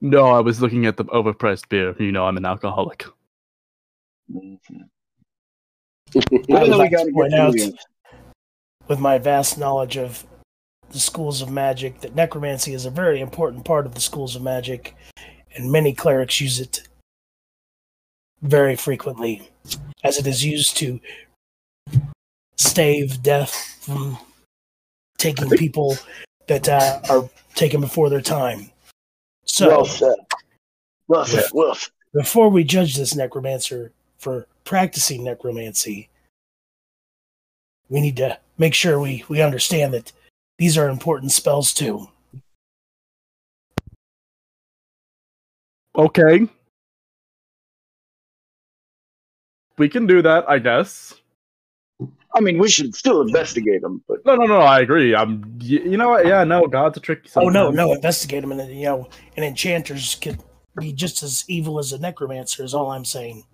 No, 0.00 0.26
I 0.26 0.40
was 0.40 0.60
looking 0.60 0.86
at 0.86 0.96
the 0.96 1.04
overpriced 1.06 1.68
beer. 1.68 1.94
You 1.98 2.12
know, 2.12 2.24
I'm 2.24 2.36
an 2.36 2.44
alcoholic. 2.46 3.04
Mm-hmm. 4.32 4.76
I 6.16 6.22
Well, 6.48 6.60
would 6.62 6.70
we 6.70 6.76
like 6.76 6.92
gotta 6.92 7.12
point 7.12 7.34
out, 7.34 7.54
moving. 7.54 7.76
with 8.86 9.00
my 9.00 9.18
vast 9.18 9.58
knowledge 9.58 9.96
of 9.96 10.24
the 10.90 10.98
schools 11.00 11.42
of 11.42 11.50
magic, 11.50 12.00
that 12.00 12.14
necromancy 12.14 12.72
is 12.74 12.86
a 12.86 12.90
very 12.90 13.20
important 13.20 13.64
part 13.64 13.86
of 13.86 13.94
the 13.94 14.00
schools 14.00 14.34
of 14.36 14.42
magic, 14.42 14.94
and 15.54 15.70
many 15.70 15.92
clerics 15.92 16.40
use 16.40 16.60
it 16.60 16.87
very 18.42 18.76
frequently, 18.76 19.48
as 20.04 20.18
it 20.18 20.26
is 20.26 20.44
used 20.44 20.76
to 20.78 21.00
stave 22.56 23.22
death 23.22 23.78
from 23.80 24.18
taking 25.18 25.48
people 25.50 25.96
that 26.46 26.68
uh, 26.68 27.00
are 27.10 27.28
taken 27.54 27.80
before 27.80 28.08
their 28.08 28.20
time. 28.20 28.70
So, 29.44 29.68
well 29.68 29.84
said. 29.84 30.16
Well 31.08 31.24
said. 31.24 31.44
Well 31.52 31.74
said. 31.74 31.90
before 32.14 32.48
we 32.48 32.64
judge 32.64 32.96
this 32.96 33.14
necromancer 33.14 33.92
for 34.18 34.46
practicing 34.64 35.24
necromancy, 35.24 36.08
we 37.88 38.00
need 38.00 38.16
to 38.18 38.38
make 38.58 38.74
sure 38.74 39.00
we, 39.00 39.24
we 39.28 39.40
understand 39.40 39.94
that 39.94 40.12
these 40.58 40.76
are 40.76 40.88
important 40.88 41.32
spells 41.32 41.72
too. 41.72 42.08
Okay. 45.96 46.46
We 49.78 49.88
can 49.88 50.06
do 50.06 50.20
that, 50.22 50.48
I 50.48 50.58
guess. 50.58 51.14
I 52.34 52.40
mean, 52.40 52.58
we 52.58 52.68
should 52.68 52.94
still 52.94 53.22
investigate 53.22 53.80
them, 53.80 54.02
but 54.06 54.24
No, 54.26 54.34
no, 54.36 54.44
no. 54.44 54.58
I 54.60 54.80
agree. 54.80 55.14
I'm. 55.14 55.58
You 55.60 55.96
know 55.96 56.10
what? 56.10 56.26
Yeah, 56.26 56.44
no. 56.44 56.66
God's 56.66 56.98
a 56.98 57.00
tricky. 57.00 57.30
Oh 57.36 57.48
no, 57.48 57.70
no, 57.70 57.92
investigate 57.92 58.42
them, 58.42 58.50
and 58.52 58.60
then, 58.60 58.70
you 58.70 58.84
know, 58.84 59.08
an 59.36 59.44
enchanter's 59.44 60.14
could 60.16 60.38
be 60.78 60.92
just 60.92 61.22
as 61.22 61.44
evil 61.48 61.78
as 61.78 61.92
a 61.92 61.98
necromancer. 61.98 62.62
Is 62.62 62.74
all 62.74 62.90
I'm 62.90 63.04
saying. 63.04 63.44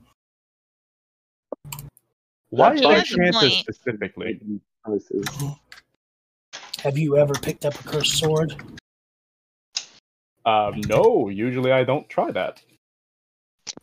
Why 2.51 2.75
That's 2.75 2.85
are 2.85 2.97
enchanters 2.97 3.55
specifically? 3.55 4.41
Have 6.83 6.99
you 6.99 7.16
ever 7.16 7.35
picked 7.35 7.64
up 7.64 7.75
a 7.81 7.83
cursed 7.85 8.18
sword? 8.18 8.55
Um, 10.45 10.81
no, 10.87 11.29
usually 11.31 11.72
I 11.72 11.85
don't 11.85 12.09
try 12.09 12.31
that. 12.33 12.61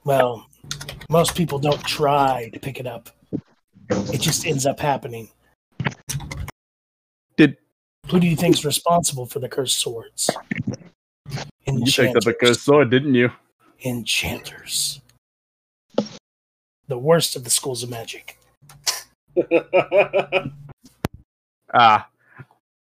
Well, 0.04 0.48
most 1.12 1.36
people 1.36 1.60
don't 1.60 1.84
try 1.84 2.50
to 2.54 2.60
pick 2.60 2.80
it 2.80 2.88
up. 2.88 3.10
It 3.90 4.22
just 4.22 4.48
ends 4.48 4.66
up 4.66 4.80
happening. 4.80 5.30
Did- 7.36 7.58
who 8.08 8.20
do 8.20 8.28
you 8.28 8.38
think's 8.38 8.64
responsible 8.64 9.26
for 9.26 9.40
the 9.40 9.50
cursed 9.50 9.78
swords? 9.78 10.32
You 11.68 11.86
picked 11.86 12.16
up 12.16 12.26
a 12.26 12.34
cursed 12.34 12.64
sword, 12.64 12.90
didn't 12.90 13.14
you? 13.14 13.30
Enchanters. 13.84 15.02
The 16.88 16.98
worst 16.98 17.36
of 17.36 17.44
the 17.44 17.50
schools 17.50 17.84
of 17.84 17.90
magic. 17.90 18.40
Ah. 21.74 22.10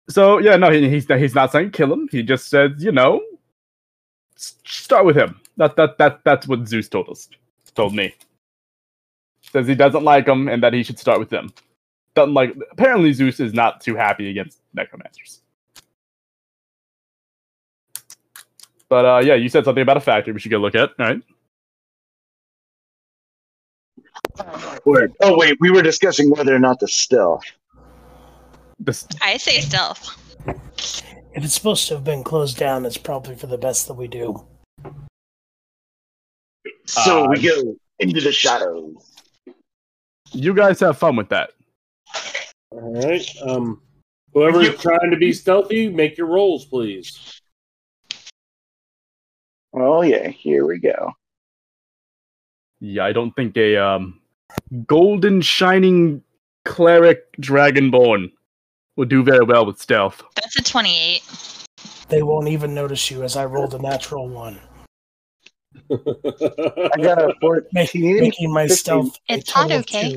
So 0.09 0.39
yeah, 0.39 0.55
no, 0.55 0.71
he, 0.71 0.89
he's 0.89 1.05
he's 1.05 1.35
not 1.35 1.51
saying 1.51 1.69
kill 1.69 1.93
him. 1.93 2.09
He 2.11 2.23
just 2.23 2.49
said, 2.49 2.77
you 2.79 2.91
know, 2.91 3.21
start 4.35 5.05
with 5.05 5.15
him. 5.15 5.39
That 5.57 5.75
that 5.75 5.99
that 5.99 6.21
that's 6.25 6.47
what 6.47 6.67
Zeus 6.67 6.89
told 6.89 7.07
us. 7.07 7.29
Told 7.79 7.95
me. 7.95 8.13
Says 9.53 9.65
he 9.65 9.73
doesn't 9.73 10.03
like 10.03 10.27
him 10.27 10.49
and 10.49 10.61
that 10.61 10.73
he 10.73 10.83
should 10.83 10.99
start 10.99 11.17
with 11.17 11.29
them. 11.29 11.53
Doesn't 12.13 12.33
like. 12.33 12.53
Apparently, 12.73 13.13
Zeus 13.13 13.39
is 13.39 13.53
not 13.53 13.79
too 13.79 13.95
happy 13.95 14.29
against 14.29 14.59
necromancers. 14.73 15.39
But 18.89 19.05
uh, 19.05 19.21
yeah, 19.23 19.35
you 19.35 19.47
said 19.47 19.63
something 19.63 19.81
about 19.81 19.95
a 19.95 20.01
factory 20.01 20.33
we 20.33 20.41
should 20.41 20.51
go 20.51 20.57
look 20.57 20.75
at, 20.75 20.89
right? 20.99 21.21
Word. 24.83 25.13
Oh 25.21 25.37
wait, 25.37 25.55
we 25.61 25.71
were 25.71 25.81
discussing 25.81 26.31
whether 26.31 26.53
or 26.53 26.59
not 26.59 26.81
to 26.81 26.87
stealth. 26.89 27.45
This 28.77 29.07
I 29.21 29.37
say 29.37 29.61
stealth. 29.61 30.17
If 31.33 31.45
it's 31.45 31.53
supposed 31.53 31.87
to 31.87 31.93
have 31.93 32.03
been 32.03 32.25
closed 32.25 32.57
down, 32.57 32.85
it's 32.85 32.97
probably 32.97 33.37
for 33.37 33.47
the 33.47 33.57
best 33.57 33.87
that 33.87 33.93
we 33.93 34.09
do. 34.09 34.45
So 36.89 37.25
Uh, 37.25 37.29
we 37.29 37.41
go 37.41 37.75
into 37.99 38.19
the 38.19 38.31
shadows. 38.31 38.95
you 40.31 40.53
guys 40.53 40.79
have 40.79 40.97
fun 40.97 41.15
with 41.15 41.29
that. 41.29 41.51
All 42.71 42.93
right. 42.93 43.27
Um, 43.43 43.81
whoever's 44.33 44.75
trying 44.79 45.11
to 45.11 45.17
be 45.17 45.31
stealthy, 45.33 45.87
make 45.89 46.17
your 46.17 46.27
rolls, 46.27 46.65
please. 46.65 47.41
Oh 49.73 50.01
yeah, 50.01 50.27
here 50.29 50.65
we 50.65 50.79
go. 50.79 51.11
Yeah, 52.79 53.05
I 53.05 53.11
don't 53.11 53.31
think 53.35 53.55
a 53.57 53.77
um, 53.77 54.19
golden 54.87 55.41
shining 55.41 56.23
cleric 56.65 57.31
dragonborn 57.39 58.31
will 58.95 59.05
do 59.05 59.21
very 59.23 59.45
well 59.45 59.65
with 59.65 59.79
stealth. 59.79 60.23
That's 60.35 60.57
a 60.57 60.63
28. 60.63 61.21
They 62.09 62.23
won't 62.23 62.47
even 62.47 62.73
notice 62.73 63.11
you 63.11 63.23
as 63.23 63.35
I 63.37 63.45
rolled 63.45 63.73
a 63.75 63.79
natural 63.79 64.27
one, 64.27 64.59
I 65.91 67.01
got 67.01 67.21
a 67.21 67.27
ma- 67.27 67.33
14. 67.41 67.69
making 68.19 68.53
my 68.53 68.67
15. 68.67 68.75
stealth 68.77 69.17
It's 69.27 69.51
hot, 69.51 69.71
okay? 69.71 70.15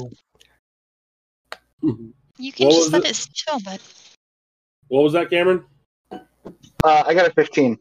You 1.82 2.52
can 2.52 2.66
What 2.66 2.74
just 2.74 2.92
let 2.92 3.04
it? 3.04 3.10
it 3.10 3.28
chill, 3.32 3.60
bud. 3.60 3.80
what 4.88 5.02
was 5.02 5.12
that, 5.14 5.30
Cameron? 5.30 5.64
Uh, 6.12 7.02
I 7.06 7.14
got 7.14 7.26
a 7.28 7.32
15. 7.32 7.78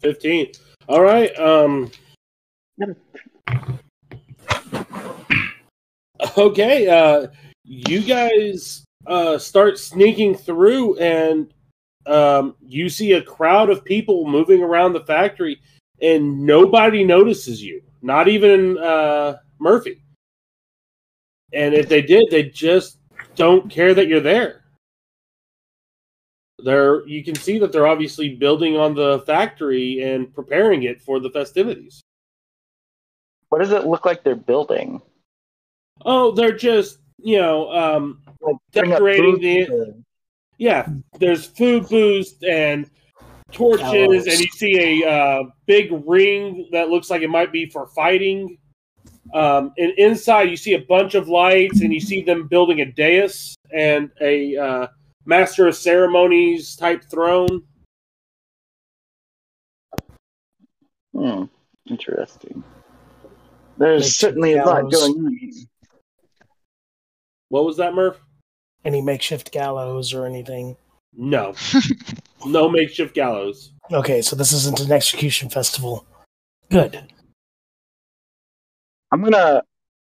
15. 0.00 0.52
All 0.88 1.02
right. 1.02 1.36
Um 1.38 1.90
Okay, 6.36 6.88
uh 6.88 7.28
you 7.64 8.02
guys 8.02 8.84
uh 9.06 9.38
start 9.38 9.78
sneaking 9.78 10.34
through 10.34 10.96
and 10.98 11.52
um 12.06 12.54
you 12.66 12.88
see 12.88 13.12
a 13.12 13.22
crowd 13.22 13.70
of 13.70 13.84
people 13.84 14.26
moving 14.28 14.62
around 14.62 14.92
the 14.92 15.04
factory 15.04 15.60
and 16.02 16.44
nobody 16.44 17.04
notices 17.04 17.62
you. 17.62 17.82
Not 18.02 18.28
even 18.28 18.76
uh 18.78 19.36
Murphy. 19.58 20.02
And 21.52 21.74
if 21.74 21.88
they 21.88 22.02
did, 22.02 22.24
they 22.30 22.44
just 22.44 22.98
don't 23.36 23.70
care 23.70 23.94
that 23.94 24.08
you're 24.08 24.20
there. 24.20 24.64
They're 26.58 27.06
you 27.06 27.24
can 27.24 27.34
see 27.34 27.58
that 27.58 27.72
they're 27.72 27.86
obviously 27.86 28.34
building 28.34 28.76
on 28.76 28.94
the 28.94 29.20
factory 29.20 30.02
and 30.02 30.32
preparing 30.34 30.82
it 30.84 31.00
for 31.00 31.20
the 31.20 31.30
festivities. 31.30 32.02
What 33.48 33.60
does 33.60 33.72
it 33.72 33.86
look 33.86 34.06
like 34.06 34.22
they're 34.22 34.34
building? 34.34 35.00
Oh, 36.04 36.32
they're 36.32 36.56
just 36.56 36.98
you 37.18 37.38
know 37.38 37.70
um, 37.72 38.22
Like 38.40 38.56
decorating 38.72 39.38
the 39.40 40.02
yeah. 40.58 40.88
There's 41.18 41.46
food 41.46 41.88
booths 41.88 42.34
and 42.48 42.88
torches, 43.52 43.82
Gallows. 43.82 44.26
and 44.26 44.38
you 44.38 44.48
see 44.48 45.02
a 45.02 45.08
uh, 45.08 45.42
big 45.66 45.90
ring 46.06 46.68
that 46.72 46.88
looks 46.88 47.10
like 47.10 47.22
it 47.22 47.30
might 47.30 47.52
be 47.52 47.66
for 47.66 47.86
fighting. 47.88 48.58
Um, 49.34 49.72
and 49.78 49.92
inside, 49.98 50.50
you 50.50 50.56
see 50.56 50.74
a 50.74 50.80
bunch 50.80 51.14
of 51.14 51.28
lights, 51.28 51.80
and 51.80 51.92
you 51.92 52.00
see 52.00 52.22
them 52.22 52.48
building 52.48 52.80
a 52.80 52.84
dais 52.84 53.54
and 53.72 54.10
a 54.20 54.56
uh, 54.56 54.86
master 55.24 55.68
of 55.68 55.76
ceremonies 55.76 56.76
type 56.76 57.04
throne. 57.10 57.62
Hmm. 61.14 61.44
Interesting. 61.88 62.62
There's 63.78 64.02
Makes 64.02 64.16
certainly 64.16 64.54
a 64.54 64.64
lot 64.64 64.90
going 64.90 65.12
on. 65.12 65.50
What 67.48 67.64
was 67.64 67.76
that, 67.78 67.94
Murph? 67.94 68.18
Any 68.84 69.02
makeshift 69.02 69.52
gallows 69.52 70.14
or 70.14 70.26
anything. 70.26 70.76
No, 71.14 71.54
no 72.46 72.68
makeshift 72.68 73.14
gallows. 73.14 73.72
Okay, 73.90 74.22
so 74.22 74.34
this 74.36 74.52
isn't 74.52 74.80
an 74.80 74.90
execution 74.92 75.50
festival. 75.50 76.06
Good. 76.70 77.12
I'm 79.10 79.22
gonna, 79.22 79.62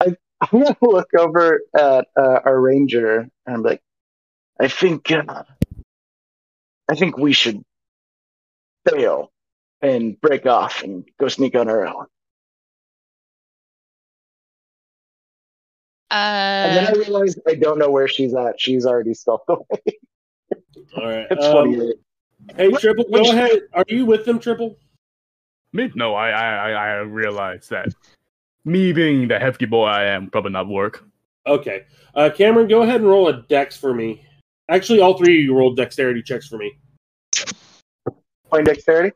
I, 0.01 0.07
I'm 0.41 0.63
gonna 0.63 0.77
look 0.81 1.09
over 1.19 1.61
at 1.77 2.07
uh, 2.17 2.41
our 2.45 2.59
ranger 2.61 3.19
and 3.19 3.57
I'm 3.57 3.63
like, 3.63 3.83
I 4.59 4.69
think, 4.69 5.11
uh, 5.11 5.43
I 6.91 6.95
think 6.95 7.19
we 7.19 7.33
should 7.35 7.63
fail 8.89 9.31
and 9.83 10.19
break 10.21 10.47
off 10.47 10.83
and 10.83 11.05
go 11.21 11.29
sneak 11.29 11.55
on 11.55 11.69
our 11.69 11.87
own. 11.87 12.07
Uh, 16.11 16.15
And 16.15 16.77
then 16.77 16.87
I 16.87 16.99
realized 16.99 17.41
I 17.47 17.55
don't 17.57 17.79
know 17.79 17.91
where 17.91 18.09
she's 18.09 18.33
at. 18.35 18.59
She's 18.61 18.87
already 18.87 19.11
stealthed 19.11 19.49
away. 19.49 19.83
All 20.95 21.05
right. 21.05 21.27
It's 21.31 21.45
um, 21.45 21.67
28. 21.73 21.95
hey, 22.57 22.69
What- 22.69 22.81
Tripple, 22.81 23.05
go 23.13 23.31
ahead. 23.31 23.61
Are 23.75 23.85
you 23.89 24.07
with 24.07 24.25
them, 24.25 24.39
Tripple? 24.39 24.77
Me? 25.73 25.91
No, 25.95 26.15
I 26.15 26.31
I 26.31 26.71
I, 26.71 26.71
I 26.71 26.95
realize 26.99 27.69
that 27.69 27.89
me 28.65 28.93
being 28.93 29.29
the 29.29 29.39
hefty 29.39 29.67
boy 29.67 29.85
I 29.87 30.05
am 30.05 30.31
probably 30.31 30.53
not 30.53 30.69
work. 30.69 31.05
Okay. 31.47 31.85
Uh, 32.15 32.31
Cameron, 32.35 32.67
go 32.69 32.83
ahead 32.83 32.97
and 33.01 33.09
roll 33.09 33.29
a 33.29 33.43
dex 33.43 33.77
for 33.77 33.93
me. 33.93 34.25
Actually, 34.69 35.01
all 35.01 35.17
three 35.17 35.39
of 35.39 35.45
you 35.45 35.55
rolled 35.57 35.77
dexterity 35.77 36.23
checks 36.23 36.49
for 36.49 36.57
me. 36.59 36.77
Point 38.51 38.67
dexterity? 38.67 39.13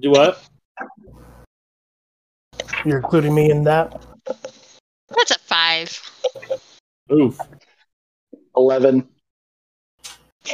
Do 0.00 0.10
what? 0.10 0.42
You're 2.84 2.98
including 2.98 3.34
me 3.34 3.50
in 3.50 3.62
that? 3.64 4.04
that's 5.08 5.30
a 5.30 5.38
five. 5.38 6.00
Oof. 7.12 7.38
11. 8.56 9.08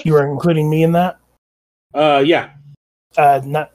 You 0.04 0.16
are 0.16 0.30
including 0.30 0.70
me 0.70 0.82
in 0.82 0.92
that? 0.92 1.18
Uh, 1.94 2.22
yeah. 2.24 2.50
Uh, 3.16 3.40
not 3.44 3.72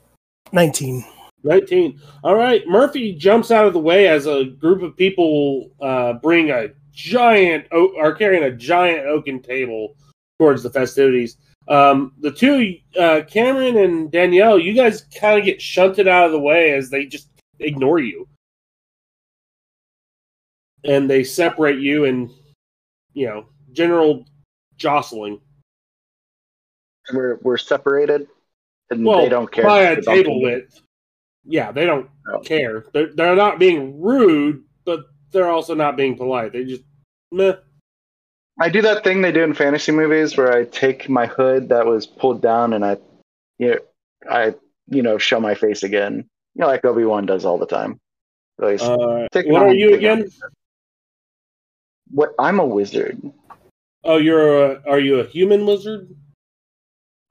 19. 0.51 1.03
19. 1.43 1.99
All 2.23 2.35
right. 2.35 2.65
Murphy 2.67 3.13
jumps 3.13 3.51
out 3.51 3.67
of 3.67 3.73
the 3.73 3.79
way 3.79 4.07
as 4.07 4.25
a 4.25 4.45
group 4.45 4.81
of 4.81 4.95
people 4.95 5.71
uh, 5.81 6.13
bring 6.13 6.49
a 6.49 6.69
giant, 6.91 7.67
are 7.71 8.15
carrying 8.15 8.43
a 8.43 8.51
giant 8.51 9.05
oaken 9.05 9.41
table 9.41 9.95
towards 10.39 10.63
the 10.63 10.69
festivities. 10.69 11.37
Um, 11.67 12.13
the 12.19 12.31
two, 12.31 12.75
uh, 12.99 13.21
Cameron 13.27 13.77
and 13.77 14.11
Danielle, 14.11 14.59
you 14.59 14.73
guys 14.73 15.05
kind 15.19 15.39
of 15.39 15.45
get 15.45 15.61
shunted 15.61 16.07
out 16.07 16.25
of 16.25 16.31
the 16.31 16.39
way 16.39 16.73
as 16.73 16.89
they 16.89 17.05
just 17.05 17.29
ignore 17.59 17.99
you. 17.99 18.27
And 20.83 21.09
they 21.09 21.23
separate 21.23 21.79
you 21.79 22.05
and, 22.05 22.29
you 23.13 23.27
know, 23.27 23.45
general 23.71 24.25
jostling. 24.77 25.41
We're, 27.13 27.35
we're 27.41 27.57
separated 27.57 28.27
and 28.89 29.05
Well, 29.05 29.21
they 29.21 29.29
don't 29.29 29.51
care. 29.51 29.63
by 29.65 29.81
a 29.83 30.01
table 30.01 30.41
width. 30.41 30.81
Yeah, 31.43 31.71
they 31.71 31.85
don't 31.85 32.09
Oh. 32.33 32.39
care. 32.39 32.85
They're 32.91 33.13
they're 33.13 33.35
not 33.35 33.59
being 33.59 34.01
rude, 34.01 34.63
but 34.83 35.01
they're 35.31 35.49
also 35.49 35.75
not 35.75 35.95
being 35.95 36.15
polite. 36.17 36.53
They 36.53 36.63
just 36.65 36.81
meh. 37.31 37.53
I 38.59 38.69
do 38.69 38.81
that 38.81 39.03
thing 39.03 39.21
they 39.21 39.31
do 39.31 39.43
in 39.43 39.53
fantasy 39.53 39.91
movies 39.91 40.35
where 40.37 40.51
I 40.51 40.63
take 40.65 41.07
my 41.09 41.27
hood 41.27 41.69
that 41.69 41.85
was 41.85 42.07
pulled 42.07 42.41
down 42.41 42.73
and 42.73 42.83
I, 42.85 42.97
you 43.59 43.71
know, 43.71 43.77
I, 44.29 44.55
you 44.87 45.01
know, 45.03 45.17
show 45.19 45.39
my 45.39 45.53
face 45.55 45.83
again. 45.83 46.25
You 46.55 46.61
know, 46.61 46.67
like 46.67 46.83
Obi 46.85 47.03
Wan 47.03 47.25
does 47.25 47.45
all 47.45 47.57
the 47.59 47.65
time. 47.67 47.99
So 48.59 48.67
Uh, 48.67 49.27
what 49.33 49.63
are 49.63 49.73
you 49.73 49.89
on. 49.89 49.93
again? 49.95 50.29
what? 52.11 52.33
I'm 52.39 52.59
a 52.59 52.65
wizard. 52.65 53.21
Oh, 54.03 54.17
you're 54.17 54.71
a, 54.73 54.81
are 54.87 54.99
you 54.99 55.19
a 55.19 55.25
human 55.25 55.65
lizard? 55.65 56.15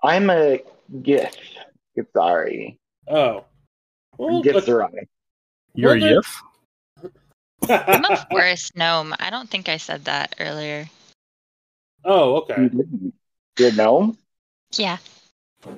I'm 0.05 0.31
a 0.31 0.61
Gith. 1.01 1.35
Sorry. 2.15 2.79
Oh. 3.09 3.45
Well, 4.19 4.43
Gifts 4.43 4.69
are 4.69 4.83
on. 4.85 4.93
You're 5.75 5.97
a 5.97 6.01
Well, 6.01 6.23
then- 7.03 7.11
Yif? 7.11 7.11
I'm 7.89 8.05
a 8.05 8.27
forest 8.31 8.77
gnome. 8.77 9.15
I 9.19 9.31
don't 9.31 9.49
think 9.49 9.69
I 9.69 9.79
said 9.79 10.05
that 10.05 10.35
earlier. 10.39 10.87
oh, 12.05 12.37
okay. 12.43 12.69
You're 13.59 13.69
a 13.71 13.73
gnome? 13.73 14.19
Yeah. 14.77 14.99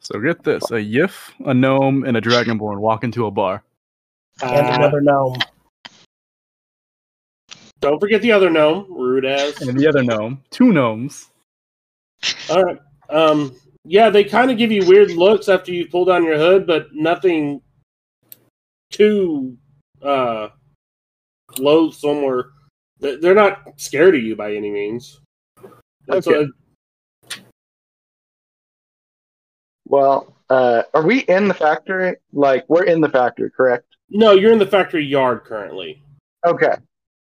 So 0.00 0.18
get 0.20 0.42
this: 0.42 0.62
a 0.70 0.76
Yif, 0.76 1.32
a 1.44 1.52
gnome, 1.52 2.02
and 2.04 2.16
a 2.16 2.20
dragonborn 2.22 2.78
walk 2.78 3.04
into 3.04 3.26
a 3.26 3.30
bar. 3.30 3.62
And 4.40 4.66
Uh, 4.66 4.72
another 4.76 5.02
gnome. 5.02 5.36
don't 7.80 8.00
forget 8.00 8.22
the 8.22 8.32
other 8.32 8.48
gnome, 8.48 8.86
rude 8.88 9.26
ass. 9.26 9.60
And 9.60 9.78
the 9.78 9.86
other 9.86 10.02
gnome, 10.02 10.42
two 10.50 10.72
gnomes. 10.72 11.28
All 12.48 12.62
right. 12.62 12.78
Um. 13.08 13.56
Yeah, 13.84 14.10
they 14.10 14.24
kind 14.24 14.50
of 14.50 14.58
give 14.58 14.70
you 14.70 14.84
weird 14.86 15.12
looks 15.12 15.48
after 15.48 15.72
you 15.72 15.88
pull 15.88 16.04
down 16.04 16.24
your 16.24 16.36
hood, 16.36 16.66
but 16.66 16.88
nothing 16.92 17.62
too 18.90 19.56
uh 20.02 20.48
loathsome 21.58 22.18
or 22.18 22.52
they- 23.00 23.16
they're 23.16 23.34
not 23.34 23.62
scared 23.80 24.14
of 24.14 24.22
you 24.22 24.36
by 24.36 24.54
any 24.54 24.70
means. 24.70 25.20
That's 26.06 26.26
Okay. 26.26 26.48
Well, 29.86 30.36
uh, 30.50 30.82
are 30.94 31.06
we 31.06 31.20
in 31.20 31.48
the 31.48 31.54
factory? 31.54 32.16
Like, 32.32 32.64
we're 32.68 32.84
in 32.84 33.00
the 33.00 33.08
factory, 33.08 33.50
correct? 33.50 33.84
no, 34.10 34.32
you're 34.32 34.52
in 34.52 34.58
the 34.58 34.66
factory 34.66 35.04
yard 35.04 35.44
currently. 35.44 36.02
Okay. 36.46 36.74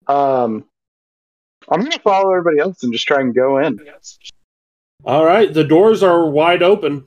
Um, 0.08 0.66
I'm 1.68 1.82
gonna 1.84 2.00
follow 2.00 2.32
everybody 2.32 2.60
else 2.60 2.84
and 2.84 2.94
just 2.94 3.08
try 3.08 3.22
and 3.22 3.34
go 3.34 3.58
in. 3.60 3.80
All 5.06 5.26
right, 5.26 5.54
the 5.54 5.64
doors 5.64 6.04
are 6.04 6.30
wide 6.30 6.62
open. 6.62 7.06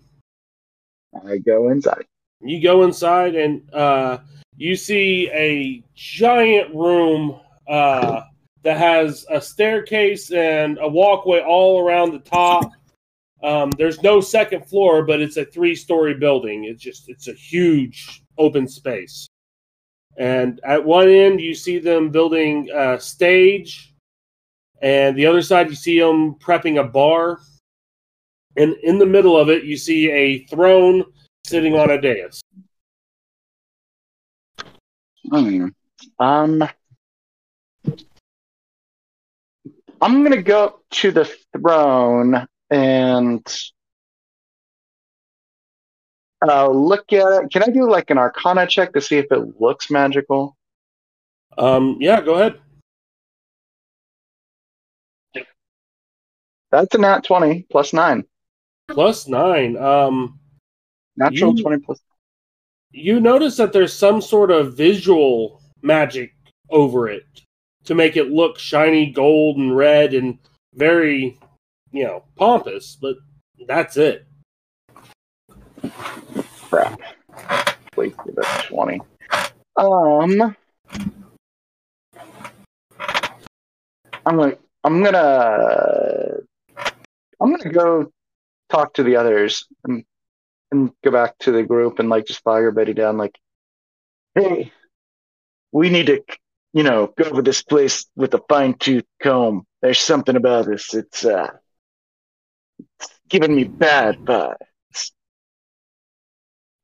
I 1.27 1.39
go 1.39 1.69
inside. 1.69 2.07
You 2.41 2.61
go 2.63 2.85
inside 2.85 3.35
and 3.35 3.63
uh, 3.75 4.19
you 4.57 4.77
see 4.77 5.31
a 5.33 5.83
giant 5.95 6.75
room 6.75 7.39
uh, 7.69 8.23
that 8.63 8.79
has 8.79 9.27
a 9.31 9.41
staircase 9.41 10.31
and 10.33 10.79
a 10.81 10.89
walkway 10.89 11.41
all 11.41 11.87
around 11.87 12.13
the 12.13 12.19
top. 12.21 12.73
Um, 13.43 13.71
there's 13.73 14.03
no 14.03 14.21
second 14.21 14.65
floor, 14.67 15.05
but 15.05 15.21
it's 15.21 15.37
a 15.37 15.45
three-story 15.45 16.15
building. 16.15 16.65
It's 16.65 16.83
just 16.83 17.09
it's 17.09 17.29
a 17.29 17.35
huge 17.35 18.23
open 18.39 18.69
space. 18.69 19.27
And 20.17 20.61
at 20.65 20.85
one 20.85 21.09
end, 21.09 21.41
you 21.41 21.55
see 21.55 21.79
them 21.79 22.11
building 22.11 22.69
a 22.75 23.01
stage, 23.01 23.95
and 24.81 25.17
the 25.17 25.27
other 25.27 25.43
side, 25.43 25.71
you 25.71 25.75
see 25.75 25.99
them 25.99 26.35
prepping 26.35 26.81
a 26.81 26.85
bar. 26.85 27.41
And 28.57 28.75
in 28.83 28.99
the 28.99 29.07
middle 29.07 29.37
of 29.37 29.49
it, 29.49 29.65
you 29.65 29.77
see 29.77 30.11
a 30.11 30.45
throne 30.47 31.05
sitting 31.45 31.75
on 31.75 31.91
a 31.91 32.01
dais. 32.01 32.43
Hmm. 35.31 35.69
Um, 36.19 36.69
I'm 40.01 40.23
gonna 40.23 40.43
go 40.43 40.81
to 40.91 41.11
the 41.13 41.25
throne 41.57 42.47
and 42.71 43.61
uh, 46.47 46.69
look 46.69 47.13
at 47.13 47.45
it. 47.45 47.53
Can 47.53 47.63
I 47.63 47.69
do 47.69 47.89
like 47.89 48.11
an 48.11 48.19
Arcana 48.19 48.67
check 48.67 48.93
to 48.95 49.01
see 49.01 49.17
if 49.17 49.27
it 49.31 49.61
looks 49.61 49.91
magical? 49.91 50.57
Um, 51.57 51.97
yeah, 52.01 52.21
go 52.21 52.35
ahead. 52.35 52.59
That's 56.71 56.95
a 56.95 56.99
nat 56.99 57.25
twenty 57.25 57.67
plus 57.71 57.93
nine. 57.93 58.25
Plus 58.89 59.29
nine. 59.29 59.77
Um, 59.77 60.39
Natural 61.17 61.55
You- 61.57 61.63
twenty 61.63 61.79
plus. 61.83 62.01
you 62.91 63.21
notice 63.21 63.57
that 63.59 63.73
there's 63.73 63.93
some 63.93 64.21
sort 64.21 64.51
of 64.51 64.75
visual 64.77 65.61
magic 65.83 66.35
over 66.71 67.09
it 67.09 67.25
to 67.85 67.95
make 67.95 68.17
it 68.17 68.31
look 68.31 68.59
shiny 68.59 69.11
gold 69.11 69.57
and 69.59 69.77
red 69.77 70.15
and 70.15 70.39
very, 70.75 71.39
you 71.91 72.05
know, 72.05 72.25
pompous, 72.37 72.97
but 73.01 73.17
that's 73.67 73.97
it. 73.97 74.27
crap. 76.71 76.99
Wait 77.97 78.15
for 78.17 78.33
the 78.33 78.65
20. 78.69 79.01
Um, 79.77 80.57
I'm 84.25 84.37
gonna, 84.37 84.57
I'm 84.85 85.03
gonna, 85.03 86.37
I'm 87.41 87.51
gonna 87.57 87.71
go 87.71 88.11
talk 88.73 88.95
to 88.95 89.03
the 89.03 89.17
others 89.17 89.67
and, 89.85 90.05
and 90.71 90.91
go 91.05 91.11
back 91.11 91.37
to 91.39 91.53
the 91.53 91.63
group 91.63 91.99
and 91.99 92.09
like 92.09 92.27
just 92.27 92.43
fire 92.43 92.69
everybody 92.69 92.95
down 92.95 93.19
like, 93.19 93.39
hey, 94.35 94.73
we 95.73 95.91
need 95.91 96.07
to, 96.07 96.23
you 96.73 96.83
know, 96.83 97.13
go 97.17 97.25
over 97.25 97.43
this 97.43 97.63
place 97.63 98.07
with 98.17 98.33
a 98.33 98.41
fine 98.49 98.75
tooth 98.75 99.05
comb. 99.23 99.67
There's 99.83 99.99
something 99.99 100.37
about 100.37 100.67
this. 100.67 100.95
It's, 100.95 101.25
uh, 101.25 101.49
it's 102.99 103.11
giving 103.29 103.55
me 103.55 103.65
bad 103.65 104.19
vibes. 104.21 104.57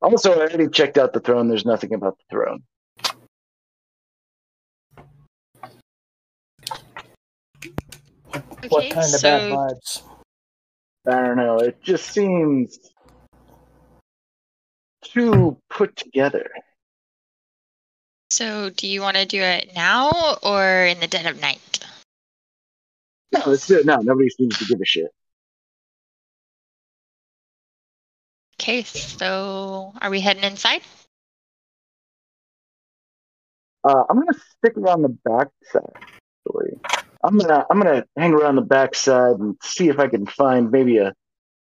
Also, 0.02 0.32
I 0.32 0.40
already 0.40 0.68
checked 0.68 0.98
out 0.98 1.14
the 1.14 1.20
throne. 1.20 1.48
There's 1.48 1.64
nothing 1.64 1.94
about 1.94 2.18
the 2.18 2.24
throne. 2.30 2.62
What 8.68 8.84
Okay, 8.84 8.90
kind 8.90 9.06
of 9.06 9.20
so 9.20 9.22
bad 9.22 9.52
vibes? 9.52 10.02
I 11.08 11.22
don't 11.22 11.36
know. 11.36 11.58
It 11.58 11.82
just 11.82 12.10
seems 12.10 12.78
too 15.02 15.56
put 15.70 15.96
together. 15.96 16.50
so 18.30 18.68
do 18.70 18.86
you 18.86 19.00
want 19.00 19.16
to 19.16 19.24
do 19.24 19.40
it 19.40 19.70
now 19.74 20.36
or 20.42 20.84
in 20.84 21.00
the 21.00 21.06
dead 21.06 21.26
of 21.26 21.40
night? 21.40 21.60
No, 23.32 23.42
let's 23.46 23.66
do 23.66 23.78
it 23.78 23.86
now. 23.86 23.98
Nobody 23.98 24.28
seems 24.28 24.58
to 24.58 24.64
give 24.66 24.80
a 24.80 24.84
shit. 24.84 25.10
Okay, 28.60 28.82
so 28.82 29.92
are 30.02 30.10
we 30.10 30.20
heading 30.20 30.42
inside? 30.42 30.82
Uh, 33.84 34.02
I'm 34.10 34.18
gonna 34.18 34.38
stick 34.58 34.76
around 34.76 35.02
the 35.02 35.08
back 35.08 35.48
side. 35.72 35.82
Actually, 36.48 36.78
I'm 37.24 37.38
gonna 37.38 37.66
I'm 37.70 37.80
gonna 37.80 38.04
hang 38.16 38.32
around 38.32 38.56
the 38.56 38.62
back 38.62 38.94
side 38.94 39.36
and 39.38 39.56
see 39.62 39.88
if 39.88 39.98
I 39.98 40.08
can 40.08 40.26
find 40.26 40.70
maybe 40.70 40.98
a 40.98 41.14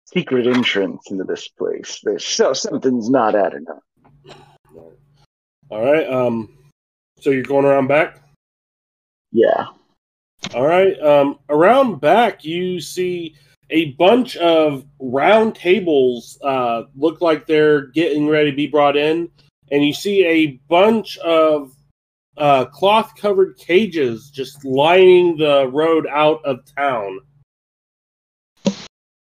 secret 0.04 0.46
entrance 0.46 1.10
into 1.10 1.24
this 1.24 1.48
place. 1.48 2.00
There's 2.02 2.24
so 2.24 2.52
something's 2.52 3.10
not 3.10 3.34
adding 3.34 3.66
up. 3.68 3.82
All 5.68 5.84
right. 5.84 6.08
Um, 6.08 6.56
so 7.20 7.30
you're 7.30 7.42
going 7.42 7.64
around 7.64 7.88
back. 7.88 8.20
Yeah. 9.32 9.66
All 10.54 10.66
right. 10.66 10.98
Um, 11.00 11.38
around 11.48 12.00
back, 12.00 12.44
you 12.44 12.80
see 12.80 13.34
a 13.70 13.92
bunch 13.92 14.36
of 14.36 14.84
round 15.00 15.54
tables. 15.54 16.38
Uh, 16.42 16.84
look 16.96 17.20
like 17.20 17.46
they're 17.46 17.86
getting 17.88 18.28
ready 18.28 18.50
to 18.50 18.56
be 18.56 18.66
brought 18.66 18.96
in, 18.96 19.28
and 19.70 19.84
you 19.84 19.92
see 19.92 20.24
a 20.24 20.60
bunch 20.68 21.18
of 21.18 21.75
uh, 22.36 22.66
cloth-covered 22.66 23.56
cages 23.58 24.30
just 24.30 24.64
lining 24.64 25.36
the 25.36 25.68
road 25.68 26.06
out 26.06 26.44
of 26.44 26.60
town. 26.76 27.20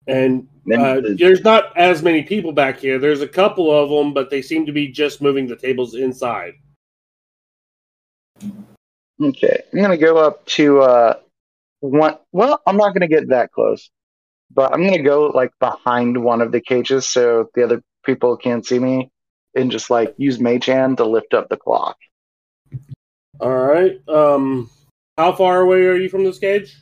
And 0.08 0.48
uh, 0.74 1.02
there's 1.16 1.44
not 1.44 1.76
as 1.78 2.02
many 2.02 2.24
people 2.24 2.54
back 2.54 2.80
here. 2.80 2.98
There's 2.98 3.22
a 3.22 3.28
couple 3.28 3.72
of 3.72 3.90
them, 3.90 4.14
but 4.14 4.30
they 4.30 4.42
seem 4.42 4.66
to 4.66 4.72
be 4.72 4.88
just 4.88 5.22
moving 5.22 5.48
the 5.48 5.56
tables 5.56 5.96
inside. 5.96 6.54
Okay, 9.22 9.64
I'm 9.74 9.82
gonna 9.82 9.98
go 9.98 10.18
up 10.18 10.46
to 10.46 10.82
uh 10.82 11.14
one. 11.80 12.18
Well, 12.32 12.62
I'm 12.68 12.78
not 12.78 12.94
gonna 12.94 13.08
get 13.08 13.30
that 13.30 13.52
close, 13.52 13.90
but 14.54 14.72
I'm 14.74 14.84
gonna 14.84 15.02
go 15.02 15.28
like 15.28 15.52
behind 15.60 16.24
one 16.24 16.42
of 16.42 16.52
the 16.52 16.62
cages 16.62 17.08
so 17.08 17.50
the 17.56 17.64
other 17.64 17.82
people 18.06 18.38
can't 18.38 18.66
see 18.66 18.80
me, 18.80 19.10
and 19.56 19.72
just 19.72 19.90
like 19.90 20.14
use 20.18 20.40
Mage 20.40 20.68
Hand 20.68 20.98
to 20.98 21.06
lift 21.06 21.34
up 21.34 21.50
the 21.50 21.58
clock. 21.58 21.98
All 23.40 23.56
right. 23.56 24.00
Um, 24.08 24.70
how 25.18 25.34
far 25.34 25.62
away 25.62 25.86
are 25.86 25.96
you 25.96 26.10
from 26.10 26.24
this 26.24 26.40
cage? 26.40 26.76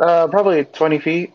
Uh, 0.00 0.28
probably 0.28 0.64
20 0.64 0.98
feet. 0.98 1.32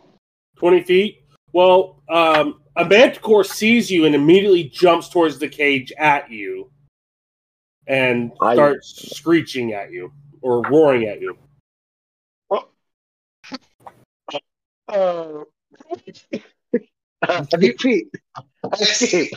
20 0.57 0.83
feet. 0.83 1.23
Well, 1.51 2.01
um, 2.09 2.61
a 2.75 2.85
manticore 2.85 3.43
sees 3.43 3.91
you 3.91 4.05
and 4.05 4.15
immediately 4.15 4.63
jumps 4.63 5.09
towards 5.09 5.37
the 5.39 5.47
cage 5.47 5.91
at 5.97 6.31
you 6.31 6.71
and 7.87 8.31
I- 8.41 8.55
starts 8.55 9.15
screeching 9.15 9.73
at 9.73 9.91
you 9.91 10.11
or 10.41 10.61
roaring 10.63 11.07
at 11.07 11.21
you. 11.21 11.37
Uh, 14.89 15.43
a 17.21 17.57
few 17.57 17.73
feet. 17.77 18.07
I 18.35 18.43
escape. 18.81 19.33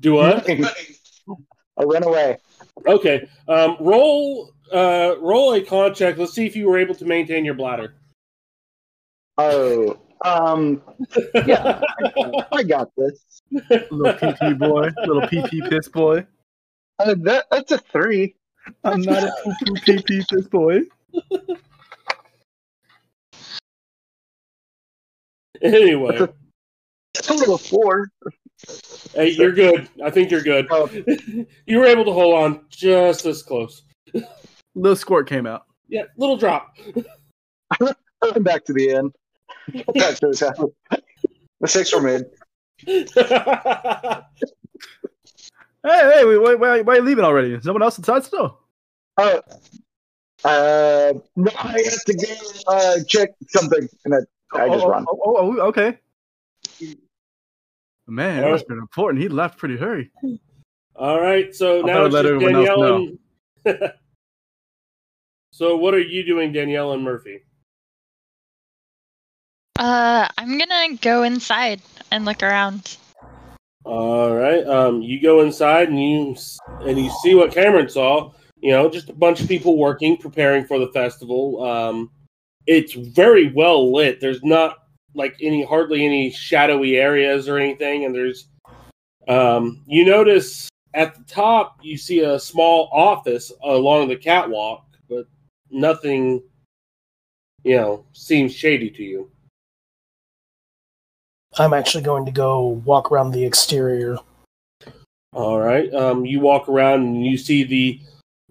Do 0.00 0.14
what? 0.14 0.48
I 1.76 1.82
run 1.82 2.04
away. 2.04 2.38
Okay. 2.86 3.28
Um, 3.48 3.76
roll 3.80 4.52
uh, 4.72 5.14
roll 5.20 5.54
a 5.54 5.60
con 5.60 5.94
check. 5.94 6.16
Let's 6.18 6.32
see 6.32 6.46
if 6.46 6.56
you 6.56 6.68
were 6.68 6.78
able 6.78 6.94
to 6.96 7.04
maintain 7.04 7.44
your 7.44 7.54
bladder. 7.54 7.94
Oh, 9.38 9.98
Um, 10.24 10.82
yeah, 11.46 11.80
I, 11.98 12.44
I 12.52 12.62
got 12.62 12.90
this. 12.96 13.42
Little 13.50 14.14
PP 14.14 14.58
boy, 14.58 14.90
little 15.06 15.22
PP 15.22 15.68
piss 15.68 15.88
boy. 15.88 16.26
Uh, 16.98 17.14
that 17.22 17.46
that's 17.50 17.72
a 17.72 17.78
three. 17.78 18.34
I'm 18.84 19.02
not 19.02 19.22
a 19.24 19.32
poo 19.42 19.74
PP 19.74 20.26
piss 20.28 20.48
boy. 20.48 20.80
Anyway, 25.62 26.26
Total 27.14 27.54
of 27.54 27.60
four. 27.60 28.10
Hey, 29.14 29.30
you're 29.30 29.52
good. 29.52 29.88
I 30.04 30.10
think 30.10 30.30
you're 30.30 30.42
good. 30.42 30.66
Oh. 30.70 30.88
you 31.66 31.78
were 31.78 31.86
able 31.86 32.04
to 32.04 32.12
hold 32.12 32.34
on 32.34 32.64
just 32.68 33.24
this 33.24 33.42
close. 33.42 33.82
Little 34.74 34.96
squirt 34.96 35.28
came 35.28 35.46
out. 35.46 35.66
Yeah, 35.88 36.04
little 36.16 36.36
drop. 36.36 36.76
I'm 38.22 38.42
back 38.42 38.64
to 38.66 38.72
the 38.72 38.92
end. 38.92 39.14
Back 39.94 40.16
to 40.16 40.28
the 40.28 40.52
top. 40.56 41.00
Mistakes 41.60 41.94
were 41.94 42.00
made. 42.00 42.24
Hey, 45.84 46.00
hey, 46.14 46.24
wait, 46.24 46.38
wait, 46.38 46.58
wait, 46.58 46.86
why 46.86 46.94
are 46.94 46.96
you 46.96 47.02
leaving 47.02 47.26
already? 47.26 47.52
Is 47.52 47.64
someone 47.64 47.82
else 47.82 47.98
inside 47.98 48.24
still? 48.24 48.58
Oh, 49.18 49.42
uh, 50.44 51.12
no, 51.36 51.50
I 51.58 51.72
have 51.72 52.04
to 52.06 52.14
go 52.14 52.72
uh, 52.72 52.96
check 53.06 53.28
something, 53.48 53.86
and 54.06 54.14
I, 54.14 54.18
I 54.58 54.68
just 54.70 54.82
oh, 54.82 54.88
run. 54.88 55.04
Oh, 55.10 55.20
oh, 55.22 55.36
oh, 55.36 55.60
okay. 55.68 55.98
Man, 58.06 58.42
that 58.42 58.50
must 58.50 58.68
been 58.68 58.78
important. 58.78 59.22
He 59.22 59.28
left 59.28 59.58
pretty 59.58 59.76
hurry. 59.76 60.10
All 60.96 61.20
right, 61.20 61.54
so 61.54 61.78
I'll 61.78 61.86
now 61.86 62.04
it's 62.04 62.14
let 62.14 62.22
just 62.22 62.34
everyone 62.34 62.54
else 62.56 62.68
Danielle 62.68 63.08
and. 63.66 63.92
so, 65.50 65.76
what 65.76 65.94
are 65.94 66.00
you 66.00 66.24
doing, 66.24 66.52
Danielle 66.52 66.92
and 66.92 67.02
Murphy? 67.02 67.40
Uh, 69.78 70.28
I'm 70.38 70.58
gonna 70.58 70.96
go 71.00 71.22
inside 71.24 71.82
and 72.10 72.24
look 72.24 72.42
around. 72.42 72.96
All 73.84 74.34
right. 74.34 74.64
Um, 74.66 75.02
you 75.02 75.20
go 75.20 75.40
inside 75.42 75.88
and 75.88 76.00
you 76.00 76.36
and 76.82 76.98
you 76.98 77.10
see 77.22 77.34
what 77.34 77.52
Cameron 77.52 77.88
saw. 77.88 78.32
You 78.56 78.70
know, 78.70 78.88
just 78.88 79.10
a 79.10 79.14
bunch 79.14 79.40
of 79.40 79.48
people 79.48 79.76
working, 79.76 80.16
preparing 80.16 80.64
for 80.64 80.78
the 80.78 80.88
festival. 80.88 81.62
Um, 81.62 82.10
it's 82.66 82.94
very 82.94 83.52
well 83.52 83.92
lit. 83.92 84.20
There's 84.20 84.42
not 84.42 84.83
like 85.14 85.36
any 85.40 85.64
hardly 85.64 86.04
any 86.04 86.30
shadowy 86.30 86.96
areas 86.96 87.48
or 87.48 87.58
anything, 87.58 88.04
and 88.04 88.14
there's 88.14 88.48
um, 89.28 89.82
you 89.86 90.04
notice 90.04 90.68
at 90.92 91.14
the 91.14 91.24
top 91.24 91.78
you 91.82 91.96
see 91.96 92.20
a 92.20 92.38
small 92.38 92.88
office 92.92 93.52
along 93.62 94.08
the 94.08 94.16
catwalk, 94.16 94.84
but 95.08 95.26
nothing, 95.70 96.42
you 97.62 97.76
know, 97.76 98.06
seems 98.12 98.54
shady 98.54 98.90
to 98.90 99.02
you. 99.02 99.30
I'm 101.58 101.72
actually 101.72 102.02
going 102.02 102.26
to 102.26 102.32
go 102.32 102.82
walk 102.84 103.12
around 103.12 103.30
the 103.30 103.44
exterior. 103.44 104.18
All 105.32 105.60
right. 105.60 105.92
Um, 105.94 106.24
you 106.24 106.40
walk 106.40 106.68
around 106.68 107.02
and 107.02 107.26
you 107.26 107.38
see 107.38 107.64
the 107.64 108.00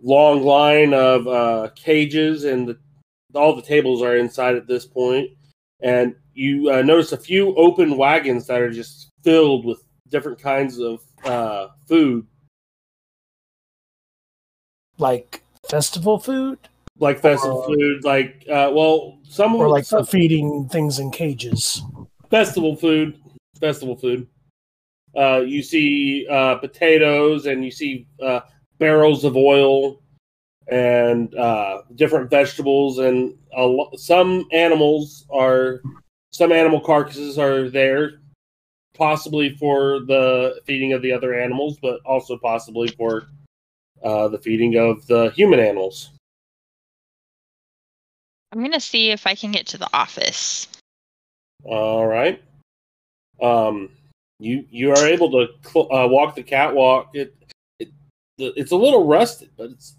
long 0.02 0.44
line 0.44 0.94
of 0.94 1.28
uh, 1.28 1.70
cages, 1.76 2.44
and 2.44 2.68
the, 2.68 2.78
all 3.34 3.56
the 3.56 3.62
tables 3.62 4.02
are 4.02 4.18
inside 4.18 4.56
at 4.56 4.68
this 4.68 4.86
point. 4.86 5.32
And 5.84 6.16
you 6.34 6.72
uh, 6.72 6.82
notice 6.82 7.12
a 7.12 7.18
few 7.18 7.56
open 7.56 7.98
wagons 7.98 8.48
that 8.48 8.62
are 8.62 8.72
just 8.72 9.10
filled 9.24 9.66
with 9.66 9.84
different 10.10 10.40
kinds 10.40 10.80
of 10.80 11.02
uh, 11.26 11.68
food, 11.88 12.26
Like 14.98 15.44
festival 15.70 16.20
food? 16.20 16.58
like 17.00 17.20
festival 17.20 17.64
food, 17.64 18.04
like 18.06 18.46
uh, 18.50 18.70
well, 18.74 19.20
some 19.28 19.56
Or 19.56 19.68
like 19.68 19.84
some 19.86 20.06
feeding 20.06 20.70
things 20.70 21.00
in 21.00 21.12
cages? 21.12 21.82
festival 22.30 22.76
food. 22.76 23.20
Festival 23.60 23.96
food. 23.96 24.28
Uh, 25.16 25.42
you 25.46 25.62
see 25.62 26.26
uh, 26.30 26.56
potatoes, 26.56 27.46
and 27.46 27.64
you 27.66 27.72
see 27.72 28.08
uh, 28.22 28.42
barrels 28.80 29.24
of 29.24 29.36
oil, 29.36 30.02
and 30.72 31.34
uh, 31.36 31.82
different 31.96 32.30
vegetables, 32.30 33.00
and 33.00 33.36
a 33.56 33.64
lo- 33.64 33.92
some 33.96 34.48
animals 34.52 35.26
are 35.32 35.82
some 36.32 36.52
animal 36.52 36.80
carcasses 36.80 37.38
are 37.38 37.70
there, 37.70 38.20
possibly 38.94 39.56
for 39.56 40.00
the 40.02 40.62
feeding 40.66 40.94
of 40.94 41.02
the 41.02 41.12
other 41.12 41.34
animals, 41.34 41.78
but 41.82 42.00
also 42.06 42.38
possibly 42.38 42.88
for 42.90 43.28
uh, 44.04 44.28
the 44.28 44.40
feeding 44.40 44.76
of 44.78 45.06
the 45.08 45.32
human 45.36 45.60
animals. 45.60 46.12
I'm 48.52 48.62
gonna 48.62 48.80
see 48.80 49.12
if 49.12 49.26
I 49.26 49.36
can 49.36 49.52
get 49.52 49.66
to 49.68 49.78
the 49.78 49.90
office. 49.94 50.68
All 51.64 52.06
right. 52.06 52.42
Um, 53.42 53.90
you 54.40 54.66
you 54.70 54.92
are 54.92 55.08
able 55.08 55.32
to 55.32 55.48
cl- 55.64 55.92
uh, 55.92 56.08
walk 56.08 56.36
the 56.36 56.44
catwalk. 56.44 57.10
It, 57.14 57.36
it 57.80 57.90
it's 58.38 58.72
a 58.72 58.76
little 58.76 59.08
rusted, 59.08 59.50
but 59.58 59.72
it's 59.72 59.96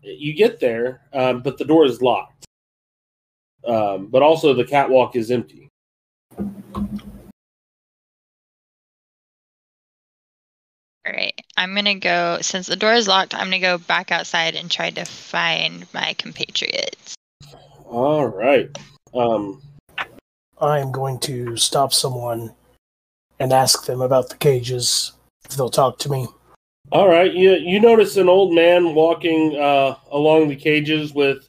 you 0.00 0.32
get 0.32 0.60
there, 0.60 1.02
um, 1.12 1.42
but 1.42 1.58
the 1.58 1.64
door 1.64 1.84
is 1.84 2.00
locked. 2.00 2.46
Um, 3.66 4.06
but 4.06 4.22
also 4.22 4.54
the 4.54 4.64
catwalk 4.64 5.16
is 5.16 5.30
empty. 5.30 5.68
All 11.06 11.14
right, 11.14 11.34
I'm 11.56 11.74
gonna 11.74 11.98
go. 11.98 12.38
Since 12.42 12.66
the 12.66 12.76
door 12.76 12.92
is 12.92 13.08
locked, 13.08 13.34
I'm 13.34 13.46
gonna 13.46 13.60
go 13.60 13.78
back 13.78 14.12
outside 14.12 14.54
and 14.54 14.70
try 14.70 14.90
to 14.90 15.04
find 15.04 15.86
my 15.94 16.14
compatriots. 16.18 17.14
All 17.86 18.26
right. 18.26 18.68
Um, 19.14 19.62
I 20.60 20.80
am 20.80 20.92
going 20.92 21.18
to 21.20 21.56
stop 21.56 21.94
someone 21.94 22.52
and 23.38 23.52
ask 23.52 23.86
them 23.86 24.02
about 24.02 24.28
the 24.28 24.36
cages 24.36 25.12
if 25.44 25.56
they'll 25.56 25.70
talk 25.70 25.98
to 26.00 26.10
me. 26.10 26.26
all 26.92 27.08
right. 27.08 27.32
You 27.32 27.52
you 27.52 27.80
notice 27.80 28.16
an 28.16 28.28
old 28.28 28.54
man 28.54 28.94
walking 28.94 29.56
uh, 29.56 29.94
along 30.10 30.48
the 30.48 30.56
cages 30.56 31.14
with 31.14 31.48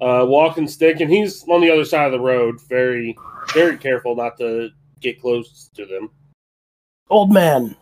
a 0.00 0.24
walking 0.24 0.66
stick, 0.68 1.00
and 1.00 1.10
he's 1.10 1.46
on 1.48 1.60
the 1.60 1.70
other 1.70 1.84
side 1.84 2.06
of 2.06 2.12
the 2.12 2.20
road, 2.20 2.60
very 2.68 3.16
very 3.54 3.76
careful 3.76 4.14
not 4.14 4.36
to 4.38 4.68
get 5.00 5.20
close 5.20 5.70
to 5.74 5.84
them. 5.86 6.10
Old 7.08 7.32
man, 7.32 7.76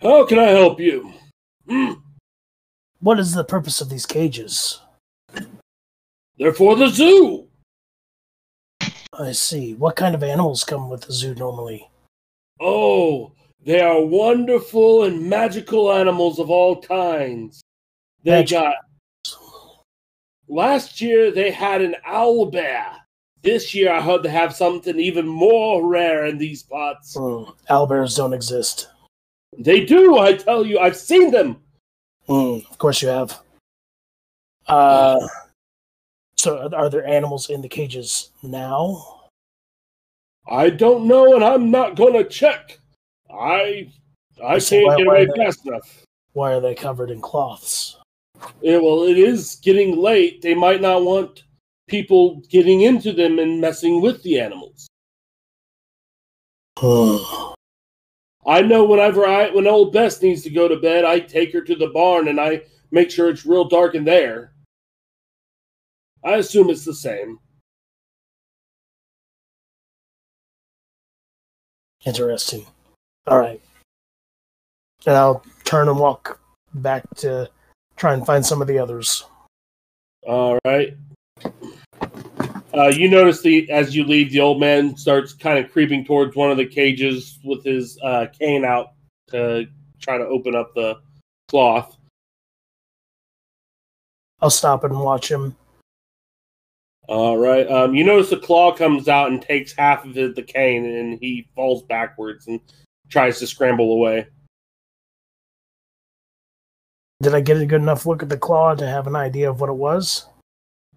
How 0.00 0.24
can 0.26 0.38
I 0.38 0.48
help 0.48 0.78
you? 0.80 1.12
Hmm. 1.68 1.92
what 3.00 3.18
is 3.18 3.32
the 3.32 3.42
purpose 3.44 3.80
of 3.80 3.88
these 3.88 4.06
cages? 4.06 4.80
They're 6.38 6.52
for 6.54 6.76
the 6.76 6.88
zoo. 6.88 7.48
I 9.18 9.32
see. 9.32 9.74
What 9.74 9.96
kind 9.96 10.14
of 10.14 10.22
animals 10.22 10.62
come 10.64 10.88
with 10.90 11.00
the 11.02 11.12
zoo 11.12 11.34
normally? 11.34 11.88
Oh, 12.60 13.32
they 13.64 13.80
are 13.80 14.04
wonderful 14.04 15.04
and 15.04 15.28
magical 15.28 15.90
animals 15.92 16.38
of 16.38 16.50
all 16.50 16.80
kinds. 16.80 17.62
They 18.22 18.32
Magic- 18.32 18.58
got. 18.58 18.74
Last 20.48 21.00
year 21.00 21.30
they 21.30 21.50
had 21.50 21.82
an 21.82 21.96
owl 22.04 22.46
bear. 22.46 22.92
This 23.42 23.74
year 23.74 23.92
I 23.92 24.00
heard 24.00 24.22
they 24.22 24.28
have 24.30 24.54
something 24.54 24.98
even 24.98 25.26
more 25.26 25.86
rare 25.86 26.26
in 26.26 26.38
these 26.38 26.62
parts. 26.62 27.14
Hmm, 27.14 27.44
owlbears 27.70 28.16
don't 28.16 28.32
exist. 28.32 28.88
They 29.58 29.84
do, 29.84 30.18
I 30.18 30.34
tell 30.34 30.66
you, 30.66 30.78
I've 30.78 30.96
seen 30.96 31.30
them. 31.30 31.62
Hmm, 32.26 32.58
of 32.70 32.78
course 32.78 33.02
you 33.02 33.08
have. 33.08 33.40
Uh, 34.66 35.26
so 36.36 36.68
are- 36.74 36.90
there 36.90 37.06
animals 37.06 37.50
in 37.50 37.62
the 37.62 37.68
cages 37.68 38.30
now? 38.42 39.28
I 40.48 40.70
don't 40.70 41.06
know, 41.06 41.34
and 41.34 41.44
I'm 41.44 41.70
not 41.70 41.94
gonna 41.96 42.24
check. 42.24 42.78
I 43.30 43.90
I 44.44 44.58
So 44.58 44.76
can't 44.76 44.86
why- 44.86 44.96
get 44.96 45.06
away 45.06 45.26
fast 45.36 45.66
enough. 45.66 46.02
Why 46.34 46.52
are 46.52 46.60
they 46.60 46.74
covered 46.74 47.10
in 47.10 47.20
cloths? 47.20 47.96
Yeah, 48.60 48.78
well, 48.78 49.04
it 49.04 49.18
is 49.18 49.56
getting 49.56 49.96
late. 49.96 50.42
They 50.42 50.54
might 50.54 50.80
not 50.80 51.02
want 51.02 51.44
people 51.88 52.42
getting 52.48 52.82
into 52.82 53.12
them 53.12 53.38
and 53.38 53.60
messing 53.60 54.00
with 54.00 54.22
the 54.22 54.40
animals. 54.40 54.88
I 58.46 58.62
know 58.62 58.84
whenever 58.84 59.26
I 59.26 59.50
when 59.50 59.66
old 59.66 59.92
Bess 59.92 60.22
needs 60.22 60.42
to 60.42 60.50
go 60.50 60.68
to 60.68 60.76
bed, 60.76 61.04
I 61.04 61.20
take 61.20 61.52
her 61.52 61.62
to 61.62 61.74
the 61.74 61.88
barn 61.88 62.28
and 62.28 62.40
I 62.40 62.62
make 62.90 63.10
sure 63.10 63.28
it's 63.28 63.46
real 63.46 63.64
dark 63.64 63.94
in 63.94 64.04
there. 64.04 64.52
I 66.24 66.36
assume 66.36 66.70
it's 66.70 66.84
the 66.84 66.94
same. 66.94 67.38
Interesting. 72.04 72.66
All 73.26 73.38
right. 73.38 73.60
And 75.06 75.16
I'll 75.16 75.44
turn 75.64 75.88
and 75.88 75.98
walk 75.98 76.40
back 76.74 77.02
to 77.16 77.50
try 77.96 78.14
and 78.14 78.24
find 78.24 78.44
some 78.44 78.60
of 78.60 78.68
the 78.68 78.78
others. 78.78 79.24
All 80.26 80.58
right. 80.64 80.96
Uh, 82.74 82.88
you 82.88 83.08
notice 83.08 83.40
the 83.40 83.70
as 83.70 83.96
you 83.96 84.04
leave, 84.04 84.30
the 84.32 84.40
old 84.40 84.60
man 84.60 84.96
starts 84.96 85.32
kind 85.32 85.58
of 85.58 85.72
creeping 85.72 86.04
towards 86.04 86.36
one 86.36 86.50
of 86.50 86.56
the 86.56 86.66
cages 86.66 87.38
with 87.42 87.64
his 87.64 87.98
uh, 88.02 88.26
cane 88.38 88.64
out 88.64 88.92
to 89.28 89.66
try 90.00 90.18
to 90.18 90.24
open 90.24 90.54
up 90.54 90.74
the 90.74 90.98
cloth. 91.48 91.96
I'll 94.40 94.50
stop 94.50 94.84
and 94.84 95.00
watch 95.00 95.30
him. 95.30 95.56
All 97.08 97.38
right. 97.38 97.70
Um, 97.70 97.94
you 97.94 98.04
notice 98.04 98.30
the 98.30 98.36
claw 98.36 98.72
comes 98.72 99.08
out 99.08 99.30
and 99.30 99.40
takes 99.40 99.72
half 99.72 100.04
of 100.04 100.12
the, 100.12 100.32
the 100.32 100.42
cane, 100.42 100.84
and 100.84 101.18
he 101.20 101.48
falls 101.54 101.82
backwards 101.84 102.46
and 102.48 102.60
tries 103.08 103.38
to 103.38 103.46
scramble 103.46 103.92
away. 103.92 104.26
Did 107.20 107.34
I 107.34 107.40
get 107.40 107.56
a 107.56 107.66
good 107.66 107.80
enough 107.80 108.06
look 108.06 108.22
at 108.22 108.28
the 108.28 108.36
claw 108.36 108.74
to 108.74 108.86
have 108.86 109.06
an 109.06 109.16
idea 109.16 109.48
of 109.48 109.60
what 109.60 109.70
it 109.70 109.74
was? 109.74 110.26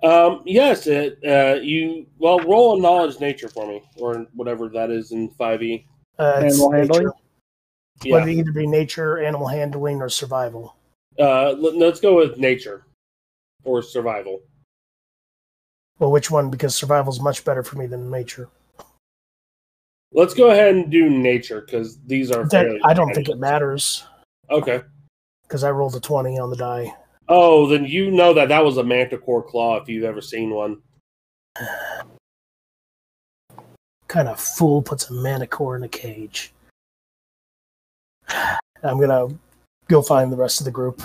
Um, 0.04 0.44
yes, 0.46 0.88
it, 0.88 1.20
uh, 1.26 1.60
you 1.62 2.08
well 2.18 2.40
roll 2.40 2.78
a 2.78 2.82
knowledge 2.82 3.20
nature 3.20 3.50
for 3.50 3.68
me, 3.68 3.84
or 3.98 4.28
whatever 4.34 4.70
that 4.70 4.92
is 4.92 5.12
in 5.12 5.30
five 5.32 5.62
E. 5.62 5.86
Uh, 6.18 6.42
it's 6.44 6.56
Animal 6.56 6.72
handling? 6.72 7.04
nature. 7.04 7.14
Yeah. 8.04 8.14
Whether 8.14 8.30
it 8.30 8.38
either 8.38 8.52
be 8.52 8.68
nature, 8.68 9.20
animal 9.20 9.48
handling, 9.48 10.02
or 10.02 10.08
survival. 10.08 10.76
Uh, 11.18 11.52
let, 11.52 11.76
let's 11.76 12.00
go 12.00 12.16
with 12.16 12.38
nature 12.38 12.86
or 13.66 13.82
survival. 13.82 14.42
Well, 16.00 16.12
which 16.12 16.32
one? 16.32 16.50
Because 16.50 16.76
survival 16.76 17.12
is 17.12 17.20
much 17.20 17.44
better 17.44 17.62
for 17.62 17.78
me 17.78 17.88
than 17.88 18.10
nature. 18.10 18.48
Let's 20.14 20.34
go 20.34 20.50
ahead 20.50 20.76
and 20.76 20.90
do 20.90 21.10
nature 21.10 21.60
because 21.62 22.00
these 22.06 22.32
are. 22.32 22.44
That, 22.44 22.50
fairly 22.50 22.80
I 22.86 22.94
don't 22.94 23.14
think 23.14 23.28
it 23.28 23.38
matters 23.38 24.06
Okay. 24.50 24.82
Because 25.50 25.66
I 25.66 25.72
rolled 25.72 25.96
a 25.96 26.00
twenty 26.00 26.40
on 26.40 26.52
the 26.52 26.56
die. 26.56 26.94
Oh, 27.28 27.68
then 27.68 27.84
you 27.84 28.12
know 28.12 28.34
that 28.36 28.48
that 28.50 28.64
was 28.64 28.78
a 28.78 28.84
manticore 28.84 29.44
claw 29.44 29.78
if 29.78 29.90
you've 29.90 30.06
ever 30.06 30.22
seen 30.22 30.52
one. 30.52 30.82
kind 34.08 34.28
of 34.28 34.40
fool 34.40 34.82
puts 34.82 35.10
a 35.10 35.14
manticore 35.14 35.76
in 35.76 35.84
a 35.84 35.88
cage? 35.88 36.52
I'm 38.84 39.00
gonna 39.00 39.28
go 39.88 40.02
find 40.02 40.32
the 40.32 40.38
rest 40.38 40.62
of 40.62 40.66
the 40.66 40.72
group. 40.72 41.02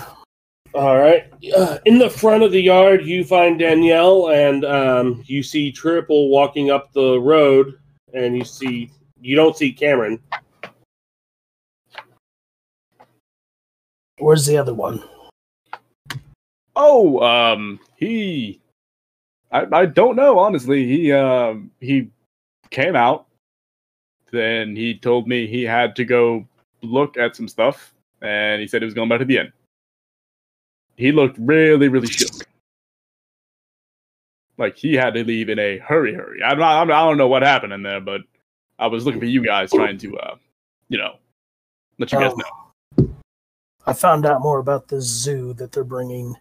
All 0.73 0.97
right. 0.97 1.31
Uh, 1.55 1.77
in 1.85 1.97
the 1.97 2.09
front 2.09 2.43
of 2.43 2.51
the 2.51 2.61
yard, 2.61 3.05
you 3.05 3.23
find 3.23 3.57
Danielle, 3.57 4.29
and 4.31 4.65
um, 4.65 5.23
you 5.25 5.41
see 5.41 5.71
Tripple 5.71 6.29
walking 6.29 6.69
up 6.69 6.91
the 6.91 7.19
road, 7.19 7.79
and 8.13 8.35
you 8.35 8.43
see 8.43 8.91
you 9.21 9.35
don't 9.35 9.55
see 9.55 9.71
Cameron. 9.71 10.19
Where's 14.19 14.45
the 14.45 14.57
other 14.57 14.73
one? 14.73 15.03
Oh, 16.75 17.19
um, 17.19 17.79
he. 17.95 18.59
I, 19.51 19.65
I 19.71 19.85
don't 19.85 20.15
know 20.15 20.39
honestly. 20.39 20.85
He 20.85 21.11
um 21.11 21.71
he 21.79 22.09
came 22.71 22.95
out, 22.95 23.27
then 24.31 24.75
he 24.75 24.97
told 24.97 25.27
me 25.27 25.47
he 25.47 25.63
had 25.63 25.95
to 25.97 26.05
go 26.05 26.45
look 26.81 27.17
at 27.17 27.35
some 27.35 27.47
stuff, 27.47 27.93
and 28.21 28.59
he 28.61 28.67
said 28.67 28.81
he 28.81 28.85
was 28.85 28.93
going 28.93 29.07
back 29.09 29.19
to 29.19 29.25
the 29.25 29.37
inn. 29.37 29.53
He 30.97 31.11
looked 31.11 31.37
really 31.39 31.87
really 31.87 32.07
shook, 32.07 32.31
like 34.57 34.75
he 34.77 34.93
had 34.95 35.13
to 35.13 35.23
leave 35.23 35.49
in 35.49 35.59
a 35.59 35.77
hurry 35.77 36.13
hurry. 36.13 36.41
I'm 36.43 36.57
not, 36.57 36.81
I'm, 36.81 36.91
I 36.91 37.07
don't 37.07 37.17
know 37.17 37.27
what 37.27 37.43
happened 37.43 37.73
in 37.73 37.83
there, 37.83 38.01
but 38.01 38.21
I 38.79 38.87
was 38.87 39.05
looking 39.05 39.21
for 39.21 39.27
you 39.27 39.43
guys, 39.45 39.71
trying 39.71 39.97
to 39.99 40.17
uh, 40.17 40.35
you 40.89 40.97
know, 40.97 41.17
let 41.99 42.11
you 42.11 42.19
guys 42.19 42.31
Oh. 42.33 42.37
know. 42.37 42.64
I 43.85 43.93
found 43.93 44.25
out 44.25 44.41
more 44.41 44.59
about 44.59 44.87
this 44.87 45.05
zoo 45.05 45.53
that 45.53 45.71
they're 45.71 45.83
bringing. 45.83 46.35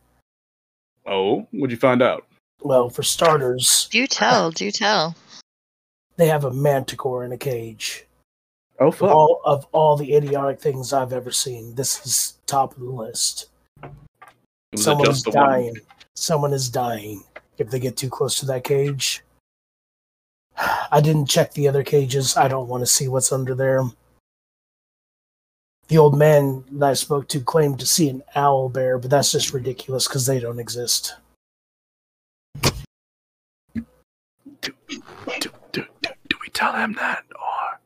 Oh, 1.07 1.47
what'd 1.51 1.71
you 1.71 1.77
find 1.77 2.03
out? 2.03 2.27
Well, 2.63 2.89
for 2.89 3.03
starters, 3.03 3.89
Do 3.91 4.07
tell, 4.07 4.51
do 4.51 4.71
tell. 4.71 5.15
they 6.17 6.29
have 6.29 6.45
a 6.45 6.51
manticore 6.53 7.25
in 7.25 7.33
a 7.33 7.37
cage. 7.37 8.07
Oh 8.81 8.89
Of 8.89 8.97
fuck! 8.97 9.11
all 9.11 9.41
of 9.45 9.67
all 9.73 9.97
the 9.97 10.15
idiotic 10.15 10.61
things 10.61 10.93
I've 10.93 11.13
ever 11.13 11.31
seen, 11.31 11.75
this 11.75 12.05
is 12.07 12.39
top 12.47 12.73
of 12.75 12.81
the 12.81 12.91
list. 12.91 13.47
Was 13.83 14.81
it 14.81 14.85
Someone 14.85 15.11
is 15.11 15.23
just 15.23 15.25
the 15.27 15.31
one? 15.39 15.49
dying. 15.49 15.77
Someone 16.17 16.53
is 16.53 16.69
dying 16.71 17.23
if 17.59 17.71
they 17.71 17.79
get 17.79 17.97
too 17.97 18.09
close 18.09 18.39
to 18.41 18.47
that 18.47 18.65
cage. 18.65 19.23
I 20.91 21.01
didn't 21.03 21.27
check 21.29 21.53
the 21.53 21.69
other 21.69 21.85
cages. 21.85 22.37
I 22.37 22.49
don't 22.49 22.69
want 22.69 22.81
to 22.83 22.87
see 22.87 23.09
what's 23.09 23.31
under 23.33 23.55
there. 23.55 23.83
The 25.89 25.99
old 25.99 26.17
man 26.19 26.65
that 26.73 26.91
I 26.91 26.95
spoke 26.95 27.29
to 27.29 27.41
claimed 27.41 27.79
to 27.81 27.87
see 27.87 28.09
an 28.09 28.23
owl 28.35 28.69
bear, 28.69 28.99
but 28.99 29.11
that's 29.11 29.33
just 29.33 29.53
ridiculous 29.53 30.09
because 30.09 30.27
they 30.27 30.41
don't 30.41 30.59
exist. 30.59 31.15
do, 33.75 34.73
do, 35.41 35.51
do, 35.73 35.85
do, 36.03 36.11
do 36.29 36.37
we 36.41 36.49
tell 36.53 36.73
him 36.73 36.95
that 36.95 37.25
or 37.35 37.79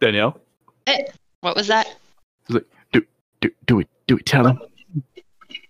Danielle? 0.00 0.40
Eh, 0.86 1.02
what 1.40 1.54
was 1.54 1.66
that? 1.66 1.86
Do, 2.48 3.50
do 3.66 3.76
we 3.76 3.86
do 4.06 4.16
we 4.16 4.22
tell 4.22 4.46
him? 4.46 4.60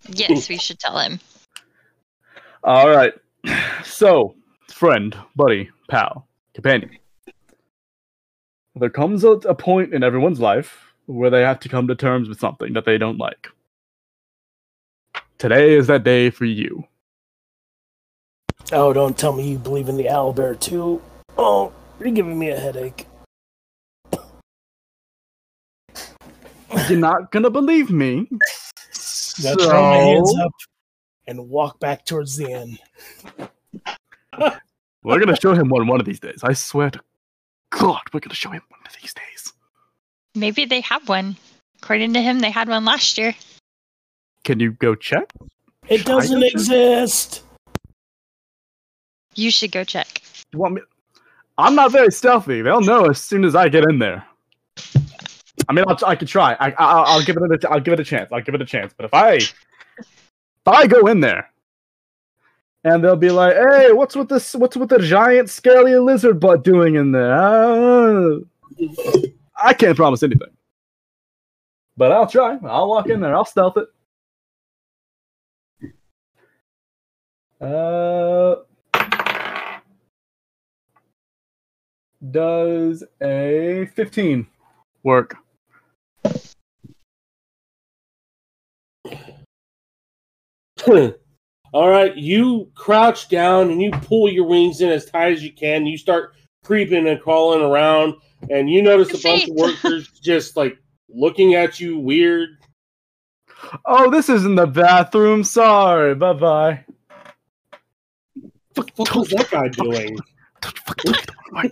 Yes, 0.09 0.49
we 0.49 0.57
should 0.59 0.79
tell 0.81 0.99
him. 0.99 1.21
All 2.65 2.89
right. 2.91 3.13
So, 3.85 4.35
friend, 4.81 5.15
buddy, 5.37 5.69
pal, 5.91 6.27
companion. 6.55 6.91
There 8.75 8.89
comes 8.89 9.25
a, 9.25 9.33
a 9.33 9.55
point 9.55 9.93
in 9.93 10.03
everyone's 10.03 10.41
life 10.41 10.95
where 11.05 11.29
they 11.29 11.43
have 11.43 11.61
to 11.61 11.69
come 11.69 11.87
to 11.89 11.95
terms 11.95 12.31
with 12.31 12.41
something 12.41 12.73
that 12.73 12.87
they 12.87 12.97
don't 12.97 13.19
like. 13.19 13.49
Today 15.37 15.75
is 15.75 15.87
that 15.89 16.03
day 16.03 16.31
for 16.31 16.47
you. 16.47 16.85
Oh, 18.73 18.95
don't 18.95 19.19
tell 19.19 19.35
me 19.35 19.51
you 19.51 19.59
believe 19.59 19.91
in 19.91 19.99
the 19.99 20.09
owl 20.09 20.33
bear 20.33 20.55
too. 20.55 21.03
Oh, 21.37 21.75
you're 21.99 22.11
giving 22.11 22.39
me 22.39 22.49
a 22.49 22.59
headache. 22.59 23.07
You're 26.89 26.99
not 26.99 27.31
gonna 27.33 27.51
believe 27.51 27.91
me. 27.91 28.29
Now 29.43 29.57
throw 29.57 29.83
my 29.91 29.97
hands 29.99 30.33
So- 30.35 30.43
up 30.43 30.53
and 31.27 31.51
walk 31.51 31.81
back 31.81 32.07
towards 32.07 32.39
the 32.39 32.51
inn. 32.51 32.79
We're 35.03 35.19
gonna 35.19 35.37
show 35.37 35.55
him 35.55 35.69
one 35.69 35.87
one 35.87 36.01
of 36.01 36.07
these 36.07 36.21
days. 36.21 36.41
I 36.45 36.53
swear 36.53 36.91
to 36.91 37.01
God, 37.71 38.03
we're 38.13 38.21
gonna 38.21 38.35
show 38.35 38.51
him 38.51 38.63
one 38.69 38.81
of 38.87 38.93
these 39.01 39.15
days. 39.15 39.53
Maybe 40.35 40.65
they 40.65 40.81
have 40.83 41.09
one. 41.09 41.37
According 41.83 42.13
to 42.15 42.21
him, 42.23 42.41
they 42.41 42.51
had 42.51 42.69
one 42.69 42.85
last 42.85 43.17
year. 43.17 43.35
Can 44.45 44.61
you 44.61 44.73
go 44.73 44.95
check? 44.95 45.33
It 45.89 45.99
Should 45.99 46.07
doesn't 46.07 46.41
check? 46.43 46.53
exist. 46.53 47.43
You 49.35 49.51
should 49.51 49.73
go 49.73 49.85
check. 49.85 50.23
You 50.53 50.59
want 50.59 50.75
me? 50.75 50.83
I'm 51.57 51.75
not 51.75 51.93
very 51.93 52.13
stealthy. 52.13 52.63
They'll 52.63 52.81
know 52.81 53.07
as 53.07 53.21
soon 53.21 53.45
as 53.45 53.55
I 53.55 53.69
get 53.69 53.85
in 53.89 53.99
there. 53.99 54.25
I 55.69 55.73
mean, 55.73 55.85
I'll, 55.89 55.99
I 56.07 56.17
could 56.17 56.29
try. 56.29 56.53
I, 56.61 56.71
I, 56.71 56.75
I'll 56.79 57.05
I'll 57.05 57.23
give 57.23 57.37
it 57.37 57.65
a, 57.65 57.71
I'll 57.71 57.81
give 57.81 57.95
it 57.95 58.01
a 58.01 58.05
chance. 58.05 58.31
I'll 58.33 58.43
give 58.43 58.55
it 58.55 58.63
a 58.63 58.67
chance. 58.67 58.93
But 58.97 59.07
if 59.07 59.15
I, 59.15 59.35
if 59.35 59.57
I 60.67 60.87
go 60.87 61.07
in 61.07 61.21
there, 61.21 61.51
and 62.85 63.05
they'll 63.05 63.17
be 63.17 63.31
like, 63.31 63.55
"Hey, 63.55 63.93
what's 63.93 64.17
with 64.17 64.29
this? 64.29 64.55
What's 64.55 64.77
with 64.77 64.89
the 64.89 64.99
giant 64.99 65.51
scaly 65.51 65.97
lizard 65.97 66.41
butt 66.41 66.65
doing 66.65 66.95
in 66.97 67.13
there?" 67.13 68.41
I 69.63 69.75
can't 69.75 69.97
promise 69.97 70.23
anything. 70.23 70.49
But 71.97 72.13
I'll 72.13 72.27
try. 72.27 72.59
I'll 72.65 72.89
walk 72.89 73.09
in 73.11 73.21
there. 73.21 73.35
I'll 73.35 73.45
stealth 73.45 73.77
it. 73.77 73.89
Uh, 77.61 78.57
does 82.31 83.05
a 83.21 83.91
15 83.95 84.47
work? 85.03 85.37
All 91.73 91.89
right, 91.89 92.15
you 92.17 92.71
crouch 92.75 93.29
down 93.29 93.71
and 93.71 93.81
you 93.81 93.91
pull 93.93 94.29
your 94.29 94.45
wings 94.47 94.81
in 94.81 94.89
as 94.91 95.07
tight 95.07 95.33
as 95.33 95.43
you 95.45 95.53
can. 95.53 95.87
You 95.87 95.97
start 95.97 96.35
creeping 96.65 97.07
and 97.07 97.21
crawling 97.21 97.63
around, 97.63 98.15
and 98.51 98.69
you 98.71 98.83
notice 98.83 99.11
a 99.11 99.23
bunch 99.23 99.45
of 99.49 99.55
workers 99.55 100.09
just 100.21 100.57
like 100.57 100.77
looking 101.09 101.55
at 101.55 101.79
you 101.79 101.99
weird. 101.99 102.49
Oh, 103.85 104.11
this 104.11 104.29
isn't 104.29 104.55
the 104.57 104.67
bathroom. 104.67 105.45
Sorry. 105.45 106.15
Bye 106.15 106.33
bye. 106.33 106.85
What 108.75 108.87
the 108.87 109.05
fuck 109.05 109.15
was 109.15 109.29
that 109.31 109.51
guy 109.51 109.69
doing? 109.69 110.19
I 111.53 111.69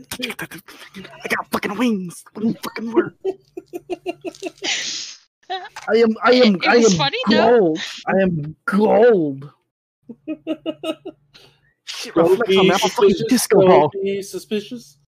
got 1.28 1.50
fucking 1.50 1.76
wings. 1.78 2.24
Wouldn't 2.34 2.62
fucking 2.62 2.92
work. 2.92 3.14
I 5.88 5.96
am. 5.96 6.14
I 6.22 6.32
am. 6.32 6.56
It- 6.56 6.62
it 6.64 6.68
I 6.68 6.76
am 6.76 6.90
funny, 6.90 7.18
though. 7.30 7.58
gold. 7.58 7.80
I 8.06 8.12
am 8.22 8.56
gold. 8.66 9.50
Shit 11.84 12.14
Don't 12.14 12.30
reflects 12.30 12.50
be 12.50 12.58
on 12.58 12.68
that 12.68 12.80
fucking 12.80 13.14
disco 13.28 13.66
ball. 13.66 13.88
Don't 13.88 14.04
be 14.04 14.22
suspicious. 14.22 14.98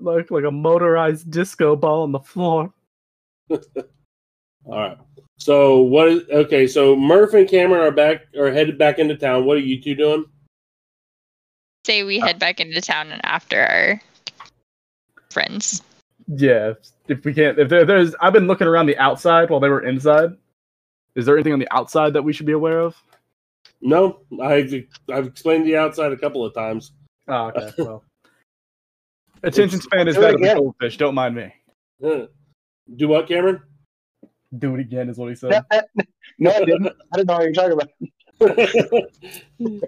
Like 0.00 0.30
like 0.30 0.44
a 0.44 0.50
motorized 0.50 1.30
disco 1.30 1.76
ball 1.76 2.02
on 2.02 2.12
the 2.12 2.20
floor. 2.20 2.72
All 3.50 3.58
right. 4.66 4.98
So 5.38 5.80
what 5.80 6.08
is 6.08 6.28
okay? 6.30 6.66
So 6.66 6.96
Murph 6.96 7.34
and 7.34 7.48
Cameron 7.48 7.82
are 7.82 7.90
back 7.90 8.26
are 8.38 8.50
headed 8.50 8.78
back 8.78 8.98
into 8.98 9.16
town. 9.16 9.44
What 9.44 9.56
are 9.56 9.60
you 9.60 9.82
two 9.82 9.94
doing? 9.94 10.24
Say 11.84 12.04
we 12.04 12.20
head 12.20 12.38
back 12.38 12.60
into 12.60 12.80
town 12.80 13.10
and 13.10 13.20
after 13.24 13.60
our 13.60 14.00
friends. 15.30 15.82
Yeah, 16.28 16.74
if 17.08 17.24
we 17.24 17.34
can't, 17.34 17.58
if 17.58 17.68
there, 17.68 17.84
there's, 17.84 18.14
I've 18.20 18.32
been 18.32 18.46
looking 18.46 18.68
around 18.68 18.86
the 18.86 18.96
outside 18.98 19.50
while 19.50 19.58
they 19.58 19.68
were 19.68 19.84
inside. 19.84 20.36
Is 21.14 21.26
there 21.26 21.36
anything 21.36 21.52
on 21.52 21.58
the 21.58 21.68
outside 21.74 22.14
that 22.14 22.22
we 22.22 22.32
should 22.32 22.46
be 22.46 22.52
aware 22.52 22.80
of? 22.80 22.96
No, 23.80 24.20
I've 24.40 24.72
I've 25.12 25.26
explained 25.26 25.66
the 25.66 25.76
outside 25.76 26.12
a 26.12 26.16
couple 26.16 26.44
of 26.44 26.54
times. 26.54 26.92
Oh, 27.28 27.52
okay. 27.56 27.70
Well, 27.78 28.04
attention 29.42 29.80
span 29.80 30.06
is 30.06 30.14
do 30.14 30.20
that 30.20 30.34
of 30.34 30.36
a 30.36 30.38
again. 30.38 30.56
goldfish. 30.56 30.96
Don't 30.96 31.16
mind 31.16 31.34
me. 31.34 31.52
Do 32.00 32.28
what, 33.08 33.26
Cameron? 33.26 33.60
Do 34.56 34.74
it 34.74 34.80
again 34.80 35.08
is 35.08 35.18
what 35.18 35.30
he 35.30 35.34
said. 35.34 35.64
no, 36.38 36.50
I 36.50 36.64
didn't. 36.64 36.86
I 37.12 37.16
didn't 37.16 37.28
know 37.28 37.34
what 37.34 37.44
you're 37.44 37.52
talking 37.52 37.72
about. 37.72 37.88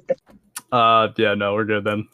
Uh, 0.73 1.09
yeah, 1.19 1.35
no, 1.35 1.53
we're 1.55 1.65
good 1.65 1.85
then. 1.85 2.09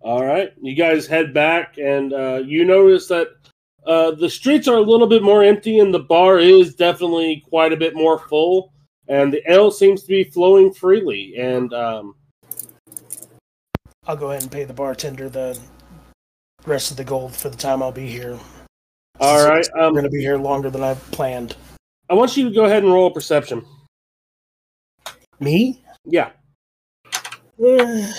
All 0.00 0.24
right, 0.24 0.54
you 0.62 0.74
guys 0.74 1.06
head 1.06 1.34
back, 1.34 1.76
and 1.76 2.14
uh, 2.14 2.40
you 2.42 2.64
notice 2.64 3.08
that 3.08 3.28
uh, 3.86 4.12
the 4.12 4.30
streets 4.30 4.68
are 4.68 4.76
a 4.76 4.80
little 4.80 5.06
bit 5.06 5.22
more 5.22 5.42
empty, 5.42 5.78
and 5.78 5.92
the 5.92 6.00
bar 6.00 6.38
is 6.38 6.74
definitely 6.74 7.44
quite 7.48 7.72
a 7.72 7.76
bit 7.76 7.94
more 7.94 8.18
full, 8.18 8.72
and 9.08 9.32
the 9.32 9.42
ale 9.50 9.70
seems 9.70 10.02
to 10.02 10.08
be 10.08 10.24
flowing 10.24 10.72
freely. 10.72 11.34
And 11.36 11.72
um, 11.72 12.14
I'll 14.06 14.16
go 14.16 14.30
ahead 14.30 14.42
and 14.42 14.52
pay 14.52 14.64
the 14.64 14.72
bartender 14.72 15.28
the 15.28 15.58
rest 16.66 16.90
of 16.90 16.96
the 16.96 17.04
gold 17.04 17.34
for 17.34 17.48
the 17.48 17.56
time 17.56 17.82
I'll 17.82 17.92
be 17.92 18.06
here. 18.06 18.38
all 19.20 19.48
right, 19.48 19.66
I'm 19.76 19.84
um, 19.84 19.92
going 19.92 20.04
to 20.04 20.10
be 20.10 20.20
here 20.20 20.38
longer 20.38 20.70
than 20.70 20.82
I've 20.82 21.02
planned. 21.10 21.56
I 22.08 22.14
want 22.14 22.36
you 22.36 22.48
to 22.48 22.54
go 22.54 22.64
ahead 22.64 22.82
and 22.82 22.92
roll 22.92 23.08
a 23.08 23.12
perception. 23.12 23.64
Me? 25.40 25.82
Yeah, 26.04 26.30
An 27.58 28.12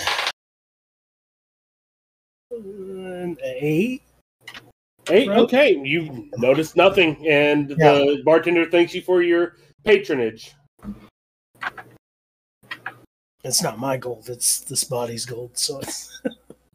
eight? 3.42 4.02
Eight. 5.10 5.28
Right. 5.28 5.38
Okay, 5.38 5.76
you 5.76 6.30
noticed 6.36 6.76
nothing, 6.76 7.26
and 7.28 7.68
the 7.68 8.22
bartender 8.24 8.64
thanks 8.70 8.94
you 8.94 9.02
for 9.02 9.22
your 9.22 9.56
patronage. 9.84 10.54
It's 13.44 13.62
not 13.62 13.78
my 13.78 13.96
gold. 13.98 14.28
It's 14.30 14.60
this 14.60 14.84
body's 14.84 15.26
gold. 15.26 15.58
So 15.58 15.80
it's 15.80 16.22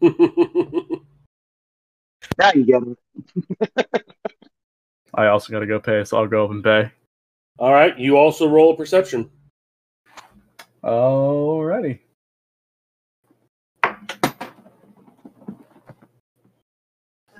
Now 2.37 2.51
you 2.53 2.63
get 2.65 2.83
it. 2.83 2.97
I 5.13 5.27
also 5.27 5.51
got 5.51 5.59
to 5.59 5.65
go 5.65 5.79
pay, 5.79 6.03
so 6.03 6.17
I'll 6.17 6.27
go 6.27 6.45
up 6.45 6.51
and 6.51 6.63
pay. 6.63 6.91
all 7.57 7.73
right, 7.73 7.97
you 7.97 8.17
also 8.17 8.47
roll 8.47 8.73
a 8.73 8.77
perception. 8.77 9.29
Alrighty. 10.83 11.99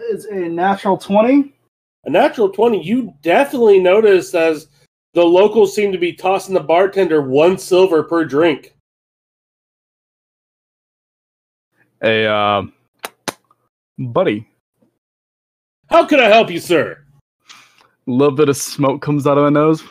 It's 0.09 0.25
a 0.25 0.35
natural 0.35 0.97
20. 0.97 1.53
A 2.05 2.09
natural 2.09 2.49
20, 2.49 2.83
you 2.83 3.13
definitely 3.21 3.79
notice 3.79 4.33
as 4.33 4.67
the 5.13 5.23
locals 5.23 5.75
seem 5.75 5.91
to 5.91 5.97
be 5.99 6.13
tossing 6.13 6.55
the 6.55 6.59
bartender 6.59 7.21
one 7.21 7.57
silver 7.57 8.03
per 8.03 8.25
drink. 8.25 8.73
A, 12.01 12.25
uh, 12.25 12.63
buddy, 13.99 14.47
How 15.89 16.05
can 16.05 16.19
I 16.19 16.25
help 16.25 16.49
you, 16.49 16.59
sir? 16.59 17.03
a 18.07 18.11
little 18.11 18.35
bit 18.35 18.49
of 18.49 18.57
smoke 18.57 19.01
comes 19.01 19.27
out 19.27 19.37
of 19.37 19.43
my 19.43 19.49
nose. 19.49 19.83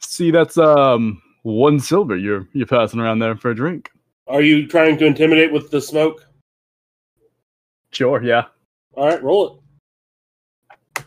See, 0.00 0.30
that's, 0.30 0.58
um, 0.58 1.22
one 1.44 1.78
silver 1.80 2.16
you're, 2.16 2.46
you're 2.52 2.66
passing 2.66 3.00
around 3.00 3.20
there 3.20 3.36
for 3.36 3.52
a 3.52 3.54
drink. 3.54 3.90
Are 4.26 4.42
you 4.42 4.66
trying 4.66 4.98
to 4.98 5.06
intimidate 5.06 5.52
with 5.52 5.70
the 5.70 5.80
smoke? 5.80 6.27
Sure, 7.92 8.22
yeah. 8.22 8.44
All 8.94 9.06
right, 9.06 9.22
roll 9.22 9.62
it. 10.96 11.04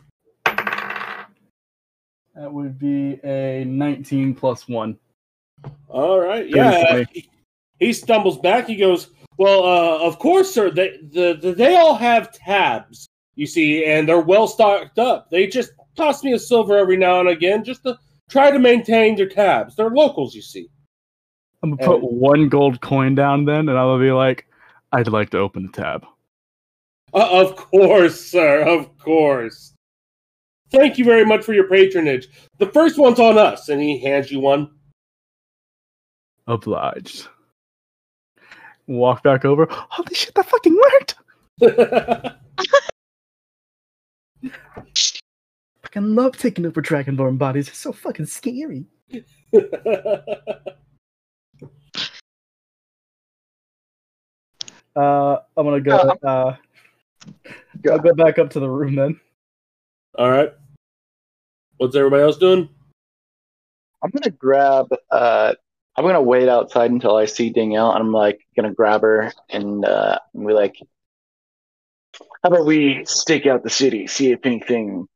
That 2.35 2.51
would 2.51 2.79
be 2.79 3.19
a 3.23 3.65
19 3.65 4.33
plus 4.33 4.67
1. 4.67 4.97
All 5.89 6.19
right, 6.19 6.47
yeah. 6.49 7.03
He, 7.11 7.29
he 7.79 7.93
stumbles 7.93 8.39
back. 8.39 8.67
He 8.67 8.77
goes, 8.77 9.09
"Well, 9.37 9.63
uh, 9.63 10.07
of 10.07 10.17
course, 10.17 10.51
sir. 10.51 10.71
They 10.71 10.97
the, 11.11 11.37
the 11.39 11.53
they 11.53 11.75
all 11.75 11.95
have 11.95 12.31
tabs, 12.31 13.07
you 13.35 13.45
see, 13.45 13.85
and 13.85 14.07
they're 14.07 14.21
well 14.21 14.47
stocked 14.47 14.97
up. 14.97 15.29
They 15.29 15.47
just 15.47 15.71
toss 15.95 16.23
me 16.23 16.33
a 16.33 16.39
silver 16.39 16.77
every 16.77 16.97
now 16.97 17.19
and 17.19 17.29
again 17.29 17.63
just 17.63 17.83
to 17.83 17.97
try 18.29 18.49
to 18.49 18.59
maintain 18.59 19.15
their 19.15 19.29
tabs. 19.29 19.75
They're 19.75 19.89
locals, 19.89 20.33
you 20.33 20.41
see." 20.41 20.67
I'm 21.61 21.75
gonna 21.75 21.99
put 21.99 22.11
one 22.11 22.49
gold 22.49 22.81
coin 22.81 23.13
down 23.13 23.45
then, 23.45 23.69
and 23.69 23.77
I'll 23.77 23.99
be 23.99 24.11
like, 24.11 24.47
I'd 24.91 25.09
like 25.09 25.29
to 25.31 25.37
open 25.37 25.67
the 25.67 25.71
tab. 25.71 26.05
Uh, 27.13 27.29
of 27.31 27.55
course, 27.55 28.19
sir. 28.19 28.61
Of 28.61 28.97
course. 28.97 29.73
Thank 30.71 30.97
you 30.97 31.03
very 31.03 31.25
much 31.25 31.43
for 31.43 31.53
your 31.53 31.67
patronage. 31.67 32.29
The 32.57 32.67
first 32.67 32.97
one's 32.97 33.19
on 33.19 33.37
us, 33.37 33.67
and 33.69 33.81
he 33.81 33.99
hands 33.99 34.31
you 34.31 34.39
one. 34.39 34.71
Obliged. 36.47 37.27
Walk 38.87 39.23
back 39.23 39.43
over. 39.45 39.67
Holy 39.69 40.15
shit, 40.15 40.33
that 40.35 40.45
fucking 40.45 40.75
worked! 40.75 41.15
I 41.61 42.33
fucking 45.83 46.15
love 46.15 46.37
taking 46.37 46.65
over 46.65 46.81
Dragonborn 46.81 47.37
bodies. 47.37 47.67
It's 47.67 47.77
so 47.77 47.91
fucking 47.91 48.25
scary. 48.25 48.85
Uh, 54.93 55.37
I'm 55.55 55.65
gonna 55.65 55.79
go. 55.79 55.95
Uh, 55.95 56.27
Uh, 56.27 56.55
I'll 57.89 57.99
go 57.99 58.13
back 58.13 58.39
up 58.39 58.49
to 58.51 58.59
the 58.59 58.69
room 58.69 58.95
then. 58.95 59.19
All 60.17 60.29
right. 60.29 60.51
What's 61.77 61.95
everybody 61.95 62.23
else 62.23 62.37
doing? 62.37 62.69
I'm 64.03 64.09
gonna 64.11 64.31
grab. 64.31 64.87
Uh, 65.09 65.53
I'm 65.95 66.05
gonna 66.05 66.21
wait 66.21 66.49
outside 66.49 66.91
until 66.91 67.15
I 67.15 67.25
see 67.25 67.49
Danielle, 67.49 67.91
and 67.91 68.01
I'm 68.01 68.11
like 68.11 68.39
gonna 68.55 68.73
grab 68.73 69.01
her 69.01 69.31
and 69.49 69.85
uh, 69.85 70.19
and 70.33 70.47
be 70.47 70.53
like, 70.53 70.75
"How 72.43 72.49
about 72.49 72.65
we 72.65 73.03
stake 73.05 73.45
out 73.45 73.63
the 73.63 73.69
city, 73.69 74.07
see 74.07 74.31
if 74.31 74.45
anything 74.45 75.07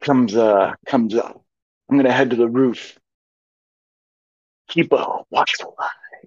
comes 0.00 0.36
uh 0.36 0.72
comes 0.86 1.14
up? 1.14 1.42
I'm 1.88 1.96
gonna 1.96 2.12
head 2.12 2.30
to 2.30 2.36
the 2.36 2.48
roof. 2.48 2.98
Keep 4.68 4.92
a 4.92 5.22
watchful 5.30 5.74
eye. 5.78 6.26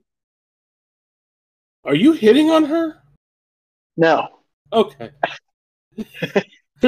Are 1.84 1.95
you 1.95 2.13
hitting 2.13 2.51
on 2.51 2.65
her? 2.65 3.02
No, 3.95 4.36
Okay. 4.73 5.10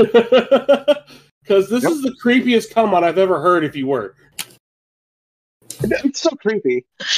Because 1.41 1.67
this 1.67 1.81
Yep. 1.81 1.91
is 1.93 2.01
the 2.03 2.15
creepiest 2.23 2.71
come 2.71 2.93
on 2.93 3.03
I've 3.03 3.17
ever 3.17 3.41
heard 3.41 3.63
if 3.63 3.75
you 3.75 3.87
were. 3.87 4.13
it's 5.81 6.21
so 6.21 6.29
creepy. 6.31 6.85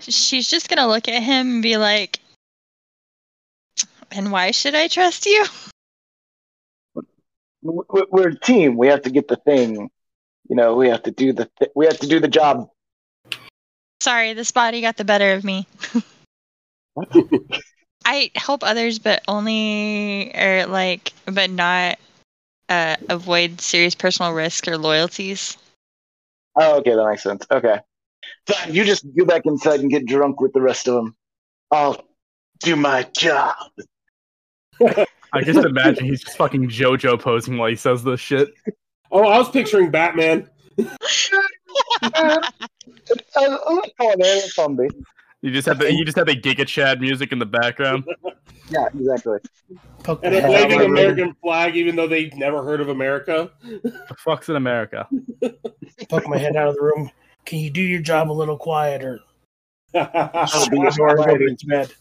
She's 0.00 0.48
just 0.48 0.68
gonna 0.68 0.88
look 0.88 1.08
at 1.08 1.22
him 1.22 1.54
and 1.54 1.62
be 1.62 1.76
like, 1.76 2.20
"And 4.10 4.32
why 4.32 4.50
should 4.50 4.74
I 4.74 4.88
trust 4.88 5.26
you?" 5.26 5.44
We- 7.62 7.84
we- 7.90 8.06
We're 8.10 8.28
a 8.28 8.38
team. 8.38 8.76
We 8.76 8.88
have 8.88 9.02
to 9.02 9.10
get 9.10 9.28
the 9.28 9.36
thing. 9.36 9.90
You 10.48 10.56
know, 10.56 10.74
we 10.74 10.88
have 10.88 11.02
to 11.04 11.10
do 11.10 11.32
the 11.32 11.50
th- 11.58 11.72
we 11.74 11.86
have 11.86 11.98
to 11.98 12.06
do 12.06 12.20
the 12.20 12.28
job. 12.28 12.68
Sorry, 14.08 14.32
this 14.32 14.52
body 14.52 14.80
got 14.80 14.96
the 14.96 15.04
better 15.04 15.34
of 15.34 15.44
me. 15.44 15.66
I 18.06 18.30
help 18.34 18.64
others, 18.64 18.98
but 18.98 19.22
only 19.28 20.34
or 20.34 20.64
like, 20.64 21.12
but 21.26 21.50
not 21.50 21.98
uh, 22.70 22.96
avoid 23.10 23.60
serious 23.60 23.94
personal 23.94 24.32
risk 24.32 24.66
or 24.66 24.78
loyalties. 24.78 25.58
Oh, 26.56 26.78
okay, 26.78 26.94
that 26.94 27.06
makes 27.06 27.22
sense. 27.22 27.46
Okay, 27.50 27.80
fine. 28.46 28.74
You 28.74 28.86
just 28.86 29.04
go 29.14 29.26
back 29.26 29.42
inside 29.44 29.80
and 29.80 29.90
get 29.90 30.06
drunk 30.06 30.40
with 30.40 30.54
the 30.54 30.62
rest 30.62 30.88
of 30.88 30.94
them. 30.94 31.14
I'll 31.70 32.02
do 32.60 32.76
my 32.76 33.02
job. 33.14 33.56
I 34.80 35.42
just 35.44 35.58
imagine 35.58 36.06
he's 36.06 36.22
just 36.22 36.38
fucking 36.38 36.70
JoJo 36.70 37.20
posing 37.20 37.58
while 37.58 37.68
he 37.68 37.76
says 37.76 38.04
this 38.04 38.20
shit. 38.20 38.54
oh, 39.12 39.26
I 39.26 39.36
was 39.36 39.50
picturing 39.50 39.90
Batman. 39.90 40.48
I'm 43.36 43.50
not 43.76 43.90
calling 43.96 44.16
it 44.20 44.44
a 44.44 44.48
zombie. 44.48 44.88
You 45.40 45.50
just 45.52 45.66
have 45.68 45.78
the 45.78 45.92
you 45.92 46.04
just 46.04 46.16
have 46.16 46.26
the 46.26 46.36
Giga 46.36 46.66
Chad 46.66 47.00
music 47.00 47.32
in 47.32 47.38
the 47.38 47.46
background. 47.46 48.04
Yeah, 48.70 48.86
exactly. 48.94 49.38
Poke 50.02 50.22
And 50.22 50.34
my 50.34 50.38
a 50.38 50.42
head 50.42 50.50
out 50.50 50.68
waving 50.68 50.76
my 50.76 50.82
room. 50.84 50.92
American 50.92 51.34
flag, 51.42 51.74
even 51.74 51.96
though 51.96 52.06
they've 52.06 52.34
never 52.34 52.62
heard 52.62 52.82
of 52.82 52.90
America. 52.90 53.50
The 53.62 54.16
fuck's 54.18 54.50
in 54.50 54.56
America? 54.56 55.08
Poke 56.10 56.28
my 56.28 56.36
head 56.36 56.54
out 56.54 56.68
of 56.68 56.74
the 56.74 56.82
room. 56.82 57.10
Can 57.46 57.60
you 57.60 57.70
do 57.70 57.80
your 57.80 58.02
job 58.02 58.30
a 58.30 58.32
little 58.34 58.58
quieter? 58.58 59.20
I'll 59.94 60.68
be 60.68 60.86
as 60.86 60.96
quiet, 60.96 61.58
to 61.60 61.66
bed. 61.66 61.94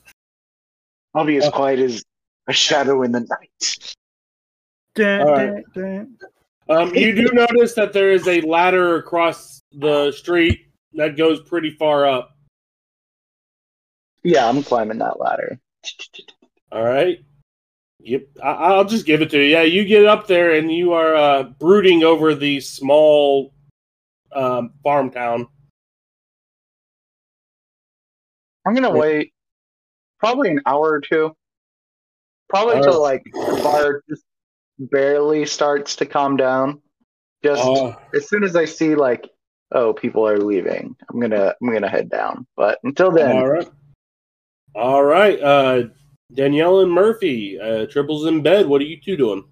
I'll 1.16 1.24
be 1.26 1.38
as 1.38 1.50
quiet 1.50 1.80
as 1.80 2.04
a 2.48 2.54
shadow 2.54 3.02
in 3.04 3.14
the 3.14 3.22
night. 3.22 3.96
Dun, 4.96 5.22
All 5.22 5.32
right. 5.32 5.64
dun, 5.74 6.18
dun. 6.68 6.78
um, 6.78 6.96
you 6.96 7.16
do 7.16 7.30
notice 7.32 7.76
that 7.76 7.94
there 7.94 8.12
is 8.12 8.28
a 8.28 8.42
ladder 8.42 8.98
across 8.98 9.62
the 9.72 10.12
street 10.12 10.67
that 10.98 11.16
goes 11.18 11.40
pretty 11.42 11.72
far 11.72 12.06
up. 12.06 12.36
Yeah, 14.24 14.48
I'm 14.48 14.62
climbing 14.64 14.98
that 15.00 15.20
ladder. 15.20 15.60
All 16.72 16.84
right. 16.84 17.20
Yep, 18.00 18.24
I- 18.44 18.50
I'll 18.52 18.86
just 18.86 19.06
give 19.06 19.22
it 19.22 19.30
to 19.32 19.38
you. 19.38 19.44
Yeah, 19.46 19.62
you 19.64 19.86
get 19.86 20.06
up 20.06 20.28
there 20.28 20.54
and 20.54 20.72
you 20.72 20.94
are 20.94 21.16
uh, 21.16 21.44
brooding 21.44 22.04
over 22.04 22.36
the 22.36 22.60
small 22.60 23.54
um, 24.34 24.72
farm 24.84 25.10
town. 25.10 25.48
I'm 28.66 28.74
gonna 28.76 28.92
wait 28.92 29.34
probably 30.20 30.50
an 30.52 30.62
hour 30.66 30.90
or 30.92 31.02
two. 31.02 31.36
Probably 32.50 32.76
All 32.76 32.84
till 32.84 33.02
like 33.02 33.24
the 33.26 33.62
bar 33.64 34.04
just 34.10 34.24
barely 34.78 35.46
starts 35.46 35.96
to 35.98 36.06
calm 36.06 36.38
down. 36.38 36.82
Just 37.44 37.64
Uh, 37.64 37.96
as 38.14 38.28
soon 38.28 38.44
as 38.44 38.56
I 38.56 38.66
see 38.66 38.96
like, 38.96 39.30
oh, 39.72 39.94
people 39.94 40.28
are 40.28 40.38
leaving, 40.40 40.96
I'm 41.10 41.20
gonna 41.20 41.54
I'm 41.62 41.72
gonna 41.72 41.90
head 41.90 42.10
down. 42.10 42.46
But 42.56 42.80
until 42.84 43.12
then, 43.12 43.36
all 43.36 43.48
right. 43.48 43.70
All 44.76 45.04
right. 45.04 45.40
Uh, 45.42 45.84
Danielle 46.34 46.82
and 46.82 46.92
Murphy, 46.92 47.60
uh, 47.60 47.86
Tripples 47.88 48.26
in 48.28 48.42
bed. 48.44 48.68
What 48.68 48.82
are 48.82 48.86
you 48.86 49.00
two 49.00 49.18
doing? 49.18 49.44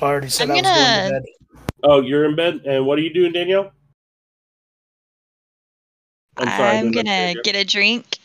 I 0.00 0.06
already 0.06 0.28
said 0.28 0.50
I'm 0.50 0.52
I 0.52 0.54
was 0.54 0.62
going 0.62 0.74
gonna- 0.74 1.10
bed. 1.10 1.22
Oh, 1.86 2.00
you're 2.00 2.24
in 2.24 2.34
bed. 2.34 2.62
And 2.64 2.86
what 2.86 2.98
are 2.98 3.02
you 3.02 3.12
doing, 3.12 3.32
Danielle? 3.32 3.70
I'm 6.36 6.48
sorry. 6.48 6.62
I 6.62 6.78
I'm 6.78 6.90
gonna 6.90 7.34
get 7.44 7.54
a 7.56 7.64
drink 7.64 8.18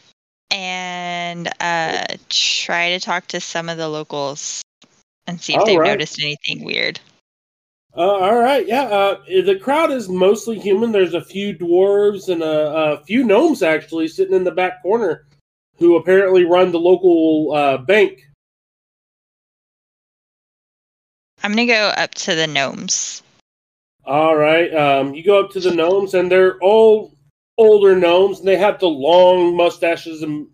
and 0.49 1.47
uh, 1.59 2.05
try 2.29 2.89
to 2.89 2.99
talk 2.99 3.27
to 3.27 3.39
some 3.41 3.69
of 3.69 3.77
the 3.77 3.87
locals 3.89 4.61
and 5.27 5.39
see 5.39 5.53
if 5.53 5.59
All 5.59 5.65
they've 5.65 5.77
right. 5.79 5.89
noticed 5.89 6.19
anything 6.21 6.63
weird. 6.63 6.99
Uh, 7.99 8.03
all 8.03 8.39
right, 8.39 8.65
yeah. 8.65 8.83
Uh, 8.83 9.19
the 9.27 9.59
crowd 9.61 9.91
is 9.91 10.07
mostly 10.07 10.57
human. 10.57 10.93
There's 10.93 11.15
a 11.15 11.21
few 11.21 11.53
dwarves 11.53 12.29
and 12.29 12.41
a, 12.41 12.93
a 12.93 13.03
few 13.03 13.25
gnomes 13.25 13.61
actually 13.61 14.07
sitting 14.07 14.33
in 14.33 14.45
the 14.45 14.51
back 14.51 14.81
corner, 14.81 15.27
who 15.79 15.97
apparently 15.97 16.45
run 16.45 16.71
the 16.71 16.79
local 16.79 17.51
uh, 17.53 17.77
bank. 17.79 18.21
I'm 21.43 21.51
gonna 21.51 21.65
go 21.65 21.91
up 21.97 22.13
to 22.15 22.35
the 22.35 22.47
gnomes. 22.47 23.21
All 24.05 24.37
right, 24.37 24.73
um, 24.73 25.13
you 25.13 25.21
go 25.21 25.43
up 25.43 25.51
to 25.51 25.59
the 25.59 25.75
gnomes, 25.75 26.13
and 26.13 26.31
they're 26.31 26.57
all 26.59 27.13
older 27.57 27.97
gnomes, 27.97 28.39
and 28.39 28.47
they 28.47 28.55
have 28.55 28.79
the 28.79 28.87
long 28.87 29.57
mustaches 29.57 30.23
and 30.23 30.47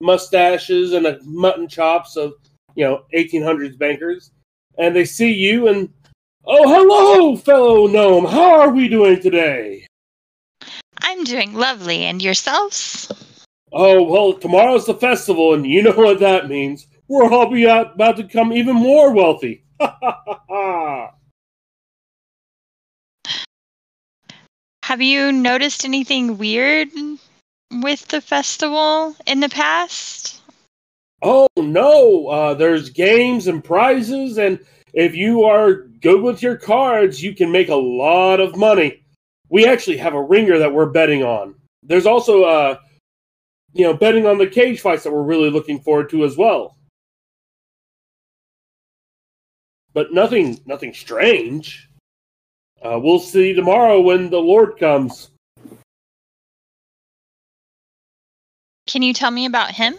mustaches 0.00 0.92
and 0.92 1.06
a 1.06 1.18
mutton 1.24 1.66
chops 1.66 2.14
of 2.14 2.34
you 2.76 2.84
know 2.84 3.06
1800s 3.12 3.76
bankers, 3.76 4.30
and 4.78 4.94
they 4.94 5.04
see 5.04 5.32
you 5.32 5.66
and 5.66 5.92
oh 6.44 6.68
hello 6.68 7.36
fellow 7.36 7.86
gnome, 7.86 8.24
how 8.24 8.60
are 8.60 8.70
we 8.70 8.88
doing 8.88 9.20
today? 9.20 9.86
I'm 11.00 11.24
doing 11.24 11.54
lovely, 11.54 12.04
and 12.04 12.22
yourselves? 12.22 13.10
Oh, 13.72 14.02
well, 14.02 14.34
tomorrow's 14.34 14.86
the 14.86 14.94
festival, 14.94 15.54
and 15.54 15.66
you 15.66 15.82
know 15.82 15.92
what 15.92 16.20
that 16.20 16.48
means. 16.48 16.86
We're 17.08 17.30
all 17.30 17.50
be 17.50 17.68
out, 17.68 17.94
about 17.94 18.16
to 18.18 18.24
become 18.24 18.52
even 18.52 18.76
more 18.76 19.12
wealthy. 19.12 19.64
Have 24.84 25.00
you 25.00 25.32
noticed 25.32 25.84
anything 25.84 26.38
weird 26.38 26.88
with 27.70 28.08
the 28.08 28.20
festival 28.20 29.16
in 29.26 29.40
the 29.40 29.48
past? 29.48 30.42
oh, 31.22 31.48
no, 31.56 32.26
uh, 32.28 32.54
there's 32.54 32.90
games 32.90 33.46
and 33.46 33.62
prizes, 33.62 34.38
and 34.38 34.58
if 34.92 35.14
you 35.14 35.44
are 35.44 35.86
good 36.02 36.20
with 36.20 36.42
your 36.42 36.56
cards, 36.56 37.22
you 37.22 37.34
can 37.34 37.50
make 37.50 37.68
a 37.68 37.74
lot 37.74 38.40
of 38.40 38.56
money. 38.56 39.04
We 39.48 39.66
actually 39.66 39.96
have 39.98 40.14
a 40.14 40.22
ringer 40.22 40.58
that 40.58 40.72
we're 40.72 40.90
betting 40.90 41.22
on. 41.22 41.54
There's 41.82 42.06
also, 42.06 42.44
uh, 42.44 42.76
you 43.72 43.84
know, 43.84 43.94
betting 43.94 44.26
on 44.26 44.38
the 44.38 44.46
cage 44.46 44.80
fights 44.80 45.04
that 45.04 45.12
we're 45.12 45.22
really 45.22 45.50
looking 45.50 45.80
forward 45.80 46.10
to 46.10 46.24
as 46.24 46.36
well. 46.36 46.76
But 49.94 50.12
nothing, 50.12 50.60
nothing 50.66 50.92
strange. 50.94 51.88
Uh, 52.82 52.98
we'll 53.00 53.20
see 53.20 53.52
tomorrow 53.52 54.00
when 54.00 54.30
the 54.30 54.38
Lord 54.38 54.78
comes. 54.78 55.30
Can 58.86 59.02
you 59.02 59.12
tell 59.12 59.30
me 59.30 59.46
about 59.46 59.70
him? 59.70 59.94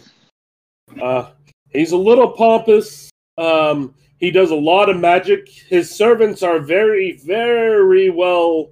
Uh, 1.01 1.31
he's 1.69 1.91
a 1.91 1.97
little 1.97 2.29
pompous. 2.29 3.09
Um, 3.37 3.95
he 4.23 4.31
does 4.31 4.51
a 4.51 4.55
lot 4.55 4.87
of 4.87 4.97
magic. 5.01 5.49
His 5.49 5.93
servants 5.93 6.43
are 6.43 6.59
very, 6.59 7.19
very 7.25 8.09
well 8.09 8.71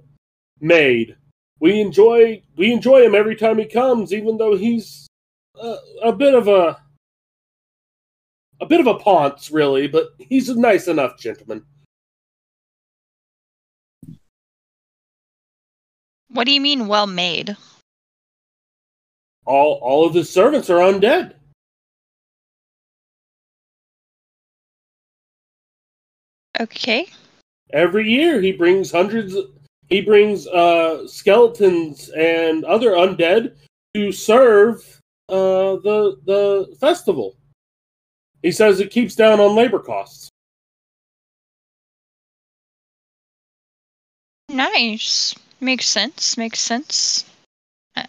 made. 0.62 1.14
We 1.60 1.78
enjoy 1.78 2.42
we 2.56 2.72
enjoy 2.72 3.04
him 3.04 3.14
every 3.14 3.36
time 3.36 3.58
he 3.58 3.66
comes, 3.66 4.14
even 4.14 4.38
though 4.38 4.56
he's 4.56 5.06
uh, 5.60 5.76
a 6.02 6.10
bit 6.10 6.34
of 6.34 6.48
a 6.48 6.80
a 8.62 8.66
bit 8.66 8.80
of 8.80 8.86
a 8.86 8.94
ponce, 8.94 9.50
really. 9.50 9.88
But 9.88 10.14
he's 10.18 10.48
a 10.48 10.58
nice 10.58 10.88
enough 10.88 11.18
gentleman. 11.18 11.66
What 16.28 16.46
do 16.46 16.52
you 16.52 16.62
mean 16.62 16.88
well 16.88 17.06
made? 17.06 17.58
All 19.44 19.78
all 19.82 20.06
of 20.06 20.14
his 20.14 20.30
servants 20.30 20.70
are 20.70 20.78
undead. 20.78 21.34
Okay. 26.62 27.08
Every 27.72 28.08
year 28.08 28.40
he 28.40 28.52
brings 28.52 28.92
hundreds 28.92 29.34
he 29.88 30.00
brings 30.00 30.46
uh 30.46 31.08
skeletons 31.08 32.08
and 32.10 32.64
other 32.64 32.92
undead 32.92 33.56
to 33.94 34.12
serve 34.12 35.00
uh 35.28 35.82
the 35.82 36.16
the 36.24 36.76
festival. 36.78 37.36
He 38.42 38.52
says 38.52 38.78
it 38.78 38.92
keeps 38.92 39.16
down 39.16 39.40
on 39.40 39.56
labor 39.56 39.80
costs. 39.80 40.28
Nice. 44.48 45.34
Makes 45.60 45.88
sense. 45.88 46.36
Makes 46.36 46.60
sense. 46.60 47.24
Uh, 47.96 48.06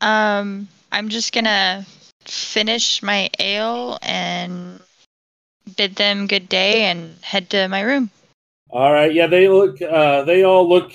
Um, 0.00 0.68
I'm 0.92 1.08
just 1.08 1.32
gonna 1.32 1.84
finish 2.24 3.02
my 3.02 3.30
ale 3.40 3.98
and 4.02 4.80
bid 5.76 5.96
them 5.96 6.26
good 6.26 6.48
day 6.48 6.84
and 6.84 7.16
head 7.22 7.50
to 7.50 7.68
my 7.68 7.80
room. 7.80 8.10
All 8.70 8.92
right, 8.92 9.12
yeah, 9.12 9.26
they 9.26 9.48
look 9.48 9.80
uh 9.80 10.22
they 10.22 10.42
all 10.44 10.68
look 10.68 10.92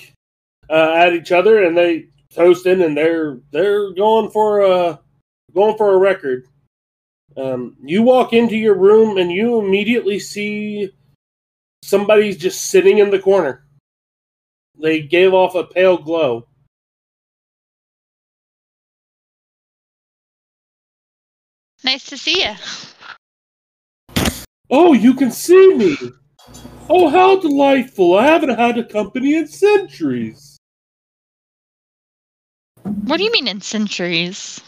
uh, 0.68 0.92
at 0.94 1.12
each 1.12 1.32
other 1.32 1.64
and 1.64 1.76
they 1.76 2.06
toasting 2.34 2.82
and 2.82 2.96
they're 2.96 3.38
they're 3.50 3.92
going 3.92 4.30
for 4.30 4.60
a 4.60 5.00
going 5.54 5.76
for 5.76 5.94
a 5.94 5.98
record. 5.98 6.46
Um, 7.36 7.76
you 7.82 8.02
walk 8.02 8.32
into 8.32 8.56
your 8.56 8.74
room 8.74 9.16
and 9.16 9.32
you 9.32 9.58
immediately 9.58 10.18
see 10.18 10.92
somebody's 11.82 12.36
just 12.36 12.70
sitting 12.70 12.98
in 12.98 13.10
the 13.10 13.18
corner. 13.18 13.64
They 14.78 15.00
gave 15.02 15.32
off 15.32 15.54
a 15.54 15.64
pale 15.64 15.96
glow. 15.96 16.46
Nice 21.84 22.04
to 22.06 22.18
see 22.18 22.44
you. 22.44 22.54
Oh, 24.74 24.94
you 24.94 25.12
can 25.12 25.30
see 25.30 25.74
me. 25.74 25.98
Oh, 26.88 27.10
how 27.10 27.38
delightful. 27.38 28.18
I 28.18 28.24
haven't 28.24 28.58
had 28.58 28.78
a 28.78 28.84
company 28.84 29.34
in 29.34 29.46
centuries. 29.46 30.56
What 32.82 33.18
do 33.18 33.22
you 33.22 33.30
mean 33.32 33.48
in 33.48 33.60
centuries? 33.60 34.62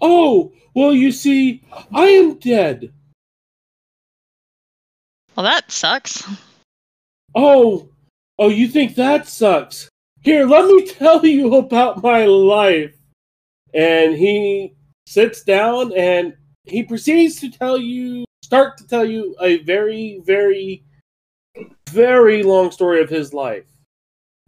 Oh, 0.00 0.52
well, 0.74 0.94
you 0.94 1.10
see, 1.10 1.64
I 1.92 2.04
am 2.04 2.38
dead. 2.38 2.92
Well, 5.34 5.42
that 5.42 5.72
sucks. 5.72 6.22
Oh, 7.34 7.88
oh, 8.38 8.48
you 8.48 8.68
think 8.68 8.94
that 8.94 9.26
sucks? 9.26 9.88
Here, 10.22 10.46
let 10.46 10.66
me 10.66 10.86
tell 10.86 11.26
you 11.26 11.56
about 11.56 12.00
my 12.00 12.26
life. 12.26 12.94
And 13.74 14.14
he 14.14 14.76
sits 15.04 15.42
down 15.42 15.92
and 15.96 16.34
he 16.62 16.84
proceeds 16.84 17.40
to 17.40 17.50
tell 17.50 17.76
you, 17.76 18.25
start 18.46 18.78
to 18.78 18.86
tell 18.86 19.04
you 19.04 19.34
a 19.40 19.58
very, 19.64 20.20
very, 20.24 20.84
very 21.90 22.44
long 22.44 22.70
story 22.70 23.02
of 23.02 23.10
his 23.10 23.34
life. 23.34 23.66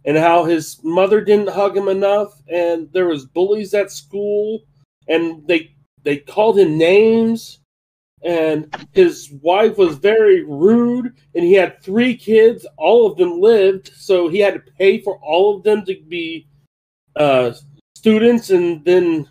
And 0.05 0.17
how 0.17 0.45
his 0.45 0.79
mother 0.83 1.19
didn't 1.19 1.49
hug 1.49 1.75
him 1.75 1.89
enough, 1.89 2.31
and 2.47 2.89
there 2.93 3.07
was 3.07 3.25
bullies 3.25 3.73
at 3.73 3.91
school, 3.91 4.61
and 5.09 5.45
they 5.45 5.75
they 6.03 6.15
called 6.15 6.57
him 6.57 6.77
names, 6.77 7.59
and 8.23 8.73
his 8.93 9.31
wife 9.41 9.77
was 9.77 9.97
very 9.97 10.43
rude 10.43 11.13
and 11.35 11.43
he 11.43 11.53
had 11.53 11.81
three 11.81 12.15
kids 12.15 12.65
all 12.77 13.07
of 13.09 13.17
them 13.17 13.39
lived 13.39 13.91
so 13.95 14.27
he 14.27 14.39
had 14.39 14.53
to 14.53 14.71
pay 14.77 14.99
for 14.99 15.17
all 15.23 15.55
of 15.55 15.63
them 15.63 15.85
to 15.85 15.95
be 16.09 16.45
uh, 17.15 17.53
students 17.95 18.49
and 18.49 18.83
then 18.83 19.25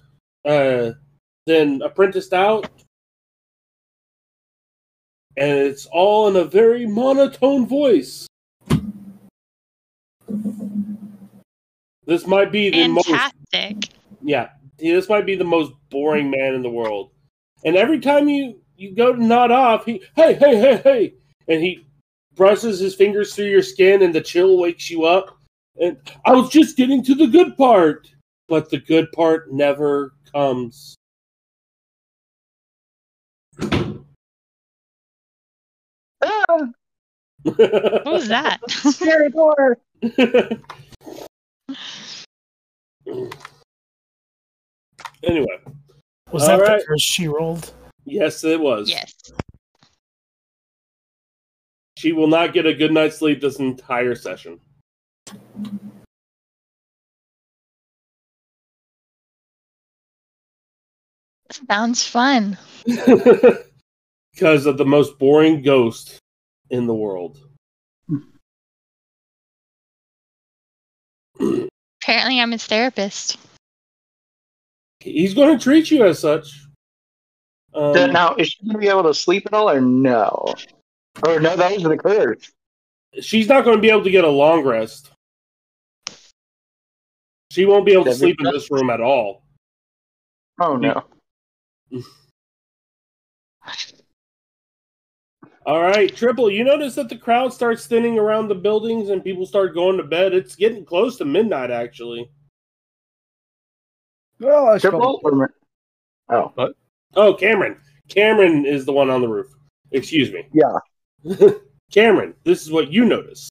uh, 0.47 0.91
then 1.47 1.83
apprenticed 1.83 2.33
out 2.33 2.71
and 5.39 5.59
it's 5.59 5.87
all 5.87 6.29
in 6.29 6.37
a 6.37 6.45
very 6.45 6.87
monotone 6.87 7.67
voice 7.67 8.27
this 12.07 12.27
might 12.27 12.51
be 12.53 12.71
the 12.71 12.89
most 12.89 13.09
Fantastic. 13.09 13.91
yeah 14.23 14.49
this 14.79 15.09
might 15.09 15.27
be 15.27 15.37
the 15.37 15.45
most 15.45 15.73
boring 15.91 16.31
man 16.31 16.55
in 16.55 16.63
the 16.63 16.71
world. 16.71 17.11
And 17.65 17.77
every 17.77 18.01
time 18.01 18.29
you 18.29 18.61
you 18.77 18.95
go 18.95 19.13
to 19.13 19.25
nod 19.25 19.51
off, 19.51 19.85
he 19.85 20.03
hey 20.15 20.35
hey 20.35 20.57
hey 20.57 20.77
hey, 20.85 21.15
and 21.49 21.61
he 21.61 21.87
brushes 22.35 22.79
his 22.79 22.95
fingers 22.95 23.35
through 23.35 23.47
your 23.47 23.63
skin, 23.63 24.03
and 24.03 24.15
the 24.15 24.21
chill 24.21 24.59
wakes 24.59 24.89
you 24.91 25.05
up. 25.05 25.37
And 25.81 25.97
I 26.25 26.33
was 26.33 26.51
just 26.51 26.77
getting 26.77 27.05
to 27.05 27.15
the 27.15 27.27
good 27.27 27.57
part, 27.57 28.09
but 28.49 28.71
the 28.71 28.79
good 28.79 29.11
part 29.13 29.53
never 29.53 30.15
comes. 30.33 30.97
Ah, 36.23 36.69
What 37.45 38.05
was 38.07 38.29
that? 38.29 38.59
scary 38.71 39.31
door. 39.31 39.79
anyway, 45.23 45.47
Was 46.33 46.47
that 46.47 46.53
All 46.55 46.61
right. 46.61 46.79
the 46.81 46.85
first 46.87 47.05
she 47.05 47.29
rolled? 47.29 47.73
yes, 48.05 48.45
it 48.45 48.59
was. 48.61 48.91
yes. 48.91 49.13
She 51.97 52.13
will 52.13 52.29
not 52.29 52.53
get 52.53 52.65
a 52.67 52.75
good 52.75 52.93
night's 52.93 53.19
sleep 53.19 53.41
this 53.41 53.59
entire 53.59 54.15
session. 54.15 54.61
Sounds 61.69 62.05
fun. 62.07 62.59
because 64.39 64.67
of 64.67 64.79
the 64.79 64.85
most 64.85 65.19
boring 65.19 65.63
ghost 65.63 66.21
in 66.71 66.87
the 66.87 66.95
world. 66.95 67.39
Apparently, 71.41 72.41
I'm 72.41 72.53
his 72.53 72.65
therapist. 72.65 73.37
He's 75.01 75.35
going 75.35 75.59
to 75.59 75.63
treat 75.63 75.91
you 75.91 76.05
as 76.07 76.21
such. 76.21 76.67
Um, 77.75 78.13
now, 78.13 78.37
is 78.37 78.49
she 78.49 78.65
gonna 78.65 78.79
be 78.79 78.87
able 78.89 79.03
to 79.05 79.15
sleep 79.15 79.45
at 79.47 79.53
all, 79.55 79.69
or 79.71 79.81
no? 79.81 80.55
Or 81.27 81.41
no, 81.41 81.57
that 81.57 81.73
wasn't 81.73 82.01
clear. 82.01 82.39
she's 83.21 83.49
not 83.49 83.65
going 83.65 83.77
to 83.77 83.83
be 83.83 83.91
able 83.91 84.05
to 84.05 84.11
get 84.11 84.23
a 84.25 84.29
long 84.29 84.63
rest. 84.65 85.11
She 87.51 87.67
won't 87.67 87.85
be 87.87 87.93
able 87.93 88.05
to 88.05 88.11
Does 88.11 88.19
it- 88.19 88.21
sleep 88.21 88.37
in 88.41 88.53
this 88.53 88.71
room 88.71 88.89
at 88.91 89.01
all. 89.01 89.43
Oh 90.61 90.77
no. 90.77 91.03
All 95.69 95.83
right, 95.83 96.17
Tripple, 96.17 96.51
you 96.51 96.65
notice 96.65 96.95
that 96.95 97.11
the 97.11 97.19
crowd 97.19 97.53
starts 97.53 97.87
thinning 97.87 98.19
around 98.19 98.49
the 98.49 98.55
buildings 98.55 99.11
and 99.11 99.23
people 99.23 99.45
start 99.45 99.75
going 99.75 99.99
to 99.99 100.03
bed. 100.03 100.33
It's 100.33 100.57
getting 100.57 100.83
close 100.83 101.19
to 101.19 101.27
midnight, 101.27 101.71
actually. 101.71 102.31
Well, 104.41 104.67
I 104.67 104.79
Tripple 104.79 105.21
or 105.23 105.33
mi- 105.33 105.45
Oh, 106.31 106.73
Oh, 107.13 107.35
Cameron. 107.35 107.77
Cameron 108.09 108.65
is 108.65 108.87
the 108.87 108.95
one 108.95 109.11
on 109.11 109.21
the 109.21 109.29
roof. 109.29 109.49
Excuse 109.91 110.33
me. 110.33 110.49
Yeah. 110.55 110.79
Cameron, 111.93 112.33
this 112.45 112.63
is 112.63 112.73
what 112.73 112.91
you 112.91 113.05
notice. 113.05 113.51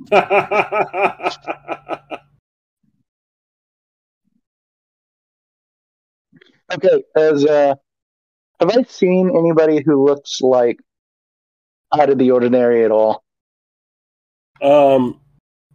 okay. 0.12 1.30
As 7.16 7.46
uh, 7.46 7.74
have 8.60 8.70
I 8.70 8.82
seen 8.84 9.30
anybody 9.36 9.82
who 9.84 10.04
looks 10.06 10.40
like 10.40 10.78
out 11.92 12.10
of 12.10 12.18
the 12.18 12.30
ordinary 12.30 12.84
at 12.84 12.90
all? 12.90 13.22
um, 14.62 15.20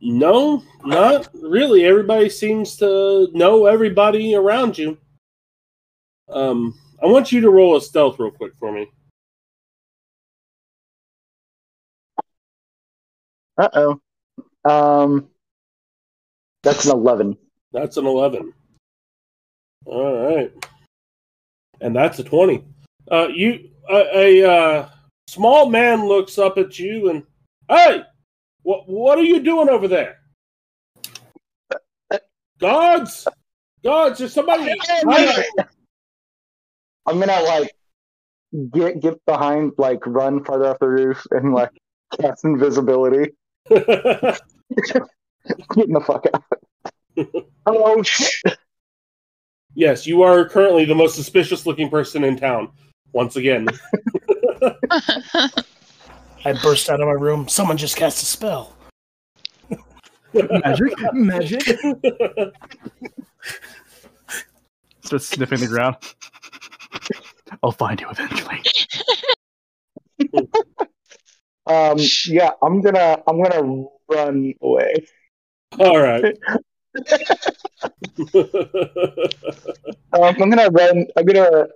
no, 0.01 0.63
not 0.85 1.27
really. 1.33 1.85
Everybody 1.85 2.29
seems 2.29 2.77
to 2.77 3.29
know 3.33 3.65
everybody 3.65 4.33
around 4.33 4.77
you. 4.77 4.97
Um, 6.29 6.73
I 7.03 7.07
want 7.07 7.31
you 7.31 7.41
to 7.41 7.49
roll 7.49 7.75
a 7.75 7.81
stealth 7.81 8.17
real 8.19 8.31
quick 8.31 8.53
for 8.57 8.71
me. 8.71 8.87
Uh 13.57 13.69
oh. 13.73 14.01
Um, 14.63 15.27
that's 16.63 16.85
an 16.85 16.91
eleven. 16.91 17.37
That's 17.71 17.97
an 17.97 18.05
11. 18.05 18.53
All 19.85 20.35
right. 20.35 20.51
And 21.81 21.95
that's 21.95 22.19
a 22.19 22.23
20. 22.23 22.63
Uh, 23.11 23.27
you, 23.33 23.69
a, 23.89 24.41
a 24.43 24.51
uh, 24.51 24.89
small 25.27 25.69
man 25.69 26.07
looks 26.07 26.37
up 26.37 26.57
at 26.57 26.77
you 26.77 27.09
and, 27.09 27.23
hey, 27.67 28.03
what, 28.63 28.87
what 28.87 29.17
are 29.17 29.23
you 29.23 29.41
doing 29.41 29.69
over 29.69 29.87
there? 29.87 30.17
Guards! 32.59 33.27
Guards, 33.83 34.19
there's 34.19 34.33
somebody. 34.33 34.73
I'm 37.05 37.19
gonna 37.19 37.41
like 37.41 37.71
get 38.71 38.99
get 38.99 39.25
behind, 39.25 39.71
like 39.77 40.05
run 40.05 40.43
farther 40.43 40.67
off 40.67 40.79
the 40.79 40.89
roof, 40.89 41.25
and 41.31 41.53
like 41.53 41.71
cast 42.19 42.43
invisibility. 42.43 43.31
Getting 43.69 44.33
the 45.93 46.01
fuck 46.05 46.25
out. 46.33 46.43
oh 47.65 48.03
shit! 48.03 48.57
Yes, 49.73 50.05
you 50.07 50.21
are 50.23 50.47
currently 50.47 50.85
the 50.85 50.95
most 50.95 51.15
suspicious 51.15 51.65
looking 51.65 51.89
person 51.89 52.23
in 52.23 52.37
town. 52.37 52.71
Once 53.13 53.35
again. 53.35 53.67
I 56.45 56.53
burst 56.63 56.89
out 56.89 57.01
of 57.01 57.07
my 57.07 57.13
room. 57.13 57.47
Someone 57.47 57.77
just 57.77 57.95
cast 57.97 58.21
a 58.23 58.25
spell. 58.25 58.75
magic, 60.33 60.93
magic. 61.13 61.61
Starts 65.01 65.27
sniffing 65.27 65.59
the 65.59 65.67
ground. 65.67 65.95
I'll 67.63 67.71
find 67.71 67.99
you 67.99 68.07
eventually. 68.09 68.61
Um, 71.65 71.97
yeah, 72.27 72.51
I'm 72.63 72.81
gonna 72.81 73.21
I'm 73.27 73.43
gonna 73.43 73.85
run 74.09 74.53
away. 74.61 74.93
All 75.77 75.99
right. 75.99 76.35
Um, 80.11 80.23
I'm 80.23 80.49
gonna 80.49 80.69
run. 80.71 81.05
I'm 81.15 81.25
gonna. 81.25 81.67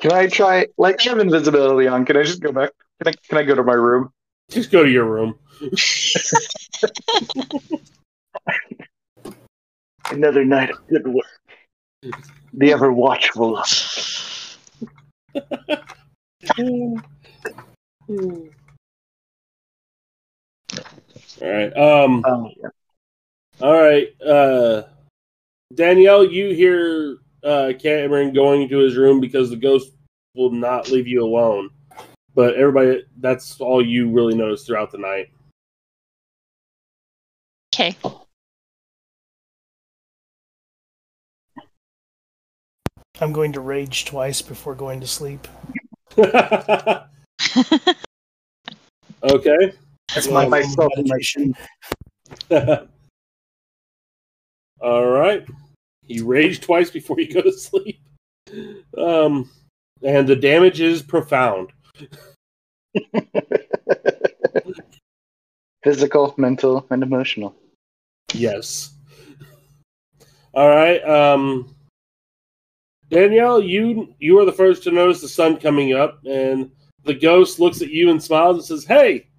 Can 0.00 0.12
I 0.12 0.26
try? 0.26 0.66
Like, 0.76 1.00
I 1.06 1.10
have 1.10 1.18
invisibility 1.18 1.86
on. 1.86 2.04
Can 2.04 2.16
I 2.16 2.24
just 2.24 2.40
go 2.40 2.50
back? 2.52 2.70
Can 3.00 3.08
I? 3.08 3.12
Can 3.28 3.38
I 3.38 3.42
go 3.44 3.54
to 3.54 3.62
my 3.62 3.74
room? 3.74 4.12
Just 4.50 4.72
go 4.72 4.82
to 4.82 4.90
your 4.90 5.04
room. 5.04 5.38
Another 10.10 10.44
night 10.44 10.70
of 10.70 10.84
good 10.88 11.06
work. 11.06 11.26
The 12.52 12.72
ever 12.72 12.92
watchful. 12.92 13.62
All 16.58 16.96
right. 21.40 21.76
Um. 21.76 22.24
Um, 22.24 22.50
yeah. 22.56 22.68
All 23.62 23.78
right. 23.78 24.08
Uh, 24.22 24.84
Danielle, 25.74 26.24
you 26.24 26.54
hear 26.54 27.18
uh, 27.44 27.72
Cameron 27.78 28.32
going 28.32 28.62
into 28.62 28.78
his 28.78 28.96
room 28.96 29.20
because 29.20 29.50
the 29.50 29.56
ghost 29.56 29.92
will 30.34 30.50
not 30.50 30.90
leave 30.90 31.06
you 31.06 31.22
alone. 31.22 31.68
But 32.34 32.54
everybody, 32.54 33.04
that's 33.18 33.60
all 33.60 33.84
you 33.84 34.10
really 34.10 34.34
notice 34.34 34.64
throughout 34.64 34.90
the 34.90 34.98
night. 34.98 35.30
Okay. 37.74 37.96
I'm 43.20 43.32
going 43.32 43.52
to 43.52 43.60
rage 43.60 44.06
twice 44.06 44.40
before 44.40 44.74
going 44.74 45.00
to 45.00 45.06
sleep. 45.06 45.46
okay. 46.18 47.04
That's 50.14 50.26
Well, 50.26 50.32
my 50.32 50.48
myself 50.48 50.92
room 50.96 51.04
and 51.04 51.08
my 51.08 51.16
meditation. 51.16 51.54
all 54.80 55.06
right. 55.06 55.46
You 56.06 56.26
rage 56.26 56.60
twice 56.60 56.90
before 56.90 57.20
you 57.20 57.32
go 57.32 57.42
to 57.42 57.52
sleep. 57.52 58.00
Um, 58.96 59.50
and 60.02 60.28
the 60.28 60.36
damage 60.36 60.80
is 60.80 61.02
profound. 61.02 61.70
Physical, 65.84 66.34
mental, 66.36 66.86
and 66.90 67.02
emotional. 67.02 67.54
Yes. 68.34 68.94
All 70.52 70.68
right. 70.68 71.02
Um, 71.04 71.74
Danielle, 73.08 73.62
you 73.62 74.14
you 74.18 74.38
are 74.38 74.44
the 74.44 74.52
first 74.52 74.82
to 74.84 74.90
notice 74.90 75.20
the 75.20 75.28
sun 75.28 75.56
coming 75.58 75.94
up, 75.94 76.20
and 76.24 76.70
the 77.04 77.14
ghost 77.14 77.58
looks 77.60 77.82
at 77.82 77.90
you 77.90 78.10
and 78.10 78.22
smiles 78.22 78.56
and 78.56 78.64
says, 78.64 78.84
"Hey, 78.84 79.29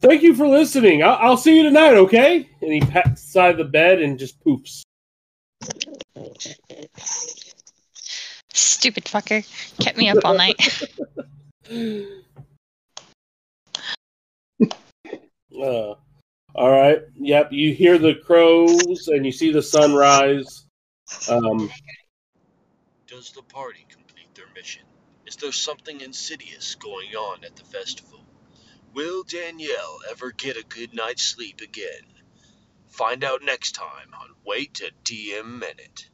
thank 0.00 0.22
you 0.22 0.34
for 0.34 0.46
listening. 0.46 1.02
I'll, 1.02 1.18
I'll 1.20 1.36
see 1.36 1.56
you 1.56 1.62
tonight, 1.64 1.94
okay?" 1.94 2.48
And 2.60 2.72
he 2.72 2.80
pats 2.80 3.22
the 3.22 3.30
side 3.30 3.50
of 3.52 3.58
the 3.58 3.64
bed 3.64 4.00
and 4.00 4.18
just 4.18 4.42
poofs. 4.44 4.82
Stupid 8.52 9.04
fucker. 9.04 9.44
Kept 9.82 9.96
me 9.98 10.08
up 10.08 10.24
all 10.24 10.34
night. 10.34 10.56
Uh, 15.56 15.94
All 16.54 16.70
right. 16.70 16.98
Yep. 17.14 17.52
You 17.52 17.72
hear 17.74 17.96
the 17.96 18.14
crows 18.14 19.08
and 19.08 19.24
you 19.24 19.30
see 19.30 19.52
the 19.52 19.62
sunrise. 19.62 20.66
Um, 21.28 21.70
Does 23.06 23.30
the 23.30 23.42
party 23.42 23.86
complete 23.88 24.34
their 24.34 24.46
mission? 24.54 24.82
Is 25.26 25.36
there 25.36 25.52
something 25.52 26.00
insidious 26.00 26.74
going 26.74 27.14
on 27.14 27.44
at 27.44 27.54
the 27.56 27.64
festival? 27.64 28.23
Will 28.94 29.24
Danielle 29.24 29.98
ever 30.08 30.30
get 30.30 30.56
a 30.56 30.62
good 30.62 30.94
night's 30.94 31.24
sleep 31.24 31.60
again? 31.60 32.06
Find 32.90 33.24
out 33.24 33.42
next 33.42 33.72
time 33.72 34.14
on 34.20 34.36
Wait 34.44 34.80
a 34.82 34.92
DM 35.02 35.58
Minute. 35.58 36.08